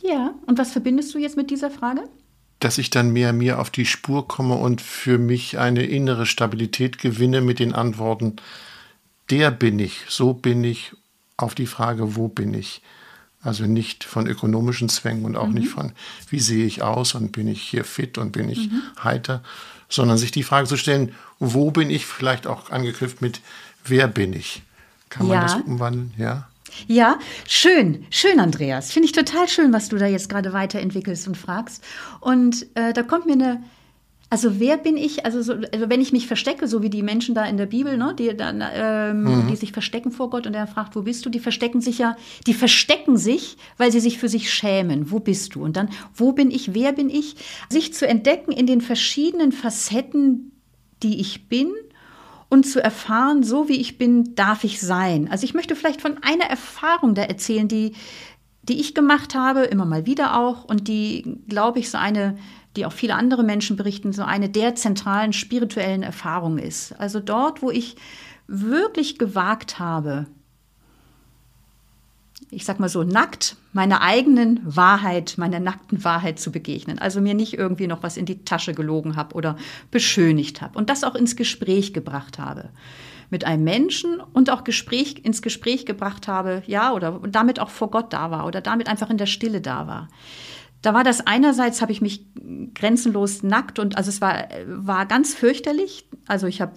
Ja, 0.01 0.33
und 0.45 0.57
was 0.57 0.71
verbindest 0.71 1.13
du 1.13 1.19
jetzt 1.19 1.37
mit 1.37 1.49
dieser 1.49 1.71
Frage? 1.71 2.03
Dass 2.59 2.77
ich 2.77 2.89
dann 2.89 3.11
mehr 3.11 3.33
mir 3.33 3.59
auf 3.59 3.69
die 3.69 3.85
Spur 3.85 4.27
komme 4.27 4.55
und 4.55 4.81
für 4.81 5.17
mich 5.17 5.57
eine 5.57 5.83
innere 5.83 6.25
Stabilität 6.25 6.97
gewinne 6.97 7.41
mit 7.41 7.59
den 7.59 7.73
Antworten, 7.73 8.37
der 9.29 9.51
bin 9.51 9.79
ich, 9.79 10.05
so 10.07 10.33
bin 10.33 10.63
ich, 10.63 10.93
auf 11.35 11.53
die 11.55 11.67
Frage, 11.67 12.15
wo 12.15 12.27
bin 12.27 12.53
ich. 12.53 12.81
Also 13.41 13.65
nicht 13.65 14.03
von 14.03 14.27
ökonomischen 14.27 14.89
Zwängen 14.89 15.23
und 15.23 15.37
auch 15.37 15.47
mhm. 15.47 15.53
nicht 15.53 15.69
von, 15.69 15.91
wie 16.29 16.39
sehe 16.39 16.65
ich 16.65 16.81
aus 16.81 17.13
und 17.13 17.31
bin 17.31 17.47
ich 17.47 17.61
hier 17.61 17.83
fit 17.83 18.17
und 18.17 18.31
bin 18.31 18.49
ich 18.49 18.71
mhm. 18.71 18.81
heiter, 19.03 19.43
sondern 19.89 20.17
sich 20.17 20.31
die 20.31 20.43
Frage 20.43 20.67
zu 20.67 20.77
stellen, 20.77 21.13
wo 21.39 21.71
bin 21.71 21.89
ich, 21.89 22.05
vielleicht 22.05 22.47
auch 22.47 22.71
angeknüpft 22.71 23.21
mit, 23.21 23.41
wer 23.85 24.07
bin 24.07 24.33
ich? 24.33 24.63
Kann 25.09 25.27
man 25.27 25.37
ja. 25.37 25.43
das 25.43 25.55
umwandeln? 25.55 26.13
Ja. 26.17 26.47
Ja, 26.85 27.17
schön, 27.47 28.05
schön, 28.11 28.39
Andreas. 28.39 28.91
Finde 28.91 29.07
ich 29.07 29.11
total 29.11 29.47
schön, 29.47 29.73
was 29.73 29.89
du 29.89 29.97
da 29.97 30.05
jetzt 30.05 30.29
gerade 30.29 30.53
weiterentwickelst 30.53 31.27
und 31.27 31.35
fragst. 31.35 31.83
Und 32.19 32.67
äh, 32.75 32.93
da 32.93 33.03
kommt 33.03 33.25
mir 33.25 33.33
eine, 33.33 33.63
also 34.29 34.59
wer 34.59 34.77
bin 34.77 34.97
ich? 34.97 35.25
Also, 35.25 35.41
so, 35.41 35.53
also, 35.53 35.89
wenn 35.89 36.01
ich 36.01 36.11
mich 36.11 36.27
verstecke, 36.27 36.67
so 36.67 36.81
wie 36.81 36.89
die 36.89 37.01
Menschen 37.01 37.33
da 37.33 37.45
in 37.45 37.55
der 37.55 37.65
Bibel, 37.65 37.97
ne, 37.97 38.13
die, 38.17 38.35
dann, 38.35 38.61
ähm, 38.73 39.23
mhm. 39.23 39.47
die 39.47 39.55
sich 39.55 39.71
verstecken 39.71 40.11
vor 40.11 40.29
Gott 40.29 40.45
und 40.45 40.53
er 40.53 40.67
fragt, 40.67 40.95
wo 40.97 41.01
bist 41.01 41.25
du? 41.25 41.29
Die 41.29 41.39
verstecken 41.39 41.79
sich 41.79 41.97
ja, 41.97 42.17
die 42.45 42.53
verstecken 42.53 43.17
sich, 43.17 43.57
weil 43.77 43.91
sie 43.91 44.01
sich 44.01 44.17
für 44.17 44.27
sich 44.27 44.51
schämen. 44.51 45.11
Wo 45.11 45.19
bist 45.19 45.55
du? 45.55 45.63
Und 45.63 45.77
dann, 45.77 45.89
wo 46.13 46.33
bin 46.33 46.51
ich? 46.51 46.73
Wer 46.73 46.91
bin 46.91 47.09
ich? 47.09 47.35
Sich 47.69 47.93
zu 47.93 48.05
entdecken 48.05 48.51
in 48.51 48.67
den 48.67 48.81
verschiedenen 48.81 49.53
Facetten, 49.53 50.51
die 51.03 51.21
ich 51.21 51.47
bin 51.47 51.71
und 52.49 52.65
zu 52.65 52.83
erfahren, 52.83 53.43
so 53.43 53.69
wie 53.69 53.79
ich 53.79 53.97
bin, 53.97 54.35
darf 54.35 54.65
ich 54.65 54.81
sein. 54.81 55.29
Also 55.29 55.45
ich 55.45 55.53
möchte 55.53 55.75
vielleicht 55.75 56.01
von 56.01 56.17
einer 56.21 56.45
Erfahrung 56.45 57.15
da 57.15 57.21
erzählen, 57.23 57.67
die, 57.67 57.93
die 58.63 58.79
ich 58.79 58.93
gemacht 58.93 59.35
habe, 59.35 59.61
immer 59.61 59.85
mal 59.85 60.05
wieder 60.05 60.37
auch 60.37 60.65
und 60.65 60.87
die, 60.89 61.39
glaube 61.47 61.79
ich, 61.79 61.89
so 61.89 61.97
eine 61.97 62.37
die 62.77 62.85
auch 62.85 62.93
viele 62.93 63.15
andere 63.15 63.43
Menschen 63.43 63.75
berichten, 63.75 64.13
so 64.13 64.23
eine 64.23 64.49
der 64.49 64.75
zentralen 64.75 65.33
spirituellen 65.33 66.03
Erfahrungen 66.03 66.59
ist. 66.59 66.93
Also 66.99 67.19
dort, 67.19 67.61
wo 67.61 67.71
ich 67.71 67.95
wirklich 68.47 69.17
gewagt 69.17 69.79
habe, 69.79 70.27
ich 72.49 72.63
sag 72.63 72.79
mal 72.79 72.87
so, 72.87 73.03
nackt 73.03 73.57
meiner 73.73 74.01
eigenen 74.01 74.61
Wahrheit, 74.63 75.33
meiner 75.37 75.59
nackten 75.59 76.03
Wahrheit 76.03 76.39
zu 76.39 76.51
begegnen. 76.51 76.97
Also 76.97 77.19
mir 77.19 77.33
nicht 77.33 77.57
irgendwie 77.57 77.87
noch 77.87 78.03
was 78.03 78.15
in 78.15 78.25
die 78.25 78.45
Tasche 78.45 78.73
gelogen 78.73 79.17
habe 79.17 79.35
oder 79.35 79.57
beschönigt 79.91 80.61
habe 80.61 80.77
und 80.77 80.89
das 80.89 81.03
auch 81.03 81.15
ins 81.15 81.35
Gespräch 81.35 81.93
gebracht 81.93 82.39
habe 82.39 82.69
mit 83.29 83.43
einem 83.43 83.63
Menschen 83.63 84.21
und 84.33 84.49
auch 84.49 84.63
Gespräch, 84.63 85.25
ins 85.25 85.41
Gespräch 85.41 85.85
gebracht 85.85 86.27
habe, 86.27 86.63
ja, 86.65 86.93
oder 86.93 87.19
damit 87.27 87.59
auch 87.59 87.69
vor 87.69 87.91
Gott 87.91 88.13
da 88.13 88.31
war 88.31 88.45
oder 88.45 88.61
damit 88.61 88.87
einfach 88.87 89.09
in 89.09 89.17
der 89.17 89.25
Stille 89.25 89.59
da 89.59 89.87
war. 89.87 90.07
Da 90.81 90.93
war 90.93 91.03
das 91.03 91.25
einerseits, 91.25 91.81
habe 91.81 91.91
ich 91.91 92.01
mich 92.01 92.25
grenzenlos 92.73 93.43
nackt 93.43 93.79
und 93.79 93.97
also 93.97 94.09
es 94.09 94.21
war, 94.21 94.47
war 94.67 95.05
ganz 95.05 95.33
fürchterlich. 95.33 96.07
Also 96.27 96.47
ich 96.47 96.61
habe 96.61 96.73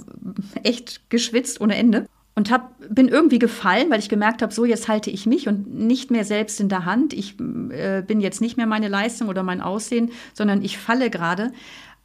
echt 0.63 1.11
geschwitzt 1.11 1.61
ohne 1.61 1.77
Ende 1.77 2.07
und 2.35 2.51
hab, 2.51 2.75
bin 2.89 3.09
irgendwie 3.09 3.39
gefallen, 3.39 3.91
weil 3.91 3.99
ich 3.99 4.09
gemerkt 4.09 4.41
habe, 4.41 4.55
so 4.55 4.65
jetzt 4.65 4.89
halte 4.89 5.11
ich 5.11 5.27
mich 5.27 5.49
und 5.49 5.75
nicht 5.75 6.11
mehr 6.11 6.25
selbst 6.25 6.61
in 6.61 6.69
der 6.69 6.85
Hand. 6.85 7.13
Ich 7.13 7.39
äh, 7.39 8.03
bin 8.07 8.21
jetzt 8.21 8.41
nicht 8.41 8.57
mehr 8.57 8.67
meine 8.67 8.89
Leistung 8.89 9.29
oder 9.29 9.43
mein 9.43 9.61
Aussehen, 9.61 10.11
sondern 10.33 10.63
ich 10.63 10.79
falle 10.79 11.11
gerade. 11.11 11.53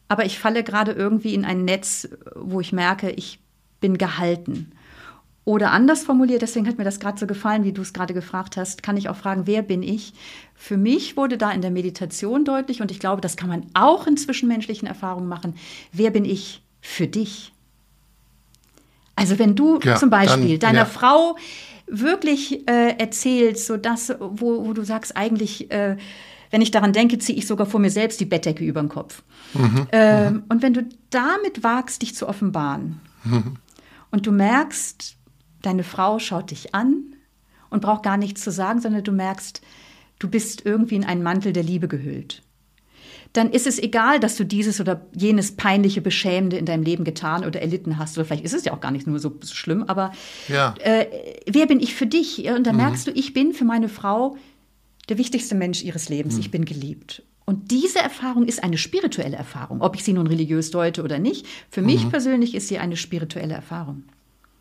Aber 0.07 0.25
ich 0.25 0.37
falle 0.37 0.63
gerade 0.63 0.91
irgendwie 0.91 1.33
in 1.33 1.45
ein 1.45 1.63
Netz, 1.63 2.09
wo 2.35 2.59
ich 2.59 2.73
merke, 2.73 3.11
ich 3.11 3.39
bin 3.79 3.97
gehalten. 3.97 4.71
Oder 5.45 5.71
anders 5.71 6.03
formuliert, 6.03 6.41
deswegen 6.41 6.67
hat 6.67 6.79
mir 6.79 6.83
das 6.83 6.99
gerade 6.99 7.19
so 7.19 7.27
gefallen, 7.27 7.63
wie 7.63 7.71
du 7.71 7.83
es 7.83 7.93
gerade 7.93 8.15
gefragt 8.15 8.57
hast, 8.57 8.81
kann 8.81 8.97
ich 8.97 9.09
auch 9.09 9.15
fragen, 9.15 9.45
wer 9.45 9.61
bin 9.61 9.83
ich? 9.83 10.13
Für 10.55 10.75
mich 10.75 11.17
wurde 11.17 11.37
da 11.37 11.51
in 11.51 11.61
der 11.61 11.69
Meditation 11.69 12.45
deutlich, 12.45 12.81
und 12.81 12.89
ich 12.89 12.99
glaube, 12.99 13.21
das 13.21 13.37
kann 13.37 13.49
man 13.49 13.67
auch 13.75 14.07
in 14.07 14.17
zwischenmenschlichen 14.17 14.87
Erfahrungen 14.87 15.27
machen, 15.27 15.53
wer 15.93 16.09
bin 16.09 16.25
ich 16.25 16.63
für 16.81 17.05
dich? 17.05 17.53
Also 19.15 19.37
wenn 19.37 19.55
du 19.55 19.79
ja, 19.83 19.95
zum 19.95 20.09
Beispiel 20.09 20.57
dann, 20.57 20.71
deiner 20.71 20.85
ja. 20.85 20.85
Frau 20.85 21.37
wirklich 21.85 22.67
äh, 22.67 22.97
erzählst, 22.97 23.67
so 23.67 23.77
das, 23.77 24.15
wo, 24.19 24.65
wo 24.65 24.73
du 24.73 24.83
sagst, 24.83 25.15
eigentlich, 25.15 25.69
äh, 25.69 25.95
wenn 26.49 26.61
ich 26.61 26.71
daran 26.71 26.91
denke, 26.91 27.19
ziehe 27.19 27.37
ich 27.37 27.45
sogar 27.45 27.67
vor 27.67 27.79
mir 27.79 27.91
selbst 27.91 28.19
die 28.19 28.25
Bettdecke 28.25 28.65
über 28.65 28.81
den 28.81 28.89
Kopf. 28.89 29.21
Mhm, 29.53 29.87
mhm. 29.93 30.43
Und 30.49 30.63
wenn 30.63 30.73
du 30.73 30.87
damit 31.11 31.63
wagst, 31.63 32.01
dich 32.01 32.15
zu 32.15 32.27
offenbaren 32.27 32.99
mhm. 33.23 33.57
und 34.09 34.25
du 34.25 34.31
merkst, 34.31 35.15
deine 35.65 35.83
Frau 35.83 36.19
schaut 36.19 36.51
dich 36.51 36.75
an 36.75 37.15
und 37.69 37.81
braucht 37.81 38.03
gar 38.03 38.17
nichts 38.17 38.41
zu 38.41 38.51
sagen, 38.51 38.81
sondern 38.81 39.03
du 39.03 39.11
merkst, 39.11 39.61
du 40.19 40.29
bist 40.29 40.65
irgendwie 40.65 40.95
in 40.95 41.05
einen 41.05 41.23
Mantel 41.23 41.53
der 41.53 41.63
Liebe 41.63 41.87
gehüllt 41.87 42.41
dann 43.35 43.51
ist 43.51 43.67
es 43.67 43.79
egal, 43.79 44.19
dass 44.19 44.37
du 44.37 44.45
dieses 44.45 44.79
oder 44.79 45.05
jenes 45.13 45.55
peinliche, 45.55 46.01
beschämende 46.01 46.57
in 46.57 46.65
deinem 46.65 46.83
Leben 46.83 47.03
getan 47.03 47.43
oder 47.43 47.61
erlitten 47.61 47.97
hast. 47.97 48.17
Oder 48.17 48.25
vielleicht 48.25 48.45
ist 48.45 48.53
es 48.53 48.65
ja 48.65 48.73
auch 48.73 48.79
gar 48.79 48.91
nicht 48.91 49.07
nur 49.07 49.19
so 49.19 49.33
schlimm, 49.43 49.83
aber 49.83 50.11
ja. 50.47 50.73
äh, 50.79 51.05
wer 51.45 51.65
bin 51.65 51.79
ich 51.79 51.95
für 51.95 52.07
dich? 52.07 52.45
Und 52.49 52.65
dann 52.65 52.75
mhm. 52.75 52.81
merkst 52.81 53.07
du, 53.07 53.11
ich 53.11 53.33
bin 53.33 53.53
für 53.53 53.65
meine 53.65 53.89
Frau 53.89 54.37
der 55.09 55.17
wichtigste 55.17 55.55
Mensch 55.55 55.83
ihres 55.83 56.09
Lebens. 56.09 56.35
Mhm. 56.35 56.39
Ich 56.39 56.51
bin 56.51 56.65
geliebt. 56.65 57.23
Und 57.45 57.71
diese 57.71 57.99
Erfahrung 57.99 58.45
ist 58.45 58.63
eine 58.63 58.77
spirituelle 58.77 59.35
Erfahrung, 59.35 59.81
ob 59.81 59.95
ich 59.95 60.03
sie 60.03 60.13
nun 60.13 60.27
religiös 60.27 60.71
deute 60.71 61.03
oder 61.03 61.19
nicht. 61.19 61.45
Für 61.69 61.81
mhm. 61.81 61.87
mich 61.87 62.09
persönlich 62.09 62.55
ist 62.55 62.69
sie 62.69 62.79
eine 62.79 62.95
spirituelle 62.95 63.53
Erfahrung. 63.53 64.03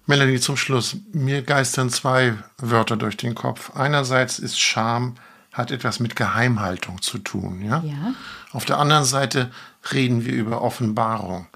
Melanie, 0.07 0.38
zum 0.38 0.59
Schluss. 0.59 0.97
Mir 1.12 1.40
geistern 1.43 1.88
zwei 1.88 2.37
Wörter 2.59 2.97
durch 2.97 3.17
den 3.17 3.35
Kopf. 3.35 3.75
Einerseits 3.75 4.38
ist 4.38 4.61
Scham, 4.61 5.14
hat 5.51 5.71
etwas 5.71 5.99
mit 5.99 6.14
Geheimhaltung 6.14 7.01
zu 7.01 7.19
tun. 7.19 7.62
Ja? 7.62 7.83
ja. 7.83 8.14
Auf 8.53 8.67
der 8.67 8.79
anderen 8.79 9.05
Seite 9.05 9.51
reden 9.93 10.27
wir 10.27 10.35
über 10.35 10.61
Offenbarung. 10.61 11.47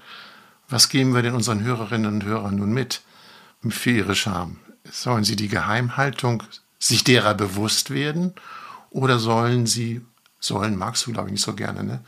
Was 0.67 0.89
geben 0.89 1.13
wir 1.13 1.21
denn 1.21 1.35
unseren 1.35 1.63
Hörerinnen 1.63 2.11
und 2.11 2.23
Hörern 2.23 2.55
nun 2.55 2.73
mit 2.73 3.01
für 3.67 3.91
ihre 3.91 4.15
Scham? 4.15 4.57
Sollen 4.89 5.23
sie 5.23 5.35
die 5.35 5.47
Geheimhaltung 5.47 6.41
sich 6.79 7.03
derer 7.03 7.35
bewusst 7.35 7.91
werden 7.91 8.33
oder 8.89 9.19
sollen 9.19 9.67
sie, 9.67 10.01
sollen 10.39 10.75
magst 10.75 11.05
du 11.05 11.11
glaube 11.11 11.27
ich 11.27 11.33
nicht 11.33 11.45
so 11.45 11.53
gerne, 11.53 11.83
ne? 11.83 11.99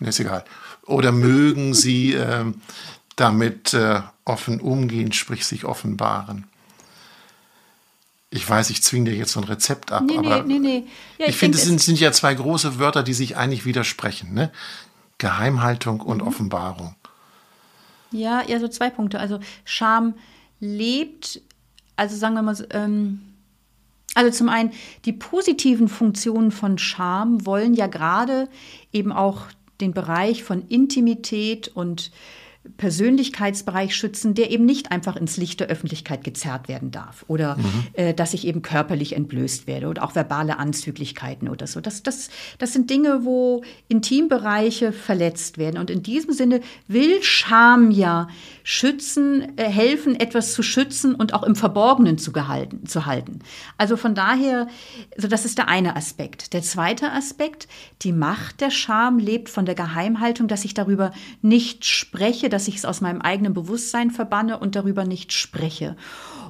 ist 0.00 0.20
egal. 0.20 0.44
Oder 0.84 1.12
mögen 1.12 1.72
sie 1.72 2.12
äh, 2.14 2.44
damit 3.16 3.72
äh, 3.72 4.02
offen 4.24 4.60
umgehen, 4.60 5.12
sprich 5.12 5.46
sich 5.46 5.64
offenbaren? 5.64 6.46
Ich 8.30 8.48
weiß, 8.48 8.70
ich 8.70 8.82
zwinge 8.82 9.10
dir 9.10 9.16
jetzt 9.16 9.32
so 9.32 9.40
ein 9.40 9.44
Rezept 9.44 9.92
ab, 9.92 10.04
nee, 10.06 10.16
aber 10.16 10.42
nee, 10.42 10.58
nee, 10.58 10.86
ja, 11.18 11.26
ich, 11.26 11.30
ich 11.30 11.36
finde, 11.36 11.58
es 11.58 11.64
sind, 11.64 11.80
sind, 11.80 12.00
ja 12.00 12.12
zwei 12.12 12.34
große 12.34 12.78
Wörter, 12.78 13.02
die 13.02 13.12
sich 13.12 13.36
eigentlich 13.36 13.66
widersprechen. 13.66 14.32
Ne? 14.32 14.50
Geheimhaltung 15.18 16.00
und 16.00 16.22
mhm. 16.22 16.28
Offenbarung. 16.28 16.94
Ja, 18.10 18.42
ja, 18.46 18.58
so 18.58 18.68
zwei 18.68 18.90
Punkte. 18.90 19.20
Also 19.20 19.38
Scham 19.64 20.14
lebt, 20.60 21.42
also 21.96 22.16
sagen 22.16 22.34
wir 22.34 22.42
mal, 22.42 22.56
ähm, 22.70 23.20
also 24.14 24.30
zum 24.30 24.48
einen, 24.48 24.72
die 25.04 25.12
positiven 25.12 25.88
Funktionen 25.88 26.52
von 26.52 26.78
Scham 26.78 27.46
wollen 27.46 27.74
ja 27.74 27.86
gerade 27.86 28.48
eben 28.92 29.12
auch 29.12 29.46
den 29.80 29.92
Bereich 29.92 30.44
von 30.44 30.66
Intimität 30.68 31.68
und 31.68 32.10
Persönlichkeitsbereich 32.76 33.94
schützen, 33.96 34.34
der 34.34 34.50
eben 34.52 34.64
nicht 34.64 34.92
einfach 34.92 35.16
ins 35.16 35.36
Licht 35.36 35.58
der 35.58 35.66
Öffentlichkeit 35.66 36.22
gezerrt 36.22 36.68
werden 36.68 36.92
darf 36.92 37.24
oder 37.26 37.56
mhm. 37.56 37.84
äh, 37.94 38.14
dass 38.14 38.34
ich 38.34 38.46
eben 38.46 38.62
körperlich 38.62 39.16
entblößt 39.16 39.66
werde 39.66 39.88
oder 39.88 40.04
auch 40.04 40.14
verbale 40.14 40.58
Anzüglichkeiten 40.58 41.48
oder 41.48 41.66
so. 41.66 41.80
Das, 41.80 42.04
das, 42.04 42.30
das 42.58 42.72
sind 42.72 42.88
Dinge, 42.88 43.24
wo 43.24 43.62
Intimbereiche 43.88 44.92
verletzt 44.92 45.58
werden. 45.58 45.78
Und 45.78 45.90
in 45.90 46.04
diesem 46.04 46.32
Sinne 46.32 46.60
will 46.86 47.20
Scham 47.22 47.90
ja 47.90 48.28
schützen, 48.62 49.58
äh, 49.58 49.64
helfen, 49.64 50.18
etwas 50.18 50.52
zu 50.52 50.62
schützen 50.62 51.16
und 51.16 51.34
auch 51.34 51.42
im 51.42 51.56
Verborgenen 51.56 52.16
zu, 52.16 52.30
gehalten, 52.30 52.86
zu 52.86 53.06
halten. 53.06 53.40
Also 53.76 53.96
von 53.96 54.14
daher, 54.14 54.68
so 55.16 55.26
das 55.26 55.44
ist 55.44 55.58
der 55.58 55.68
eine 55.68 55.96
Aspekt. 55.96 56.52
Der 56.52 56.62
zweite 56.62 57.10
Aspekt, 57.10 57.66
die 58.02 58.12
Macht 58.12 58.60
der 58.60 58.70
Scham 58.70 59.18
lebt 59.18 59.48
von 59.48 59.66
der 59.66 59.74
Geheimhaltung, 59.74 60.46
dass 60.46 60.64
ich 60.64 60.74
darüber 60.74 61.10
nicht 61.40 61.84
spreche, 61.84 62.51
dass 62.52 62.68
ich 62.68 62.76
es 62.76 62.84
aus 62.84 63.00
meinem 63.00 63.20
eigenen 63.20 63.54
Bewusstsein 63.54 64.10
verbanne 64.10 64.58
und 64.58 64.76
darüber 64.76 65.04
nicht 65.04 65.32
spreche 65.32 65.96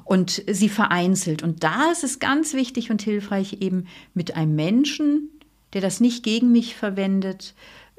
und 0.03 0.43
sie 0.49 0.69
vereinzelt. 0.69 1.43
Und 1.43 1.63
da 1.63 1.91
ist 1.91 2.03
es 2.03 2.19
ganz 2.19 2.53
wichtig 2.53 2.91
und 2.91 3.01
hilfreich, 3.01 3.57
eben 3.61 3.85
mit 4.13 4.35
einem 4.35 4.55
Menschen, 4.55 5.29
der 5.73 5.81
das 5.81 5.99
nicht 5.99 6.23
gegen 6.23 6.51
mich 6.51 6.75
verwendet, 6.75 7.53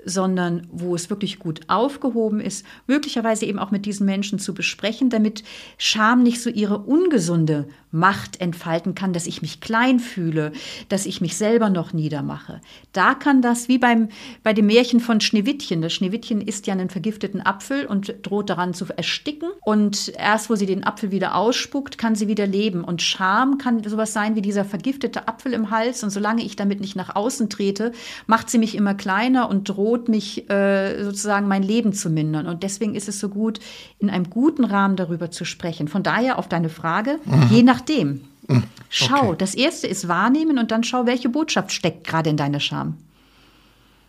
sondern 0.05 0.67
wo 0.71 0.95
es 0.95 1.09
wirklich 1.09 1.39
gut 1.39 1.63
aufgehoben 1.69 2.41
ist, 2.41 2.67
möglicherweise 2.87 3.47
eben 3.47 3.59
auch 3.59 3.71
mit 3.71 3.87
diesen 3.87 4.05
Menschen 4.05 4.39
zu 4.39 4.53
besprechen, 4.53 5.09
damit 5.09 5.45
Scham 5.79 6.23
nicht 6.23 6.43
so 6.43 6.51
ihre 6.51 6.79
ungesunde 6.79 7.69
Macht 7.95 8.41
entfalten 8.41 8.97
kann, 8.97 9.13
dass 9.13 9.27
ich 9.27 9.41
mich 9.41 9.61
klein 9.61 10.01
fühle, 10.01 10.51
dass 10.89 11.07
ich 11.07 11.21
mich 11.21 11.37
selber 11.37 11.71
noch 11.71 11.93
niedermache. 11.93 12.61
Da 12.93 13.15
kann 13.15 13.41
das, 13.41 13.69
wie 13.69 13.79
beim, 13.79 14.09
bei 14.43 14.53
dem 14.53 14.67
Märchen 14.67 14.99
von 14.99 15.21
Schneewittchen, 15.21 15.81
das 15.81 15.93
Schneewittchen 15.93 16.41
isst 16.41 16.67
ja 16.67 16.73
einen 16.73 16.91
vergifteten 16.91 17.41
Apfel 17.41 17.87
und 17.87 18.15
droht 18.23 18.51
daran 18.51 18.75
zu 18.75 18.87
ersticken. 18.97 19.51
Und 19.63 20.13
erst, 20.19 20.51
wo 20.51 20.57
sie 20.57 20.67
den 20.67 20.85
Apfel 20.85 21.13
wieder 21.13 21.37
ausspuckt, 21.37 21.97
kann 21.97 22.17
sie 22.17 22.27
wieder 22.27 22.49
leben. 22.49 22.83
Und 22.83 23.01
Scham 23.01 23.59
kann 23.59 23.85
sowas 23.85 24.13
sein 24.13 24.35
wie 24.35 24.43
dieser 24.43 24.65
vergiftete 24.65 25.29
Apfel 25.29 25.53
im 25.53 25.71
Hals. 25.71 26.03
Und 26.03 26.11
solange 26.11 26.43
ich 26.43 26.57
damit 26.57 26.81
nicht 26.81 26.97
nach 26.97 27.15
außen 27.15 27.49
trete, 27.49 27.93
macht 28.27 28.51
sie 28.51 28.59
mich 28.59 28.75
immer 28.75 28.95
kleiner 28.95 29.49
und 29.49 29.69
droht 29.69 30.09
mich 30.09 30.51
äh, 30.51 31.05
sozusagen 31.05 31.47
mein 31.47 31.63
Leben 31.63 31.93
zu 31.93 32.11
mindern. 32.11 32.49
Und 32.49 32.65
deswegen 32.65 32.97
ist 32.97 33.09
es 33.09 33.21
so 33.21 33.29
gut, 33.29 33.61
in 33.99 34.11
einem 34.11 34.29
guten 34.31 34.65
Rahmen 34.65 34.97
darüber 34.97 35.31
zu 35.31 35.45
sprechen. 35.45 35.89
Von 35.89 36.03
daher 36.03 36.39
auf 36.39 36.49
deine 36.49 36.69
Frage, 36.69 37.19
mhm. 37.25 37.47
je 37.51 37.63
nach 37.63 37.84
nachdem. 37.85 38.25
Hm, 38.49 38.65
schau, 38.91 39.29
okay. 39.29 39.37
das 39.39 39.55
erste 39.55 39.87
ist 39.87 40.09
wahrnehmen 40.09 40.59
und 40.59 40.71
dann 40.71 40.85
schau, 40.85 41.07
welche 41.07 41.29
Botschaft 41.29 41.73
steckt 41.73 42.07
gerade 42.07 42.31
in 42.31 42.37
deiner 42.37 42.61
Scham. 42.61 42.99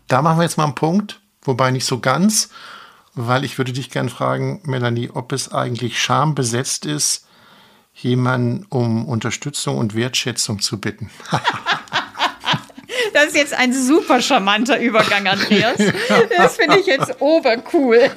Da 0.08 0.22
machen 0.22 0.40
wir 0.40 0.44
jetzt 0.44 0.58
mal 0.58 0.66
einen 0.66 0.76
Punkt, 0.76 1.22
wobei 1.42 1.72
nicht 1.72 1.86
so 1.86 2.00
ganz, 2.00 2.50
weil 3.14 3.46
ich 3.46 3.58
würde 3.58 3.72
dich 3.72 3.90
gerne 3.90 4.10
fragen, 4.10 4.62
Melanie, 4.64 5.10
ob 5.10 5.32
es 5.32 5.52
eigentlich 5.52 6.02
schambesetzt 6.02 6.86
ist, 6.86 7.26
jemanden 7.94 8.66
um 8.70 9.06
Unterstützung 9.08 9.78
und 9.78 9.96
Wertschätzung 9.96 10.60
zu 10.60 10.82
bitten. 10.82 11.10
Das 13.16 13.28
ist 13.28 13.38
jetzt 13.38 13.54
ein 13.54 13.72
super 13.72 14.22
charmanter 14.22 14.78
Übergang, 14.78 15.26
Andreas. 15.26 15.78
Das 16.38 16.58
finde 16.58 16.80
ich 16.80 16.86
jetzt 16.86 17.22
obercool. 17.22 18.10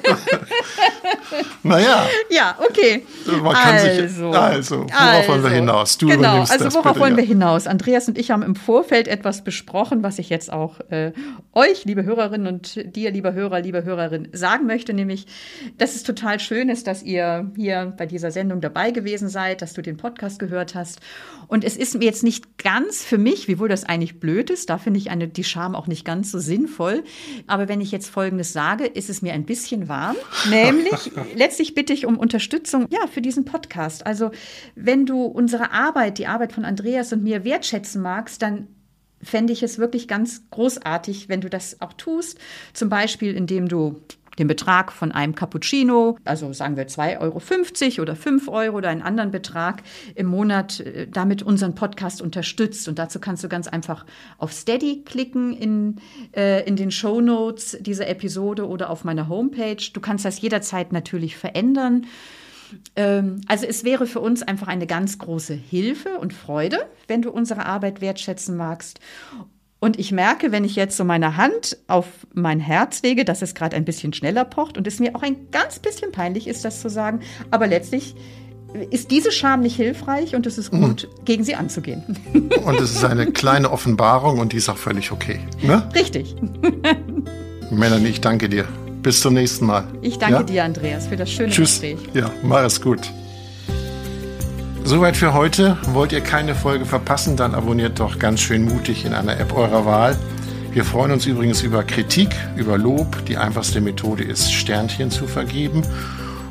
Naja. 1.63 2.05
Ja, 2.29 2.57
okay. 2.59 3.05
Man 3.25 3.53
kann 3.53 3.73
also, 3.73 3.85
sich, 3.85 4.01
also, 4.01 4.81
worauf 4.81 4.91
also, 4.99 5.29
wollen 5.29 5.43
wir 5.43 5.49
hinaus? 5.51 5.97
Du 5.97 6.07
genau, 6.07 6.39
also 6.41 6.73
worauf 6.73 6.83
bitte, 6.83 6.99
wollen 6.99 7.15
wir 7.17 7.23
hinaus? 7.23 7.65
Andreas 7.65 8.09
und 8.09 8.17
ich 8.17 8.31
haben 8.31 8.43
im 8.43 8.55
Vorfeld 8.55 9.07
etwas 9.07 9.43
besprochen, 9.43 10.03
was 10.03 10.19
ich 10.19 10.29
jetzt 10.29 10.51
auch 10.51 10.79
äh, 10.89 11.13
euch, 11.53 11.85
liebe 11.85 12.03
Hörerinnen 12.03 12.47
und 12.47 12.95
dir, 12.95 13.11
lieber 13.11 13.33
Hörer, 13.33 13.61
liebe 13.61 13.85
Hörerin, 13.85 14.27
sagen 14.33 14.65
möchte, 14.65 14.93
nämlich, 14.93 15.27
dass 15.77 15.95
es 15.95 16.03
total 16.03 16.41
schön 16.41 16.67
ist, 16.67 16.87
dass 16.87 17.03
ihr 17.03 17.51
hier 17.55 17.93
bei 17.97 18.05
dieser 18.05 18.31
Sendung 18.31 18.59
dabei 18.59 18.91
gewesen 18.91 19.29
seid, 19.29 19.61
dass 19.61 19.73
du 19.73 19.81
den 19.81 19.95
Podcast 19.95 20.39
gehört 20.39 20.75
hast. 20.75 20.99
Und 21.47 21.63
es 21.63 21.77
ist 21.77 21.95
mir 21.95 22.05
jetzt 22.05 22.23
nicht 22.23 22.57
ganz 22.57 23.03
für 23.03 23.17
mich, 23.17 23.47
wiewohl 23.47 23.69
das 23.69 23.83
eigentlich 23.83 24.19
blöd 24.19 24.49
ist, 24.49 24.69
dafür 24.69 24.88
finde 24.89 25.01
ich 25.01 25.11
eine, 25.11 25.27
die 25.27 25.43
Scham 25.43 25.75
auch 25.75 25.85
nicht 25.85 26.03
ganz 26.03 26.31
so 26.31 26.39
sinnvoll. 26.39 27.03
Aber 27.45 27.67
wenn 27.67 27.79
ich 27.79 27.91
jetzt 27.91 28.09
Folgendes 28.09 28.53
sage, 28.53 28.87
ist 28.87 29.07
es 29.07 29.21
mir 29.21 29.33
ein 29.33 29.45
bisschen 29.45 29.87
warm. 29.87 30.15
Nämlich, 30.49 31.11
letztlich 31.35 31.75
bitte 31.75 31.93
ich 31.93 32.07
um 32.07 32.17
Unterstützung, 32.17 32.87
ja, 32.89 33.05
für 33.05 33.21
diesen 33.21 33.45
Podcast. 33.45 34.07
Also, 34.07 34.31
wenn 34.73 35.05
du 35.05 35.25
unsere 35.25 35.73
Arbeit, 35.73 36.17
die 36.17 36.25
Arbeit 36.25 36.53
von 36.53 36.65
Andreas 36.65 37.13
und 37.13 37.21
mir 37.21 37.43
wertschätzen 37.43 38.01
magst, 38.01 38.41
dann 38.41 38.67
fände 39.21 39.53
ich 39.53 39.61
es 39.61 39.77
wirklich 39.77 40.07
ganz 40.07 40.49
großartig, 40.49 41.29
wenn 41.29 41.41
du 41.41 41.51
das 41.51 41.81
auch 41.81 41.93
tust. 41.93 42.39
Zum 42.73 42.89
Beispiel, 42.89 43.35
indem 43.35 43.67
du 43.67 44.01
den 44.39 44.47
Betrag 44.47 44.91
von 44.91 45.11
einem 45.11 45.35
Cappuccino, 45.35 46.17
also 46.23 46.51
sagen 46.53 46.77
wir 46.77 46.87
2,50 46.87 47.19
Euro 47.19 48.01
oder 48.01 48.15
5 48.15 48.47
Euro 48.47 48.77
oder 48.77 48.89
einen 48.89 49.01
anderen 49.01 49.31
Betrag 49.31 49.83
im 50.15 50.27
Monat 50.27 50.79
äh, 50.79 51.07
damit 51.07 51.43
unseren 51.43 51.75
Podcast 51.75 52.21
unterstützt. 52.21 52.87
Und 52.87 52.97
dazu 52.97 53.19
kannst 53.19 53.43
du 53.43 53.49
ganz 53.49 53.67
einfach 53.67 54.05
auf 54.37 54.53
Steady 54.53 55.03
klicken 55.03 55.55
in, 55.55 55.97
äh, 56.35 56.65
in 56.65 56.75
den 56.75 56.91
Show 56.91 57.21
Notes 57.21 57.77
dieser 57.81 58.07
Episode 58.07 58.67
oder 58.67 58.89
auf 58.89 59.03
meiner 59.03 59.27
Homepage. 59.27 59.83
Du 59.93 59.99
kannst 59.99 60.25
das 60.25 60.41
jederzeit 60.41 60.93
natürlich 60.93 61.37
verändern. 61.37 62.07
Ähm, 62.95 63.41
also 63.47 63.65
es 63.65 63.83
wäre 63.83 64.07
für 64.07 64.19
uns 64.19 64.41
einfach 64.41 64.67
eine 64.67 64.87
ganz 64.87 65.17
große 65.17 65.53
Hilfe 65.53 66.17
und 66.17 66.33
Freude, 66.33 66.77
wenn 67.07 67.21
du 67.21 67.31
unsere 67.31 67.65
Arbeit 67.65 68.01
wertschätzen 68.01 68.55
magst. 68.55 68.99
Und 69.79 69.97
ich 69.97 70.11
merke, 70.11 70.51
wenn 70.51 70.65
ich 70.65 70.75
jetzt 70.75 70.97
so 70.97 71.05
meine 71.05 71.37
Hand 71.37 71.77
auf 71.87 72.05
mein 72.33 72.59
Herz 72.59 73.01
lege, 73.01 73.23
dass 73.23 73.41
es 73.41 73.55
gerade 73.55 73.77
ein 73.77 73.85
bisschen 73.85 74.11
schneller 74.11 74.43
pocht 74.43 74.77
und 74.77 74.85
es 74.87 74.99
mir 74.99 75.15
auch 75.15 75.21
ein 75.21 75.49
ganz 75.51 75.79
bisschen 75.79 76.11
peinlich 76.11 76.47
ist, 76.47 76.65
das 76.65 76.81
zu 76.81 76.89
sagen. 76.89 77.21
Aber 77.49 77.65
letztlich 77.65 78.15
ist 78.91 79.09
diese 79.11 79.31
Scham 79.31 79.61
nicht 79.61 79.75
hilfreich 79.75 80.35
und 80.35 80.45
es 80.45 80.57
ist 80.57 80.71
gut, 80.71 81.07
mhm. 81.07 81.25
gegen 81.25 81.43
sie 81.43 81.55
anzugehen. 81.55 82.03
Und 82.65 82.79
es 82.79 82.91
ist 82.91 83.03
eine 83.03 83.31
kleine 83.31 83.71
Offenbarung 83.71 84.37
und 84.37 84.53
die 84.53 84.57
ist 84.57 84.69
auch 84.69 84.77
völlig 84.77 85.11
okay. 85.11 85.39
Ne? 85.61 85.89
Richtig. 85.95 86.35
Melanie, 87.71 88.09
ich 88.09 88.21
danke 88.21 88.47
dir. 88.47 88.65
Bis 89.01 89.21
zum 89.21 89.33
nächsten 89.33 89.65
Mal. 89.65 89.85
Ich 90.01 90.19
danke 90.19 90.35
ja? 90.35 90.43
dir, 90.43 90.63
Andreas, 90.65 91.07
für 91.07 91.15
das 91.15 91.31
schöne 91.31 91.49
Tschüss. 91.49 91.81
Gespräch. 91.81 91.97
Ja, 92.13 92.31
mach 92.43 92.63
es 92.63 92.81
gut. 92.81 93.11
Soweit 94.83 95.17
für 95.17 95.33
heute. 95.33 95.77
Wollt 95.93 96.11
ihr 96.11 96.21
keine 96.21 96.55
Folge 96.55 96.85
verpassen, 96.85 97.37
dann 97.37 97.53
abonniert 97.53 97.99
doch 97.99 98.17
ganz 98.17 98.39
schön 98.39 98.65
mutig 98.65 99.05
in 99.05 99.13
einer 99.13 99.39
App 99.39 99.55
eurer 99.55 99.85
Wahl. 99.85 100.17
Wir 100.71 100.83
freuen 100.83 101.11
uns 101.11 101.25
übrigens 101.25 101.61
über 101.61 101.83
Kritik, 101.83 102.29
über 102.55 102.77
Lob. 102.77 103.25
Die 103.25 103.37
einfachste 103.37 103.81
Methode 103.81 104.23
ist, 104.23 104.51
Sternchen 104.51 105.11
zu 105.11 105.27
vergeben. 105.27 105.83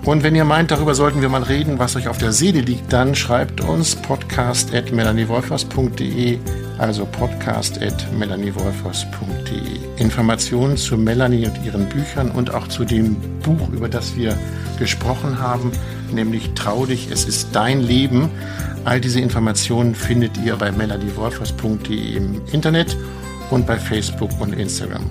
Und 0.05 0.23
wenn 0.23 0.35
ihr 0.35 0.45
meint, 0.45 0.71
darüber 0.71 0.95
sollten 0.95 1.21
wir 1.21 1.29
mal 1.29 1.43
reden, 1.43 1.79
was 1.79 1.95
euch 1.97 2.09
auf 2.09 2.17
der 2.19 2.33
Seele 2.33 2.61
liegt, 2.61 2.91
dann 2.93 3.15
schreibt 3.15 3.61
uns 3.61 3.95
podcast.melaniewolfers.de, 3.97 6.39
also 6.79 7.05
podcast.melaniewolfers.de. 7.05 9.99
Informationen 9.99 10.77
zu 10.77 10.97
Melanie 10.97 11.47
und 11.47 11.65
ihren 11.65 11.89
Büchern 11.89 12.31
und 12.31 12.55
auch 12.55 12.69
zu 12.69 12.85
dem 12.85 13.17
Buch, 13.41 13.69
über 13.71 13.89
das 13.89 14.17
wir 14.17 14.39
gesprochen 14.79 15.41
haben, 15.41 15.73
nämlich 16.13 16.53
Trau 16.55 16.87
dich, 16.87 17.11
es 17.11 17.25
ist 17.25 17.49
dein 17.53 17.81
Leben. 17.81 18.31
All 18.85 19.01
diese 19.01 19.21
Informationen 19.21 19.95
findet 19.95 20.39
ihr 20.39 20.57
bei 20.57 20.73
melaniewolfers.de 20.73 22.17
im 22.17 22.41
Internet 22.53 22.97
und 23.51 23.67
bei 23.67 23.77
Facebook 23.77 24.31
und 24.41 24.55
Instagram. 24.55 25.05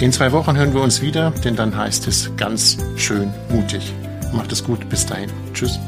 In 0.00 0.12
zwei 0.12 0.32
Wochen 0.32 0.56
hören 0.56 0.74
wir 0.74 0.82
uns 0.82 1.02
wieder, 1.02 1.32
denn 1.44 1.56
dann 1.56 1.76
heißt 1.76 2.06
es 2.06 2.30
ganz 2.36 2.78
schön 2.96 3.32
mutig. 3.48 3.92
Macht 4.32 4.52
es 4.52 4.62
gut. 4.62 4.88
Bis 4.88 5.06
dahin. 5.06 5.30
Tschüss. 5.52 5.78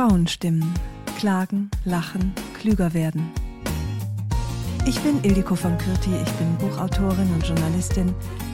Frauen 0.00 0.26
stimmen, 0.26 0.72
Klagen, 1.18 1.70
lachen, 1.84 2.32
klüger 2.58 2.94
werden. 2.94 3.30
Ich 4.86 4.98
bin 5.00 5.22
Ildiko 5.22 5.54
von 5.54 5.76
Kürti, 5.76 6.08
ich 6.14 6.32
bin 6.32 6.56
Buchautorin 6.56 7.30
und 7.34 7.46
Journalistin 7.46 8.14